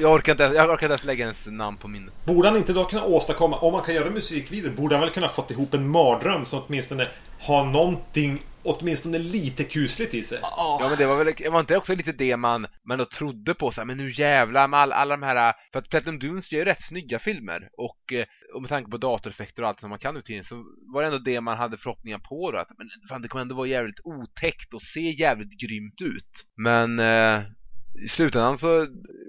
[0.00, 2.10] Jag orkar, inte, jag orkar inte ens lägga ens namn på min...
[2.24, 5.28] Borde han inte då kunna åstadkomma, om man kan göra musikvideo, borde han väl kunna
[5.28, 7.08] fått ihop en mardröm som åtminstone
[7.40, 10.38] har någonting åtminstone lite kusligt i sig.
[10.42, 13.72] Ja men det var väl, var inte också lite det man, man då trodde på
[13.72, 16.58] så här, men nu jävlar med all, alla de här, för att Platinum Dunes gör
[16.58, 19.98] ju rätt snygga filmer och, eh, och med tanke på datoreffekter och allt som man
[19.98, 22.88] kan nu till så var det ändå det man hade förhoppningar på då, att men
[23.08, 26.44] fan, det kommer ändå vara jävligt otäckt och se jävligt grymt ut.
[26.56, 27.42] Men eh,
[27.94, 28.86] i slutändan så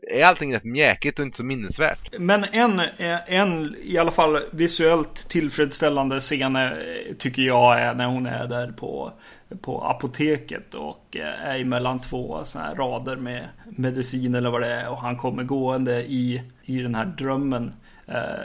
[0.07, 2.19] är allting rätt mjäkigt och inte så minnesvärt.
[2.19, 6.69] Men en, eh, en i alla fall visuellt tillfredsställande scen eh,
[7.17, 9.11] tycker jag är när hon är där på,
[9.61, 14.67] på apoteket och eh, är mellan två såna här rader med medicin eller vad det
[14.67, 17.73] är och han kommer gående i, i den här drömmen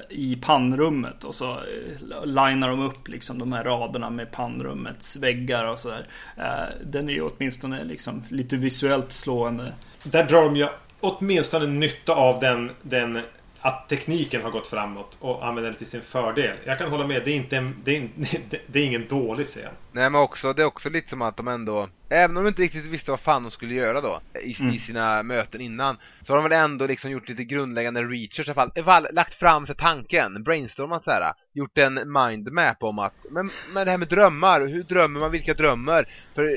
[0.09, 5.65] i pannrummet och så eh, linar de upp liksom de här raderna med pannrummets väggar
[5.65, 6.07] och sådär.
[6.37, 9.73] Eh, den är ju åtminstone liksom lite visuellt slående.
[10.03, 10.67] Där drar de ju
[11.01, 13.21] åtminstone nytta av den, den
[13.61, 16.57] att tekniken har gått framåt och använder det till sin fördel.
[16.65, 18.09] Jag kan hålla med, det är, inte en, det är,
[18.67, 19.73] det är ingen dålig scen.
[19.93, 22.63] Nej men också, det är också lite som att de ändå, även om de inte
[22.63, 24.75] riktigt visste vad fan de skulle göra då, i, mm.
[24.75, 25.97] i sina möten innan,
[26.27, 29.67] så har de väl ändå liksom gjort lite grundläggande research i alla fall, lagt fram
[29.67, 34.09] sig tanken, brainstormat så här, gjort en mindmap om att, men, men det här med
[34.09, 36.09] drömmar, hur drömmer man, vilka drömmar?
[36.35, 36.51] För eh,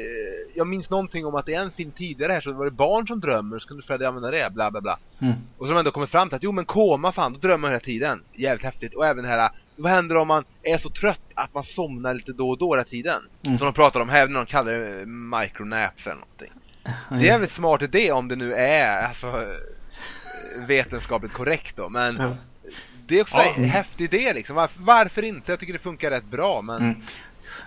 [0.55, 3.19] jag minns någonting om att i en film tidigare här så var det barn som
[3.19, 4.99] drömmer, så kunde Freddy använda det, bla bla bla.
[5.19, 5.33] Mm.
[5.57, 7.57] Och så har de ändå kommit fram till att, jo men koma fan, då drömmer
[7.57, 8.23] man hela tiden.
[8.33, 8.93] Jävligt häftigt.
[8.95, 12.31] Och även det här vad händer om man är så trött att man somnar lite
[12.31, 13.21] då och då hela tiden?
[13.45, 13.57] Mm.
[13.57, 16.51] Som de pratar om här när de kallar det micronaps eller någonting.
[16.83, 19.45] Det är en jävligt smart idé om det nu är alltså,
[20.67, 22.35] vetenskapligt korrekt då, men Ja.
[23.07, 23.53] det är också Ja.
[23.57, 24.55] en häftig idé liksom.
[24.55, 25.51] Varför, varför inte?
[25.51, 26.95] Jag tycker det funkar rätt bra, men Mm.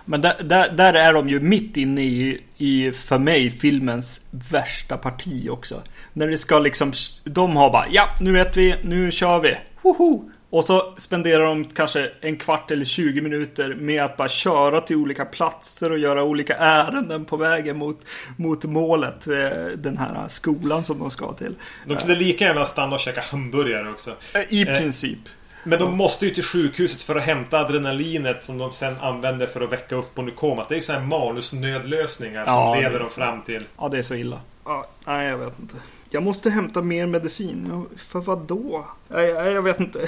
[0.05, 4.97] Men där, där, där är de ju mitt inne i, i, för mig, filmens värsta
[4.97, 5.81] parti också.
[6.13, 6.93] När det ska liksom,
[7.23, 9.55] de har bara, ja nu vet vi, nu kör vi.
[9.81, 10.29] Woho!
[10.49, 14.95] Och så spenderar de kanske en kvart eller 20 minuter med att bara köra till
[14.95, 17.99] olika platser och göra olika ärenden på vägen mot,
[18.37, 19.27] mot målet.
[19.27, 21.55] eh, Den här skolan som de ska till.
[21.85, 24.11] De kunde lika gärna stanna och käka hamburgare också.
[24.49, 25.19] I Eh, princip.
[25.63, 29.61] Men de måste ju till sjukhuset för att hämta adrenalinet som de sen använder för
[29.61, 30.69] att väcka upp Onykomat.
[30.69, 33.65] Det är ju sådana här manusnödlösningar som Ja, leder dem fram till...
[33.77, 34.39] Ja, det är så illa.
[34.65, 35.75] Ja, nej, jag vet inte.
[36.09, 37.85] Jag måste hämta mer medicin.
[37.97, 38.85] För vad då?
[39.07, 39.99] Nej, jag, jag vet inte.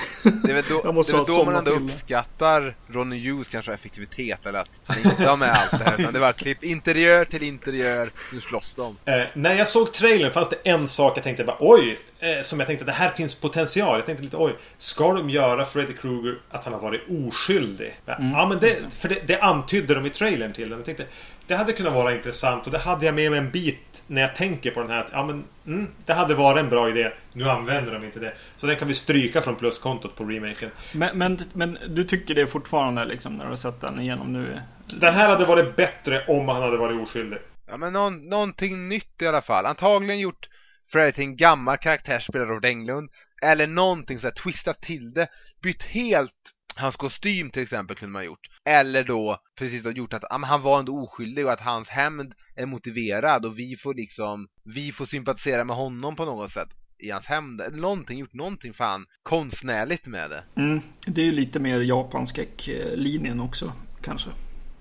[0.43, 3.47] det är väl då, Jag måste det är ha då man ändå uppskattar Ronny Hughes
[3.47, 5.99] kanske effektivitet eller att inte har med allt det här.
[5.99, 8.97] Utan det var klipp interiör till interiör, nu slåss de.
[9.05, 11.99] Eh, när jag såg trailern fanns det en sak jag tänkte bara oj!
[12.19, 13.95] Eh, som jag tänkte det här finns potential.
[13.95, 14.55] Jag tänkte lite oj.
[14.77, 17.99] Ska de göra Freddy Krueger att han har varit oskyldig?
[18.05, 20.79] Ja, Mm, ja men det, för det, det antydde de i trailern till den.
[20.79, 21.05] Jag tänkte
[21.49, 24.35] det hade kunnat vara intressant och det hade jag med mig en bit när jag
[24.35, 24.99] tänker på den här.
[24.99, 27.11] Att, ja men mm, det hade varit en bra idé.
[27.33, 28.33] Nu använder de inte det.
[28.55, 30.69] Så den kan vi stryka från pluskontot på remaken.
[30.93, 34.59] Men, men, men du tycker det fortfarande liksom när du har sett den igenom nu?
[34.99, 37.39] Den här hade varit bättre om han hade varit oskyldig.
[37.67, 39.65] Ja men någon, någonting nytt i alla fall.
[39.65, 40.47] Antagligen gjort
[40.91, 43.09] Freddy till en gammal karaktär spelad av Englund.
[43.41, 45.27] Eller någonting sådär, twistat till det.
[45.61, 46.31] Bytt helt
[46.79, 48.47] hans kostym till exempel kunde man ha gjort.
[48.65, 52.33] Eller då precis då gjort att men han var ändå oskyldig och att hans hämnd
[52.55, 56.69] är motiverad och vi får liksom, vi får sympatisera med honom på något sätt
[56.99, 57.61] i hans hämnd.
[57.61, 60.43] Eller någonting, gjort någonting fan konstnärligt med det.
[60.55, 64.29] Mm, det är ju lite mer japanskräck-linjen också, kanske.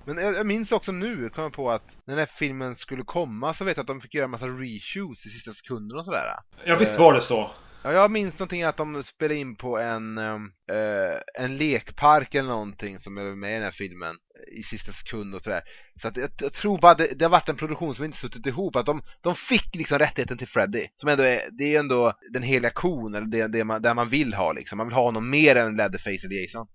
[0.04, 3.02] Men jag, jag minns också nu, kom jag på att när den här filmen skulle
[3.02, 6.04] komma så vet jag att de fick göra en massa reshoots i sista sekunden och
[6.04, 6.24] sådär.
[6.66, 7.50] Ja visst var det så.
[7.88, 12.48] Ja, jag minns någonting att de spelade in på en, ehm, eh, en lekpark eller
[12.48, 14.16] någonting som är med i den här filmen
[14.52, 15.62] i sista sekund och sådär.
[16.02, 18.46] Så att jag, jag tror bara det, det har varit en produktion som inte suttit
[18.46, 18.76] ihop.
[18.76, 20.86] Att de, de fick liksom rättigheten till Freddy.
[20.96, 24.08] Som ändå är, det är ändå den heliga kon, eller det, det man, där man
[24.08, 24.76] vill ha liksom.
[24.76, 26.66] Man vill ha honom mer än Leatherface eller Jason.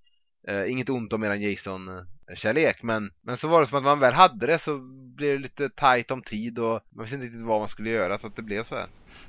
[0.47, 4.13] Eh, inget ont om eran Jason-kärlek, men, men så var det som att man väl
[4.13, 4.77] hade det så
[5.15, 8.19] blev det lite tight om tid och man visste inte riktigt vad man skulle göra
[8.19, 8.87] så att det blev så här.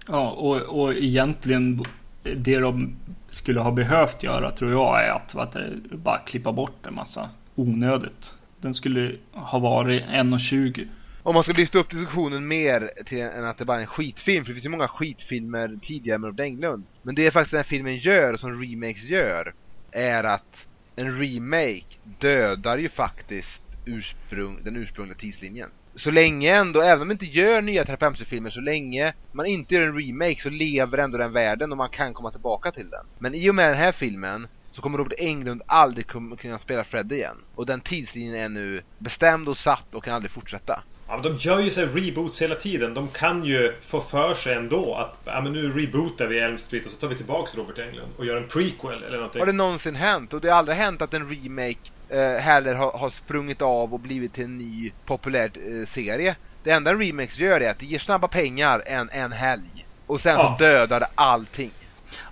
[0.09, 1.83] Ja, och, och egentligen
[2.23, 2.97] det de
[3.31, 7.29] skulle ha behövt göra tror jag är att vad det, bara klippa bort en massa
[7.55, 8.33] onödigt.
[8.61, 10.89] Den skulle ha varit 1.20.
[11.23, 14.45] Om man ska lyfta upp diskussionen mer till än att det bara är en skitfilm,
[14.45, 16.85] för det finns ju många skitfilmer tidigare med Robert Englund.
[17.03, 19.55] Men det är faktiskt den här filmen gör, som remakes gör,
[19.91, 20.67] är att
[20.97, 25.71] en remake dödar ju faktiskt ursprung, den ursprungliga tidslinjen.
[25.97, 29.83] Så länge ändå, även om man inte gör nya Terapemse-filmer, så länge man inte gör
[29.83, 33.07] en remake så lever ändå den världen och man kan komma tillbaka till den.
[33.19, 36.07] Men i och med den här filmen så kommer Robert Englund aldrig
[36.39, 37.37] kunna spela Freddy igen.
[37.55, 40.83] Och den tidslinjen är nu bestämd och satt och kan aldrig fortsätta.
[41.09, 42.95] Ja, men de gör ju sig reboots hela tiden.
[42.95, 46.87] De kan ju få för sig ändå att ja, men nu rebootar vi Elm Street
[46.87, 49.41] och så tar vi tillbaks Robert Englund och gör en prequel eller någonting.
[49.41, 50.33] Har det någonsin hänt?
[50.33, 51.79] Och det har aldrig hänt att en remake
[52.09, 56.37] eh, heller har, har sprungit av och blivit till en ny populär eh, serie.
[56.63, 59.87] Det enda en remake gör är att det ger snabba pengar en, en helg.
[60.07, 60.57] Och sen Ja.
[60.59, 61.71] så dödar det allting.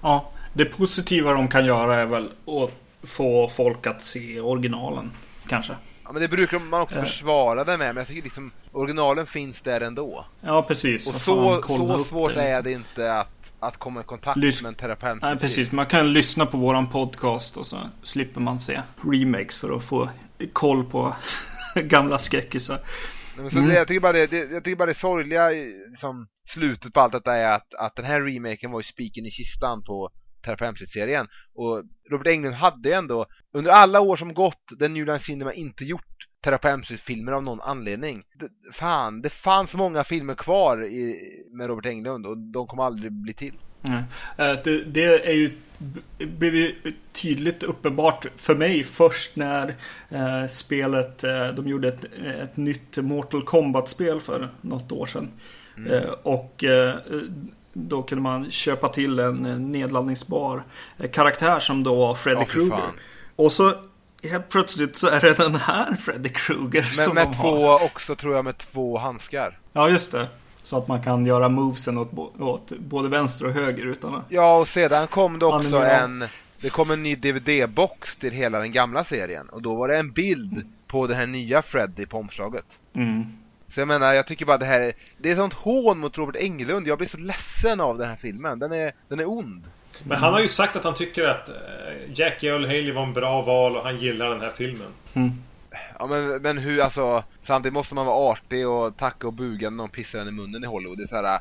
[0.02, 2.70] Ja, det positiva de kan göra är väl att
[3.08, 5.10] få folk att se originalen.
[5.48, 5.72] Kanske.
[6.12, 7.86] Ja, men det brukar man också försvara det med.
[7.86, 10.26] Men jag tycker liksom originalen finns där ändå.
[10.40, 11.06] Ja, precis.
[11.08, 12.42] Och så, fan, så svårt det.
[12.42, 13.28] är det inte att,
[13.60, 15.22] att komma i kontakt Lys- med en terapeut.
[15.22, 15.72] Nej, precis.
[15.72, 20.08] Man kan lyssna på våran podcast och så slipper man se remakes för att få
[20.52, 21.16] koll på
[21.74, 22.78] gamla skräckisar.
[23.38, 23.70] Mm.
[23.70, 25.48] jag, tycker bara det, det, jag tycker bara det sorgliga
[25.90, 29.30] liksom, slutet på allt detta är att, att den här remaken var ju spiken i
[29.30, 30.10] kistan på
[30.42, 31.28] Terapemsit-serien.
[31.54, 35.52] Och Robert Englund hade ju ändå, under alla år som gått, den New Line Cinema
[35.52, 38.22] inte gjort Terapemsit-filmer av någon anledning.
[38.34, 41.16] Det, fan, det fanns många filmer kvar i,
[41.52, 43.54] med Robert Englund och de kommer aldrig bli till.
[43.84, 45.50] Eh, Det, det är ju
[46.18, 46.74] blev ju
[47.12, 49.74] tydligt uppenbart för mig först när
[50.10, 52.04] eh, spelet, eh, de gjorde ett,
[52.42, 55.28] ett nytt Mortal Kombat-spel för något år sedan.
[55.76, 55.92] Mm.
[55.92, 56.94] Eh, och eh,
[57.72, 60.62] då kunde man köpa till en eh, nedladdningsbar
[60.98, 62.90] eh, karaktär som då var Freddy fy Krueger.
[63.36, 63.72] Och så
[64.30, 67.84] helt plötsligt så är det den här Freddy Krueger Men som med två, har.
[67.84, 69.58] också tror jag med två handskar.
[69.72, 70.26] Ja, just det.
[70.62, 74.22] Så att man kan göra movesen åt, åt både vänster och höger utan.
[74.28, 76.24] Ja, och sedan kom det också en...
[76.60, 79.48] Det kom en ny DVD-box till hela den gamla serien.
[79.48, 82.64] Och då var det en bild på den här nya Freddy på omslaget.
[82.92, 83.26] Mm.
[83.74, 86.36] Så jag menar, jag tycker bara det här är, det är sånt hån mot Robert
[86.36, 86.88] Englund.
[86.88, 88.58] Jag blir så ledsen av den här filmen.
[88.58, 89.64] Den är, den är ond.
[90.04, 91.54] Men han har ju sagt att han tycker att eh,
[92.14, 94.88] Jackie Earl Haley var en bra val och han gillar den här filmen.
[95.14, 95.30] Mm.
[95.98, 99.76] Ja men, men hur, alltså, samtidigt måste man vara artig och tacka och buga när
[99.76, 100.98] någon pissar en i munnen i Hollywood.
[100.98, 101.40] Det är så här,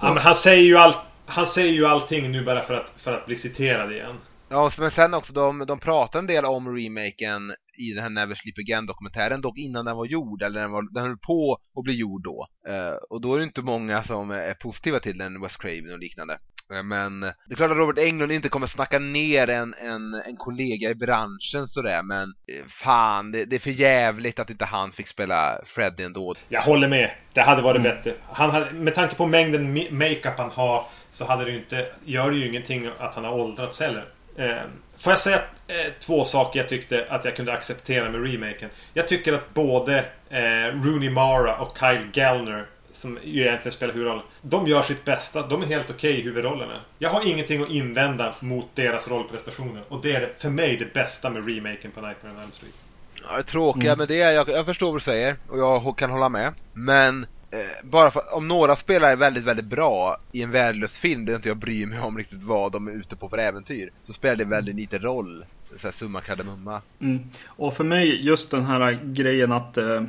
[0.00, 0.98] Ja, men han säger ju allt
[1.28, 4.16] han säger ju allting nu bara för att, för att bli citerad igen.
[4.48, 8.34] Ja, men sen också, de, de pratar en del om remaken i den här Never
[8.34, 11.94] Sleep Again-dokumentären, dock innan den var gjord, eller den, var, den höll på att bli
[11.94, 12.46] gjord då.
[12.68, 15.98] Uh, och då är det inte många som är positiva till den, West Craven och
[15.98, 16.38] liknande.
[16.72, 20.36] Uh, men det är klart att Robert Englund inte kommer snacka ner en, en, en
[20.36, 24.92] kollega i branschen sådär, men uh, fan, det, det, är för jävligt att inte han
[24.92, 26.34] fick spela Freddy ändå.
[26.48, 27.10] Jag håller med.
[27.34, 27.96] Det hade varit mm.
[27.96, 28.12] bättre.
[28.32, 32.30] Han hade, med tanke på mängden makeup han har så hade det ju inte, gör
[32.30, 34.04] det ju ingenting att han har åldrats heller.
[34.98, 38.70] Får jag säga eh, två saker jag tyckte att jag kunde acceptera med remaken.
[38.94, 39.98] Jag tycker att både
[40.30, 40.40] eh,
[40.84, 44.24] Rooney Mara och Kyle Gallner som ju egentligen spelar huvudrollen.
[44.42, 45.46] De gör sitt bästa.
[45.46, 46.80] De är helt okej okay i huvudrollerna.
[46.98, 49.82] Jag har ingenting att invända mot deras rollprestationer.
[49.88, 52.74] Och det är det, för mig det bästa med remaken på Nightmare on Elm Street.
[53.28, 53.98] Ja, det tråkiga mm.
[53.98, 56.54] med det, jag, jag förstår vad du säger och jag kan hålla med.
[56.72, 57.26] Men
[57.82, 61.48] bara för om några spelare är väldigt, väldigt bra i en värdelös film där inte
[61.48, 63.90] jag bryr mig om riktigt vad de är ute på för äventyr.
[64.06, 65.44] Så spelar det väldigt lite roll.
[65.80, 66.82] Såhär summa kardemumma.
[67.00, 67.20] Mm.
[67.46, 70.02] Och för mig just den här grejen att eh,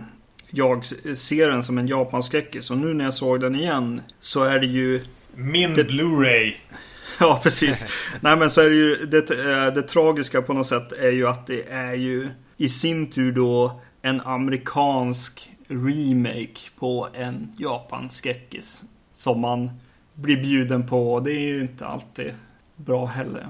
[0.50, 2.72] jag ser den som en japanskräckis.
[2.72, 5.02] Och nu när jag såg den igen så är det ju...
[5.36, 5.84] Min det...
[5.84, 6.54] Blu-ray.
[7.20, 7.86] ja, precis.
[8.22, 11.28] Nej men så är det ju det, eh, det tragiska på något sätt är ju
[11.28, 18.84] att det är ju i sin tur då en amerikansk remake på en Japan-skräckis.
[19.14, 19.72] Som man
[20.14, 21.20] blir bjuden på.
[21.20, 22.34] Det är ju inte alltid
[22.76, 23.48] bra heller.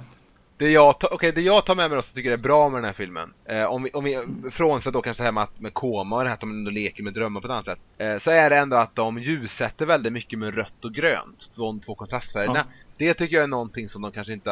[0.58, 2.78] Det jag, tar, okay, det jag tar med mig då som tycker är bra med
[2.78, 3.34] den här filmen.
[3.46, 6.30] Eh, om vi, om vi frånsett då kanske det här med, med koma och det
[6.30, 7.80] här att de ändå leker med drömmar på ett annat sätt.
[7.98, 11.52] Eh, så är det ändå att de ljussätter väldigt mycket med rött och grönt.
[11.56, 12.66] De två kontrastfärgerna.
[12.68, 12.74] Ja.
[12.98, 14.52] Det tycker jag är någonting som de kanske inte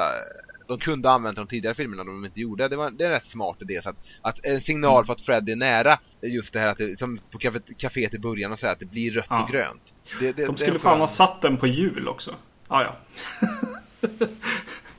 [0.68, 2.68] de kunde använt de tidigare filmerna de inte gjorde.
[2.68, 3.80] Det, var, det är en rätt smart idé.
[3.84, 6.99] Så att, att en signal för att Freddy är nära, just det här att det,
[6.99, 7.39] som på
[7.77, 9.44] kaféet i början och så här, att det blir rött ja.
[9.44, 9.81] och grönt.
[10.19, 12.31] Det, det, de skulle fan ha satt den på jul också.
[12.68, 12.95] Ah, ja.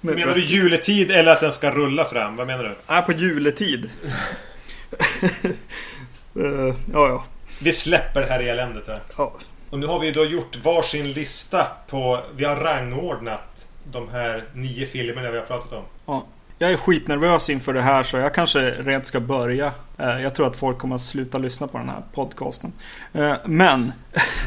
[0.00, 2.36] menar du juletid eller att den ska rulla fram?
[2.36, 2.74] Vad menar du?
[2.88, 3.90] Nej, på juletid.
[6.36, 7.24] uh, ja, ja.
[7.62, 9.00] Vi släpper det här eländet här.
[9.16, 9.34] Ja.
[9.70, 12.20] Och nu har vi då gjort varsin lista på...
[12.36, 13.57] Vi har rangordnat
[13.93, 15.85] de här nio filmerna vi har pratat om.
[16.06, 16.27] Ja.
[16.60, 19.73] Jag är skitnervös inför det här så jag kanske rent ska börja.
[19.98, 22.73] Eh, jag tror att folk kommer att sluta lyssna på den här podcasten.
[23.12, 23.93] Eh, men...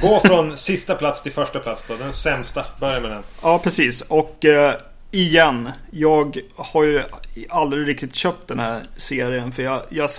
[0.01, 1.95] Gå från sista plats till första plats då.
[1.95, 2.65] Den sämsta.
[2.79, 3.23] Börja med den.
[3.43, 4.01] Ja, precis.
[4.01, 4.75] Och eh,
[5.11, 5.69] igen.
[5.91, 7.01] Jag har ju
[7.49, 9.51] aldrig riktigt köpt den här serien.
[9.51, 10.09] För jag, jag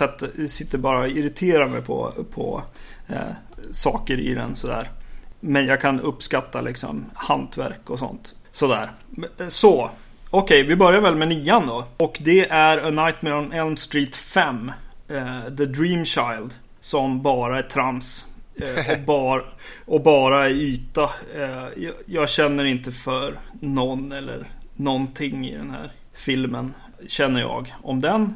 [0.49, 2.63] sitter bara och irriterar mig på, på
[3.07, 3.15] eh,
[3.71, 4.89] saker i den sådär.
[5.39, 8.35] Men jag kan uppskatta liksom hantverk och sånt.
[8.53, 8.91] Sådär.
[9.47, 9.89] Så.
[10.29, 11.85] Okej, okay, vi börjar väl med nian då.
[11.97, 14.71] Och det är A Nightmare on Elm Street 5.
[15.11, 16.53] Uh, The Dream Child.
[16.81, 18.25] Som bara är trams.
[18.61, 19.45] Uh, och, bar,
[19.85, 21.03] och bara är yta.
[21.03, 26.73] Uh, jag, jag, känner inte för någon eller någonting i den här filmen.
[27.07, 28.33] Känner jag om den.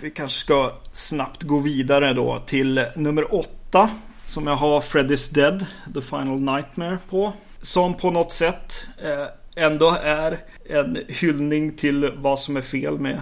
[0.00, 3.90] vi kanske ska snabbt gå vidare då till nummer 8.
[4.26, 7.32] Som jag har Freddy's Dead, The Final Nightmare på.
[7.62, 9.26] Som på något sätt eh,
[9.56, 13.20] ändå är en hyllning till vad som är fel med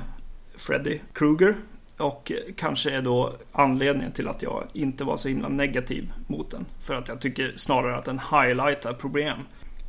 [0.57, 1.55] Freddy Krueger.
[1.97, 6.67] Och kanske är då anledningen till att jag inte var så himla negativ mot den.
[6.83, 9.39] För att jag tycker snarare att den highlightar problem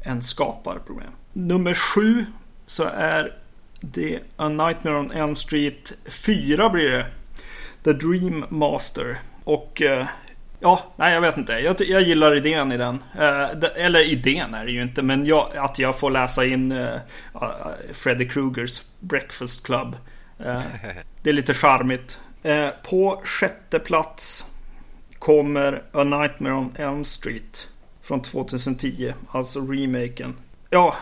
[0.01, 1.11] än skapar problem.
[1.33, 2.25] Nummer sju
[2.65, 3.37] så är
[3.81, 7.05] det A Nightmare on Elm Street 4 blir det.
[7.83, 9.19] The Dream Master.
[9.43, 10.07] Och eh,
[10.63, 11.53] Ja, nej jag vet inte.
[11.53, 13.03] Jag, jag gillar idén i den.
[13.19, 16.71] Eh, de, eller idén är det ju inte, men jag, att jag får läsa in
[16.71, 16.99] eh,
[17.93, 19.95] Freddy Krugers Breakfast Club.
[20.39, 20.61] Eh,
[21.23, 22.19] det är lite charmigt.
[22.43, 24.45] Eh, på sjätte plats
[25.19, 27.67] kommer A Nightmare on Elm Street
[28.01, 30.35] från 2010, alltså remaken.
[30.69, 30.95] Ja,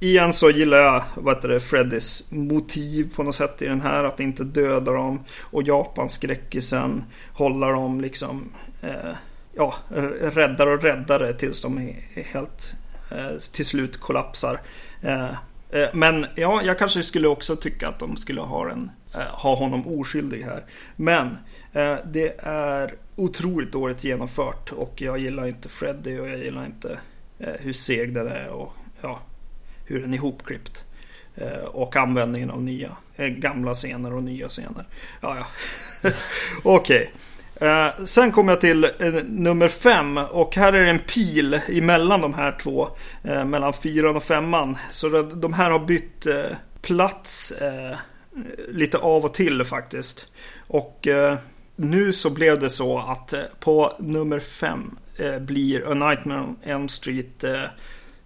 [0.00, 4.04] igen så gillar jag vad heter det, Freddys motiv på något sätt i den här.
[4.04, 8.52] Att inte döda dem och Japanskräckisen hålla dem liksom
[8.84, 9.14] Eh,
[9.52, 9.74] ja,
[10.20, 12.74] räddare och räddare tills de helt
[13.10, 14.60] eh, till slut kollapsar.
[15.02, 15.30] Eh,
[15.70, 19.54] eh, men ja, jag kanske skulle också tycka att de skulle ha, en, eh, ha
[19.54, 20.64] honom oskyldig här.
[20.96, 21.38] Men
[21.72, 26.98] eh, det är otroligt dåligt genomfört och jag gillar inte Freddy och jag gillar inte
[27.38, 29.20] eh, hur seg den är och ja,
[29.84, 30.84] hur den är ihopklippt.
[31.36, 34.84] Eh, och användningen av nya, gamla scener och nya scener.
[35.20, 35.46] Ja, ja.
[36.62, 36.96] Okej.
[36.96, 37.08] Okay.
[37.60, 42.20] Eh, sen kommer jag till eh, nummer fem och här är det en pil emellan
[42.20, 42.88] de här två.
[43.22, 44.78] Eh, mellan fyran och femman.
[44.90, 47.96] Så det, de här har bytt eh, plats eh,
[48.68, 50.32] lite av och till faktiskt.
[50.58, 51.38] Och eh,
[51.76, 56.56] nu så blev det så att eh, på nummer fem eh, blir A Nightmare on
[56.62, 57.62] Elm Street eh,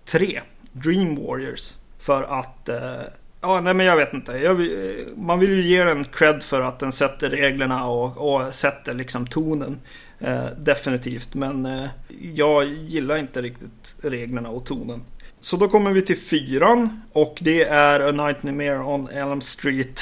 [0.05, 0.41] 3
[0.73, 1.75] Dream Warriors.
[1.99, 3.01] För att eh,
[3.41, 4.33] Ja, nej men jag vet inte.
[4.33, 4.69] Jag,
[5.17, 9.27] man vill ju ge den cred för att den sätter reglerna och, och sätter liksom
[9.27, 9.81] tonen.
[10.21, 11.35] Eh, definitivt.
[11.35, 11.89] Men eh,
[12.35, 15.03] jag gillar inte riktigt reglerna och tonen.
[15.41, 17.03] Så då kommer vi till fyran.
[17.13, 20.01] Och det är A Nightmare on Elm Street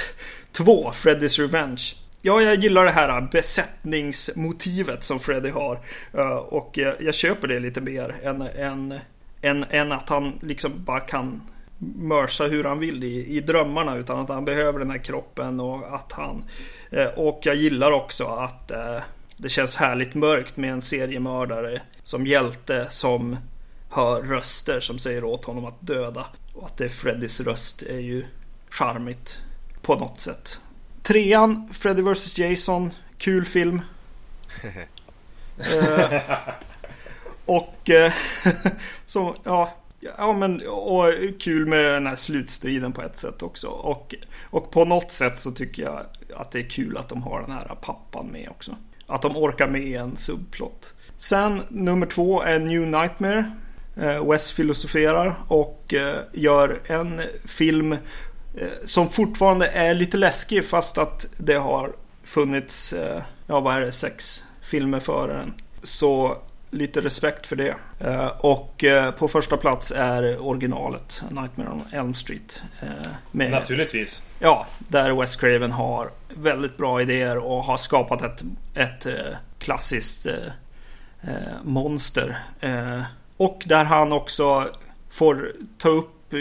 [0.53, 1.83] 2, Freddy's Revenge.
[2.23, 5.81] Ja, jag gillar det här besättningsmotivet som Freddy har.
[6.15, 8.95] Eh, och jag, jag, köper det lite mer än, än,
[9.43, 11.43] än, än att han liksom bara kan
[11.79, 15.95] mörsa hur han vill i, i drömmarna utan att han behöver den här kroppen och
[15.95, 16.45] att han
[16.91, 18.99] eh, och jag gillar också att eh,
[19.37, 23.37] det känns härligt mörkt med en seriemördare som hjälte som
[23.91, 27.99] hör röster som säger åt honom att döda och att det är Freddys röst är
[27.99, 28.25] ju
[28.71, 29.43] charmigt
[29.83, 30.61] på något sätt.
[31.03, 33.81] Trean, Freddy vs Jason, kul film.
[35.59, 36.21] eh,
[37.45, 38.13] och eh,
[39.07, 43.69] så, ja, Ja men och kul med den här slutstriden på ett sätt också.
[43.69, 46.01] Och, och på något sätt så tycker jag
[46.37, 48.77] att det är kul att de har den här pappan med också.
[49.07, 50.95] Att de orkar med en subplot.
[51.17, 53.53] Sen nummer två är New Nightmare.
[53.97, 57.99] Eh, Wes filosoferar och eh, gör en film eh,
[58.85, 61.93] som fortfarande är lite läskig fast att det har
[62.25, 62.95] funnits,
[63.47, 65.55] ja vad är det, sex filmer före den.
[65.83, 66.39] Så
[66.71, 67.75] lite respekt för det.
[68.01, 72.63] Eh, och eh, på första plats är originalet Nightmare on Elm Street.
[72.83, 72.89] Eh,
[73.31, 74.29] med, Naturligtvis.
[74.39, 78.43] Ja, där Wes Craven har väldigt bra idéer och har skapat ett,
[78.75, 79.07] ett
[79.59, 80.27] klassiskt
[81.63, 82.39] monster.
[83.37, 84.71] Och där han också
[85.11, 86.35] får ta upp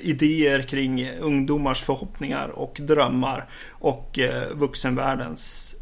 [0.00, 4.18] idéer kring ungdomars förhoppningar och drömmar och
[4.52, 5.76] vuxenvärldens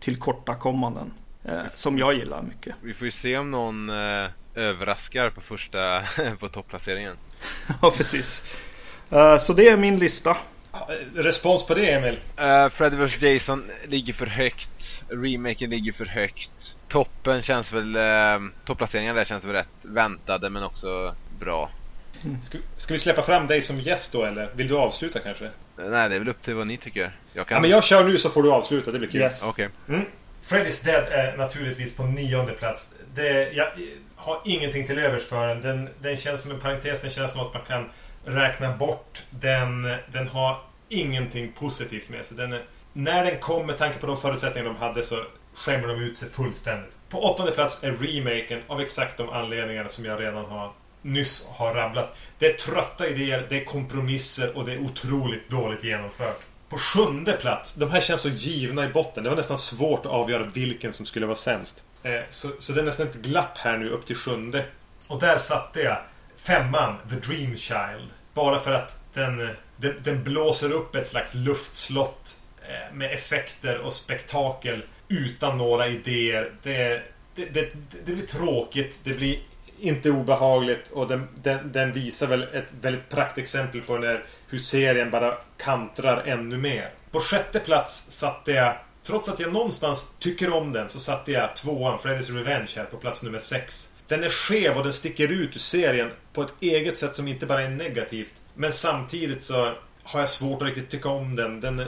[0.00, 1.10] tillkortakommanden.
[1.48, 2.74] Eh, som jag gillar mycket.
[2.82, 6.08] Vi får ju se om någon eh, överraskar på första
[6.40, 7.16] på topplaceringen.
[7.82, 8.58] ja, precis.
[9.10, 10.36] Eh, så det är min lista.
[11.14, 12.18] Respons på det, Emil?
[12.40, 14.68] Uh, Freddy vs Jason ligger för högt.
[15.08, 16.50] Remaken ligger för högt.
[16.88, 17.96] Toppen känns väl...
[17.96, 21.70] Uh, topplaceringen där känns väl rätt väntade men också bra.
[22.24, 22.42] Mm.
[22.42, 24.50] Ska, ska, vi släppa fram dig som gäst då eller?
[24.54, 25.44] Vill du avsluta kanske?
[25.44, 27.16] Uh, nej, det är väl upp till vad ni tycker.
[27.32, 27.56] Jag kan...
[27.56, 29.20] Ja, men jag kör nu så får du avsluta, det blir kul.
[29.20, 29.42] Yes.
[29.42, 29.68] Okej.
[29.86, 29.96] Okay.
[29.96, 30.06] Mm.
[30.48, 32.94] Freddy's Dead är naturligtvis på nionde plats.
[33.14, 33.66] Det, jag
[34.16, 35.60] har ingenting till övers för den.
[35.60, 35.88] den.
[36.00, 37.00] Den känns som en parentes.
[37.00, 37.90] Den känns som att man kan
[38.24, 39.22] räkna bort.
[39.30, 39.82] Den,
[40.12, 42.36] den har ingenting positivt med sig.
[42.36, 42.62] Den är,
[42.92, 45.16] när den kom med tanke på de förutsättningar de hade så
[45.54, 46.96] skämmer de ut sig fullständigt.
[47.08, 51.74] På åttonde plats är remaken av exakt de anledningarna som jag redan har nyss har
[51.74, 52.16] rabblat.
[52.38, 56.42] Det är trötta idéer, det är kompromisser och det är otroligt dåligt genomfört.
[56.68, 57.74] På sjunde plats.
[57.74, 59.24] De här känns så givna i botten.
[59.24, 61.84] Det var nästan svårt att avgöra vilken som skulle vara sämst.
[62.02, 64.64] Eh, så, så det är nästan ett glapp här nu upp till sjunde.
[65.06, 65.98] Och där satte jag
[66.36, 68.10] femman, The Dream Child.
[68.34, 73.92] Bara för att den, den, den blåser upp ett slags luftslott eh, med effekter och
[73.92, 76.52] spektakel utan några idéer.
[76.62, 77.02] Det,
[77.34, 77.72] det, det,
[78.04, 79.00] det blir tråkigt.
[79.04, 79.40] Det blir
[79.78, 85.10] inte obehagligt och den, den, den, visar väl ett väldigt praktexempel på när, hur serien
[85.10, 86.90] bara kantrar ännu mer.
[87.10, 91.56] På sjätte plats satte jag, trots att jag någonstans tycker om den, så satte jag
[91.56, 93.92] tvåan, Freddy's Revenge här på plats nummer sex.
[94.08, 97.46] Den är skev och den sticker ut ur serien på ett eget sätt som inte
[97.46, 98.34] bara är negativt.
[98.54, 99.72] Men samtidigt så
[100.02, 101.60] har jag svårt att riktigt tycka om den.
[101.60, 101.86] Den, eh,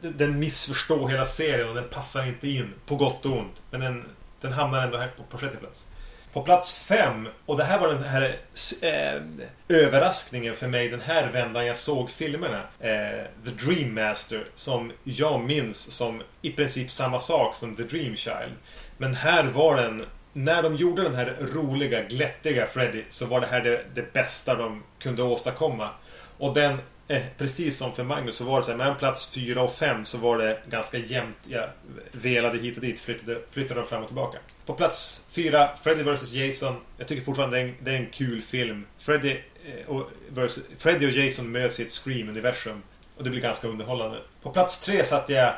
[0.00, 3.62] den missförstår hela serien och den passar inte in, på gott och ont.
[3.70, 4.04] Men den,
[4.40, 5.86] den hamnar ändå här på, på sjätte plats.
[6.38, 8.36] På plats fem, och det här var den här
[8.82, 9.22] eh,
[9.68, 12.60] överraskningen för mig den här vändan jag såg filmerna.
[12.80, 18.16] Eh, The Dream Master, som jag minns som i princip samma sak som The Dream
[18.16, 18.54] Child.
[18.98, 23.46] Men här var den när de gjorde den här roliga, glättiga Freddy så var det
[23.46, 25.90] här det, det bästa de kunde åstadkomma.
[26.38, 26.78] Och den
[27.10, 30.04] Eh, precis som för Magnus så var det så här, mellan plats 4 och 5
[30.04, 31.36] så var det ganska jämnt.
[31.48, 31.68] Jag
[32.12, 34.38] velade hit och dit, flyttade, flyttade fram och tillbaka.
[34.66, 36.76] På plats 4, Freddy vs Jason.
[36.96, 38.86] Jag tycker fortfarande det är en, det är en kul film.
[38.98, 42.82] Freddy, eh, och, versus, Freddy och Jason möts i ett Scream-universum.
[43.16, 44.20] Och det blir ganska underhållande.
[44.42, 45.48] På plats 3 satte jag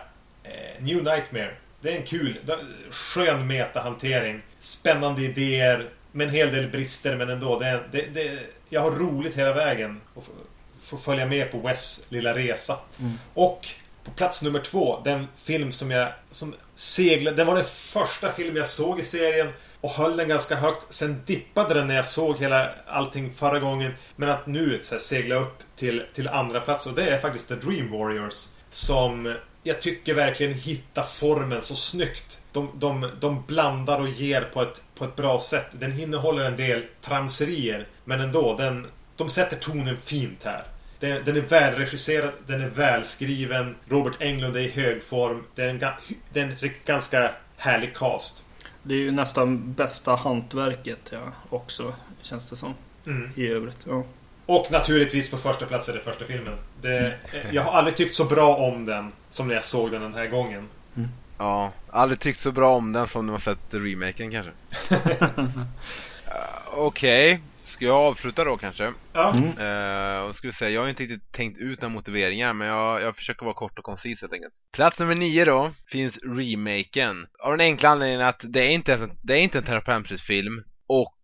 [0.43, 1.55] eh, New Nightmare.
[1.81, 2.39] Det är en kul,
[2.91, 4.43] skön metahantering.
[4.59, 5.89] Spännande idéer.
[6.13, 7.59] Med en hel del brister men ändå.
[7.59, 10.01] Det, det, det, jag har roligt hela vägen
[10.91, 12.79] få följa med på Wes lilla resa.
[12.99, 13.19] Mm.
[13.35, 13.69] Och
[14.05, 17.37] På plats nummer två, den film som jag som seglade.
[17.37, 19.49] Den var den första film jag såg i serien
[19.81, 20.95] och höll den ganska högt.
[20.95, 23.93] Sen dippade den när jag såg hela allting förra gången.
[24.17, 27.49] Men att nu så här, segla upp till, till andra plats och det är faktiskt
[27.49, 28.47] The Dream Warriors.
[28.71, 32.41] Som jag tycker verkligen hittar formen så snyggt.
[32.53, 35.67] De, de, de blandar och ger på ett, på ett bra sätt.
[35.73, 37.87] Den innehåller en del tramserier.
[38.05, 38.87] Men ändå, den,
[39.17, 40.65] de sätter tonen fint här.
[41.01, 43.75] Den, den är välregisserad, den är välskriven.
[43.89, 45.45] Robert Englund är i hög form.
[45.55, 45.79] Det är en,
[46.33, 48.45] det är en ganska härlig cast.
[48.83, 52.75] Det är ju nästan bästa hantverket ja, också, känns det som.
[53.07, 53.31] Mm.
[53.35, 54.05] I övrigt, ja.
[54.47, 56.55] Och naturligtvis på första plats är det första filmen.
[56.83, 57.15] Det,
[57.53, 60.27] jag har aldrig tyckt så bra om den som när jag såg den den här
[60.27, 60.69] gången.
[61.41, 64.53] Ja, aldrig tyckt så bra om den som när man sett remaken kanske.
[65.35, 65.65] uh,
[66.75, 67.41] Okej,
[67.81, 68.93] ska jag avsluta då kanske?
[69.13, 69.35] Ja.
[69.37, 69.45] Mm.
[69.45, 73.03] Uh, och ska vi säga, jag har inte riktigt tänkt ut några motiveringar men jag,
[73.03, 74.55] jag försöker vara kort och koncis helt enkelt.
[74.73, 77.27] Plats nummer nio då finns remaken.
[77.39, 80.65] Av den enkla anledningen att det är inte, en- det är inte en Terra film
[80.89, 81.19] och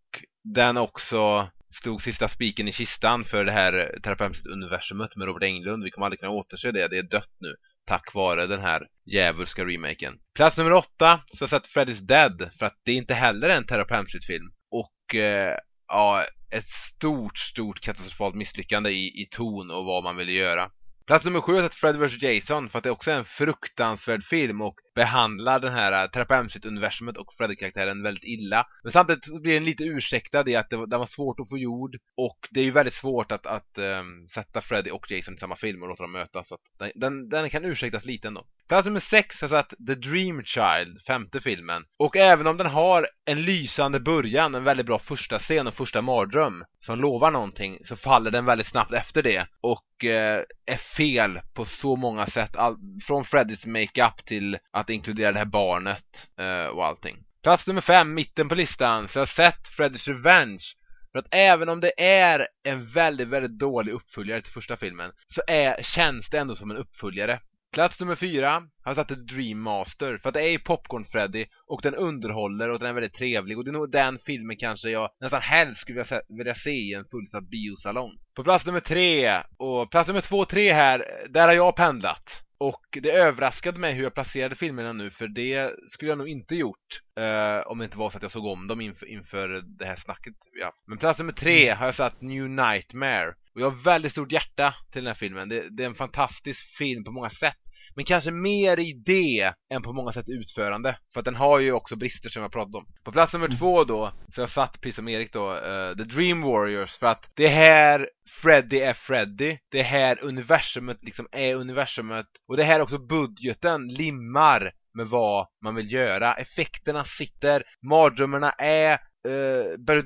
[0.45, 1.49] den också
[1.81, 5.85] stod sista spiken i kistan för det här Terra universumet med Robert Englund.
[5.85, 7.55] Vi kommer aldrig kunna återse det, det är dött nu.
[7.87, 10.15] Tack vare den här djävulska remaken.
[10.35, 13.49] Plats nummer åtta så har jag sett Freddy's Dead för att det är inte heller
[13.49, 15.59] en Terra film Och eh,
[15.89, 20.71] ja, ett stort, stort katastrofalt misslyckande i, i ton och vad man ville göra.
[21.07, 23.25] Plats nummer sju har jag sett Freddy vs Jason för att det också är en
[23.25, 28.67] fruktansvärd film och behandlar den här eh, Trappa universumet och Freddy-karaktären väldigt illa.
[28.83, 31.49] Men samtidigt så blir den lite ursäktad i att det var, det var svårt att
[31.49, 35.35] få gjord och det är ju väldigt svårt att, att um, sätta Freddy och Jason
[35.35, 38.29] i samma film och låta dem mötas så att den, den, den kan ursäktas lite
[38.29, 38.47] ändå.
[38.69, 41.85] Plats nummer sex har satt The Dream Child, femte filmen.
[41.99, 46.03] Och även om den har en lysande början, en väldigt bra första scen och första
[46.03, 51.41] mardröm som lovar någonting så faller den väldigt snabbt efter det och eh, är fel
[51.55, 52.57] på så många sätt.
[52.57, 52.77] All,
[53.07, 57.17] från Freddys makeup till att inkludera det här barnet eh, och allting.
[57.43, 60.65] Plats nummer fem, mitten på listan, så jag har sett Freddys Revenge.
[61.13, 65.43] För att även om det är en väldigt, väldigt dålig uppföljare till första filmen så
[65.47, 67.41] är, känns det ändå som en uppföljare.
[67.73, 71.05] Plats nummer fyra har jag satt ett Dream Master för att det är ju Popcorn
[71.05, 74.57] Freddy och den underhåller och den är väldigt trevlig och det är nog den filmen
[74.57, 78.13] kanske jag nästan helst skulle vilja se, vilja se i en fullsatt biosalong.
[78.37, 82.43] På plats nummer tre och plats nummer två och tre här, där har jag pendlat.
[82.59, 86.55] Och det överraskade mig hur jag placerade filmerna nu för det skulle jag nog inte
[86.55, 89.87] gjort eh, om det inte var så att jag såg om dem inför, inför det
[89.87, 90.79] här snacket vi haft.
[90.87, 93.35] Men plats nummer tre har jag satt New Nightmare.
[93.57, 95.49] Och jag har väldigt stort hjärta till den här filmen.
[95.49, 97.57] Det, det är en fantastisk film på många sätt.
[97.95, 100.99] Men kanske mer idé än på många sätt utförande.
[101.13, 102.87] För att den har ju också brister som jag pratat om.
[103.05, 106.43] På plats nummer två då, så jag satt, precis som Erik då, uh, The Dream
[106.43, 106.99] Warriors.
[106.99, 108.09] För att det här
[108.43, 109.59] Freddy är Freddy.
[109.71, 112.27] Det här universumet liksom är universumet.
[112.49, 116.35] Och det här också budgeten limmar med vad man vill göra.
[116.35, 117.63] Effekterna sitter.
[117.91, 118.93] Mardrömmarna är
[119.29, 120.05] uh, berg och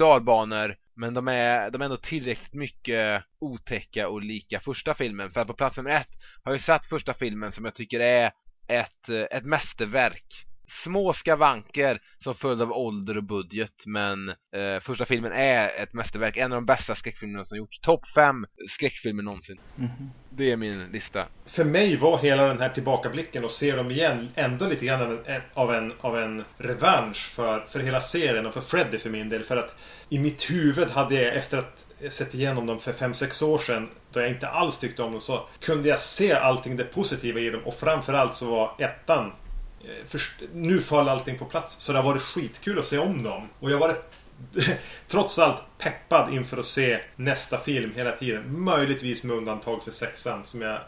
[1.01, 5.31] men de är, de är ändå tillräckligt mycket otäcka och lika första filmen.
[5.31, 6.09] För att på plats nummer ett
[6.44, 8.32] har jag satt första filmen som jag tycker är
[8.68, 10.47] ett, ett mästerverk.
[10.84, 16.36] Små skavanker som följd av ålder och budget men eh, första filmen är ett mästerverk.
[16.36, 17.80] En av de bästa skräckfilmerna som gjorts.
[17.80, 19.60] Topp fem skräckfilmer någonsin.
[19.78, 19.90] Mm.
[20.30, 21.26] Det är min lista.
[21.47, 25.10] För mig var hela den här tillbakablicken och se dem igen ändå lite grann av
[25.26, 29.28] en, av en, av en revansch för, för hela serien och för Freddy för min
[29.28, 29.42] del.
[29.42, 29.74] För att
[30.09, 34.20] i mitt huvud hade jag efter att sett igenom dem för 5-6 år sedan då
[34.20, 37.60] jag inte alls tyckte om dem så kunde jag se allting det positiva i dem
[37.64, 39.32] och framförallt så var ettan
[40.07, 41.81] Först, nu föll allting på plats.
[41.81, 43.48] Så det har varit skitkul att se om dem.
[43.61, 44.20] Och jag har varit
[45.09, 48.62] trots allt peppad inför att se nästa film hela tiden.
[48.65, 50.78] Möjligtvis med undantag för sexan som jag...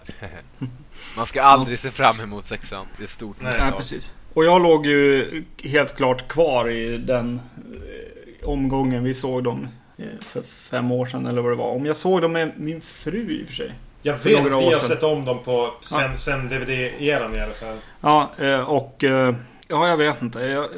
[1.17, 2.87] Man ska aldrig se fram emot sexan.
[2.99, 3.37] Det är stort.
[3.41, 4.13] Nej, Nej, precis.
[4.35, 10.05] Och jag låg ju helt klart kvar i den eh, omgången vi såg dem eh,
[10.21, 11.71] för fem år sedan eller vad det var.
[11.71, 13.75] Om jag såg dem med min fru i och för sig.
[14.03, 16.17] Jag vet att vi har sett om dem på sen, Ja.
[16.17, 17.77] sen DVD-eran i alla fall.
[18.01, 19.05] Ja, eh, och...
[19.05, 19.35] eh,
[19.69, 20.41] Ja, jag vet inte.
[20.41, 20.69] Jag,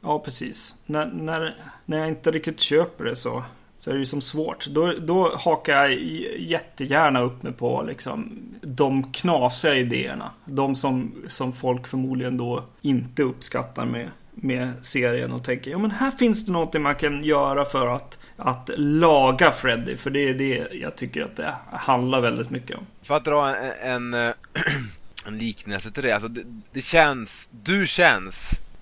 [0.00, 0.74] ja, precis.
[0.86, 3.42] När, när, när jag inte riktigt köper det så,
[3.76, 4.66] så är det ju som svårt.
[4.66, 5.92] Då, då hakar jag
[6.38, 10.30] jättegärna upp mig på liksom de knasiga idéerna.
[10.44, 15.90] De som, som folk förmodligen då inte uppskattar med, med serien och tänker ja men
[15.90, 19.96] här finns det någonting man kan göra för att, att laga Freddy.
[19.96, 22.86] För det är det jag tycker att det handlar väldigt mycket om.
[23.02, 24.34] För att dra en, en, eh,
[25.26, 26.12] en liknelse till det.
[26.12, 26.42] Alltså det,
[26.72, 28.34] det känns, du känns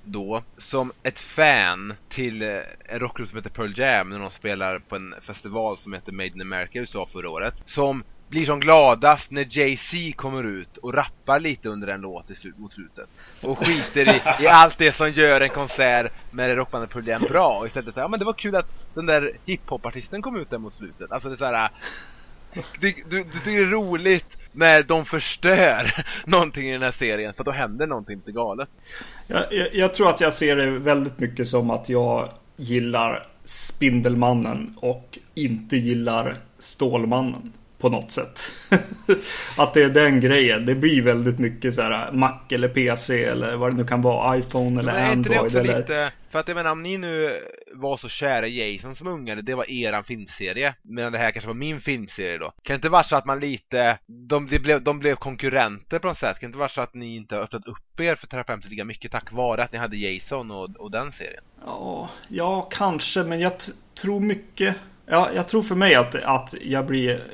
[0.04, 4.78] då som ett fan till eh, en rockgrupp som heter Pearl Jam när de spelar
[4.78, 7.54] på en festival som heter Made in America i USA förra året.
[7.66, 12.34] Som blir som gladast när Jay-Z kommer ut och rappar lite under en låt i
[12.34, 13.08] slut, mot slutet.
[13.42, 17.58] Och skiter i, i allt det som gör en konsert med rockbandet-problem bra.
[17.58, 20.58] Och istället säger ja men det var kul att den där hiphopartisten kom ut där
[20.58, 21.12] mot slutet.
[21.12, 21.70] Alltså det är såhär...
[22.80, 27.34] Du, du, du tycker det är roligt när de förstör någonting i den här serien
[27.34, 28.68] för då händer någonting lite galet.
[29.26, 34.74] Jag, jag, jag, tror att jag ser det väldigt mycket som att jag gillar Spindelmannen
[34.76, 38.40] och inte gillar Stålmannen på något sätt.
[39.58, 40.66] att det är den grejen.
[40.66, 44.38] Det blir väldigt mycket så här Mac eller PC eller vad det nu kan vara.
[44.38, 45.56] iPhone eller Men Android.
[45.56, 45.78] Eller...
[45.78, 47.42] lite, för att jag menar om ni nu
[47.72, 50.74] var så kära i Jason som unga, det var eran filmserie.
[50.82, 52.52] Medan det här kanske var min filmserie då.
[52.62, 56.08] Kan det inte vara så att man lite, de, de, blev, de blev konkurrenter på
[56.08, 56.38] något sätt?
[56.40, 58.84] Kan det inte vara så att ni inte har öppnat upp er för terapeuter lika
[58.84, 61.44] mycket tack vare att ni hade Jason och, och den serien?
[61.64, 63.52] Ja, ja kanske, men jag
[63.94, 64.76] tror mycket
[65.10, 67.24] Ja, jag tror för mig att, att jag blir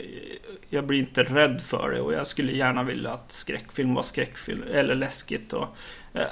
[0.75, 4.63] jag blir inte rädd för det och jag skulle gärna vilja att skräckfilm var skräckfilm
[4.73, 5.69] eller läskigt och
[6.13, 6.29] ja,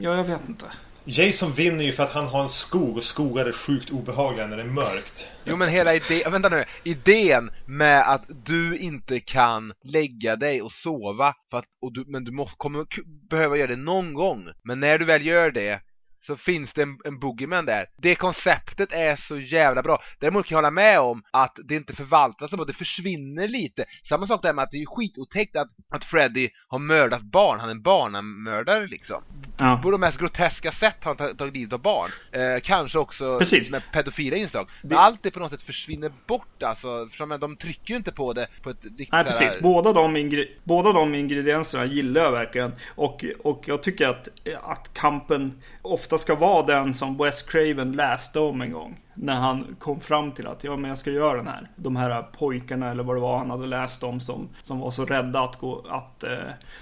[0.00, 0.66] jag vet inte.
[1.04, 4.56] Jason vinner ju för att han har en skog och skogar är sjukt obehagliga när
[4.56, 5.28] det är mörkt.
[5.44, 10.72] Jo men hela idén, vänta nu, idén med att du inte kan lägga dig och
[10.72, 12.86] sova för att, och du, men du måste, kommer
[13.30, 14.48] behöva göra det någon gång.
[14.64, 15.80] Men när du väl gör det
[16.26, 17.86] så finns det en, en boogeyman där.
[17.96, 20.02] Det konceptet är så jävla bra.
[20.18, 23.84] Däremot kan jag hålla med om att det inte förvaltas så det försvinner lite.
[24.08, 27.60] Samma sak där med att det är skitotäckt att, att Freddy har mördat barn.
[27.60, 29.22] Han är en barnamördare liksom.
[29.58, 29.80] Ja.
[29.82, 32.08] På de mest groteska sätt har han tagit livet av barn.
[32.32, 33.70] Eh, kanske också Precis.
[33.70, 34.68] med pedofila inslag.
[34.82, 34.96] Det...
[34.96, 37.08] Allt det på något sätt försvinner bort alltså.
[37.12, 39.54] För de trycker inte på det på ett riktigt Nej precis.
[39.54, 39.62] Här...
[39.62, 40.46] Båda, de.
[40.64, 42.72] Båda de ingredienserna gillar jag verkligen.
[42.94, 44.28] Och, och jag tycker att,
[44.62, 49.76] att kampen ofta ska vara den som Wes Craven läste om en gång när han
[49.78, 51.68] kom fram till att ja, men jag ska göra den här.
[51.76, 55.04] De här pojkarna eller vad det var han hade läst om som, som var så
[55.04, 56.38] rädda att, gå, att eh,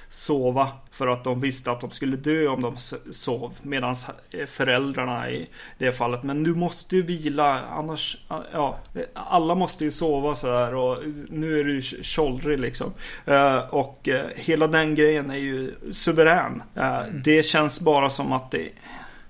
[0.08, 2.76] sova för att de visste att de skulle dö om de
[3.12, 3.52] sov.
[3.62, 3.94] Medan
[4.30, 5.48] eh, föräldrarna i
[5.78, 8.18] det fallet, men du måste ju vila annars,
[8.52, 8.78] ja,
[9.14, 10.98] alla måste ju sova så här och
[11.28, 12.92] nu är du tjollrig liksom.
[13.26, 16.62] Eh, och eh, hela den grejen är ju suverän.
[16.74, 18.68] Eh, det känns bara som att det,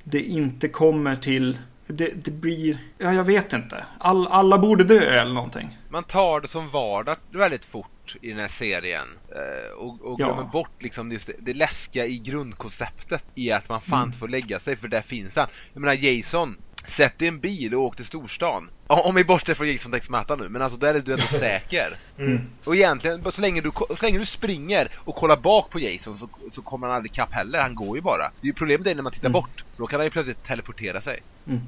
[0.05, 1.59] det inte kommer till
[1.89, 3.85] det, det blir, ja jag vet inte.
[3.99, 5.79] All, alla borde dö eller någonting.
[5.89, 9.09] Man tar det som vardag väldigt fort i den här serien.
[9.29, 10.51] Eh, och, och glömmer ja.
[10.53, 14.19] bort liksom det, det läskiga i grundkonceptet i att man fan mm.
[14.19, 15.47] får lägga sig för där finns han.
[15.73, 16.57] Jag menar Jason,
[16.97, 18.71] sätt i en bil och åk till storstan.
[18.87, 21.87] Om vi bortser från Jason Tex nu, men alltså där är du ändå säker.
[22.19, 22.41] Mm.
[22.65, 26.29] Och egentligen, så länge, du, så länge du springer och kollar bak på Jason så,
[26.55, 28.31] så kommer han aldrig kapp heller, han går ju bara.
[28.41, 29.33] Det är ju problemet är när man tittar mm.
[29.33, 31.21] bort, då kan han ju plötsligt teleportera sig.
[31.49, 31.61] Mm.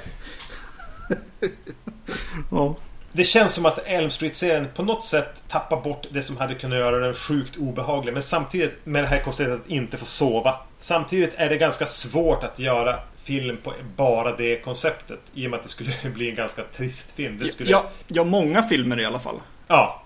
[2.51, 2.75] ja.
[3.11, 6.77] Det känns som att Elm Street-serien på något sätt tappar bort det som hade kunnat
[6.77, 8.13] göra den sjukt obehaglig.
[8.13, 10.55] Men samtidigt med det här konceptet att inte få sova.
[10.77, 15.19] Samtidigt är det ganska svårt att göra film på bara det konceptet.
[15.33, 17.37] I och med att det skulle bli en ganska trist film.
[17.37, 17.71] Det skulle...
[17.71, 19.39] ja, ja, många filmer i alla fall.
[19.67, 20.03] Ja.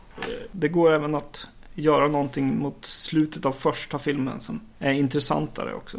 [0.51, 5.97] Det går även att göra någonting mot slutet av första filmen som är intressantare också.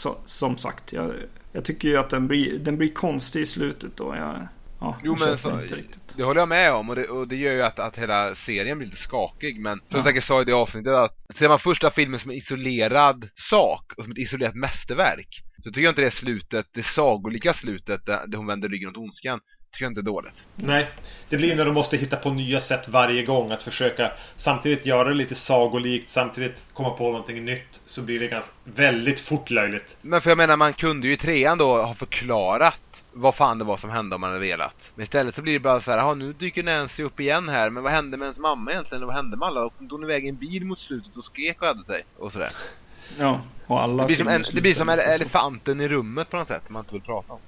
[0.00, 1.12] Så, som sagt, jag,
[1.52, 4.46] jag tycker ju att den blir, den blir konstig i slutet och jag
[4.80, 6.14] Ja, jo men så, inte riktigt.
[6.16, 8.78] det håller jag med om och det, och det gör ju att, att hela serien
[8.78, 9.96] blir lite skakig men som ja.
[9.96, 13.92] jag säkert sa i det avsnittet att ser man första filmen som en isolerad sak
[13.96, 18.36] och som ett isolerat mästerverk så tycker jag inte det slutet, det sagolika slutet där
[18.36, 19.40] hon vänder ryggen åt ondskan
[19.72, 20.32] tycker jag inte är dåligt.
[20.56, 20.90] Nej,
[21.28, 25.08] det blir när de måste hitta på nya sätt varje gång att försöka samtidigt göra
[25.08, 29.96] det lite sagolikt, samtidigt komma på någonting nytt så blir det ganska väldigt fort löjligt.
[30.02, 32.80] Men för jag menar, man kunde ju i trean då ha förklarat
[33.12, 34.74] vad fan det var som hände om man hade velat.
[34.94, 37.82] Men istället så blir det bara så här, nu dyker Nancy upp igen här, men
[37.82, 39.06] vad hände med ens mamma egentligen?
[39.06, 39.64] Vad hände med alla?
[39.64, 42.04] Och hon iväg i en bil mot slutet och skrek och hade sig.
[42.18, 42.50] Och sådär.
[43.18, 46.48] Ja, och alla Det blir som, en, det blir som elefanten i rummet på något
[46.48, 47.38] sätt, man inte vill prata om.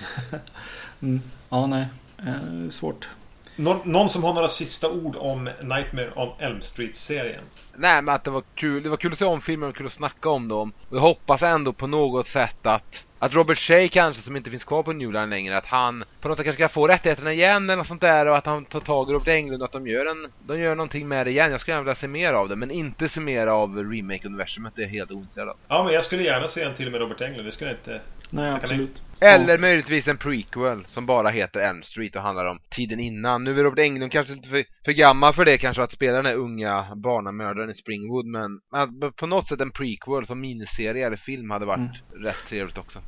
[1.00, 1.22] mm.
[1.48, 1.86] Ja, nej.
[2.18, 3.08] Eh, svårt.
[3.56, 7.44] Någon, någon, som har några sista ord om Nightmare on Elm Street-serien?
[7.76, 8.82] Nej, men att det var kul.
[8.82, 10.72] Det var kul att se om filmen och kul att snacka om dem.
[10.88, 14.64] Och jag hoppas ändå på något sätt att att Robert Shea kanske, som inte finns
[14.64, 17.70] kvar på New Line längre, att han på något sätt kanske ska få rättigheterna igen
[17.70, 19.86] eller något sånt där och att han tar tag i Robert Englund och att de
[19.86, 21.50] gör en, de gör någonting med det igen.
[21.50, 24.72] Jag skulle gärna vilja se mer av det, men inte se mer av remake-universumet.
[24.76, 25.56] Det är helt ointresserad av.
[25.68, 27.44] Ja, men jag skulle gärna se en till med Robert Englund.
[27.44, 28.00] Det skulle jag inte...
[28.30, 29.02] Nej, absolut.
[29.20, 33.44] Eller möjligtvis en prequel som bara heter Elm Street och handlar om tiden innan.
[33.44, 36.26] Nu är Robert Englund kanske lite för, för gammal för det kanske att spela den
[36.26, 41.16] här unga barnamördaren i Springwood men, men på något sätt en prequel som miniserie eller
[41.16, 42.24] film hade varit mm.
[42.24, 42.98] rätt trevligt också.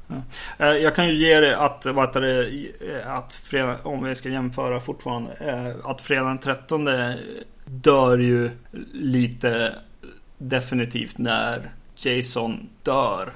[0.58, 2.48] Eh, Jag kan ju ge det att, vad heter det,
[2.94, 6.88] eh, att fredag, om vi ska jämföra fortfarande, eh, att fredag den 13
[7.64, 8.50] dör ju
[8.92, 9.74] lite
[10.38, 13.28] definitivt när Jason dör.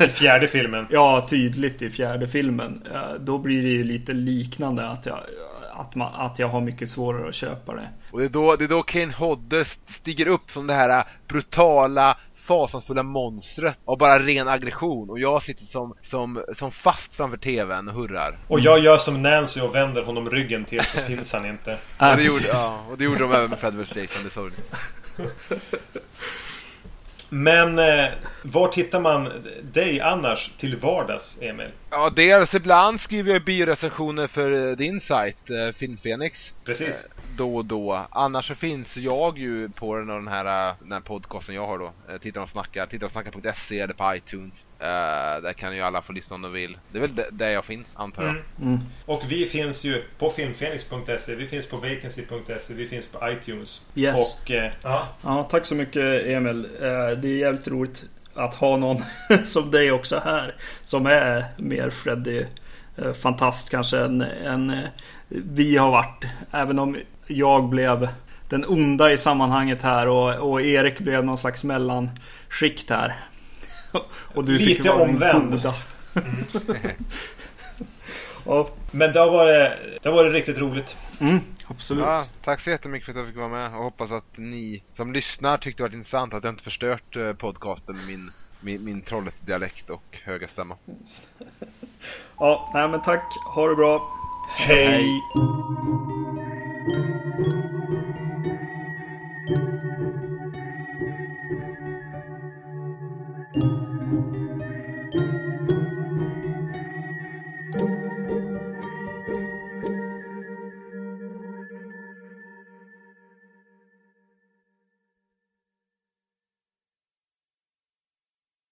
[0.00, 0.86] I fjärde filmen.
[0.90, 2.82] Ja, tydligt i fjärde filmen.
[3.20, 5.18] Då blir det ju lite liknande att jag,
[5.72, 7.88] att, man, att jag har mycket svårare att köpa det.
[8.10, 9.66] Och det är då, det är då Kane Hodde
[10.00, 12.16] stiger upp som det här brutala
[12.48, 17.88] fasansfulla monstret av bara ren aggression och jag sitter som, som, som fast framför tvn
[17.88, 18.38] och hurrar.
[18.48, 21.78] Och jag gör som Nancy och vänder honom ryggen till så finns han inte.
[21.98, 24.30] Ja, och, det gjorde, ja, och det gjorde de även med Fred vs Jason, det
[24.30, 25.24] såg ni.
[27.30, 28.08] Men eh,
[28.42, 29.28] vart hittar man
[29.72, 31.68] dig annars till vardags, Emil?
[31.90, 36.38] Ja, dels ibland skriver jag biorecensioner för eh, din sajt, eh, Filmfenix.
[36.64, 37.04] Precis.
[37.04, 38.06] Eh, Då och då.
[38.10, 41.92] Annars så finns jag ju på den, här, den här podcasten jag har då.
[42.08, 42.86] eh, Tittar och snackar.
[42.86, 44.54] Tittar och snackar.se eller på iTunes.
[44.80, 46.78] Eh, där kan ju alla få lyssna om de vill.
[46.92, 48.30] Det är väl där- jag finns, antar jag.
[48.30, 48.42] Mm.
[48.62, 48.78] Mm.
[49.06, 53.82] Och vi finns ju på filmfenix.se, vi finns på vacancy.se, vi finns på iTunes.
[53.94, 54.40] Yes.
[54.42, 54.50] Och...
[54.50, 55.08] Eh, ja.
[55.22, 56.64] Ja, tack så mycket Emil.
[56.64, 59.02] Eh, Det är jävligt roligt att ha någon
[59.46, 60.54] som dig också här.
[60.82, 62.44] Som är mer Freddy
[63.22, 64.76] fantast kanske än, än
[65.28, 66.24] vi har varit.
[66.50, 66.96] Även om
[67.26, 68.08] jag blev
[68.48, 73.16] den onda i sammanhanget här och, och Erik blev någon slags mellanskikt här.
[74.34, 75.50] och du Lite fick vara omvänd.
[75.50, 75.74] Goda.
[76.14, 76.44] Mm.
[78.46, 78.68] ja.
[78.90, 80.96] Men det har, varit, det har varit riktigt roligt.
[81.20, 82.04] Mm, absolut.
[82.04, 85.12] Ja, tack så jättemycket för att jag fick vara med och hoppas att ni som
[85.12, 88.30] lyssnar tyckte det var intressant att jag inte förstört eh, podcasten med min,
[88.60, 90.76] min, min dialekt och höga stämma.
[92.38, 93.24] ja, nej men tack.
[93.54, 94.10] Ha det bra.
[94.56, 94.86] Hej!
[94.86, 95.22] Hej.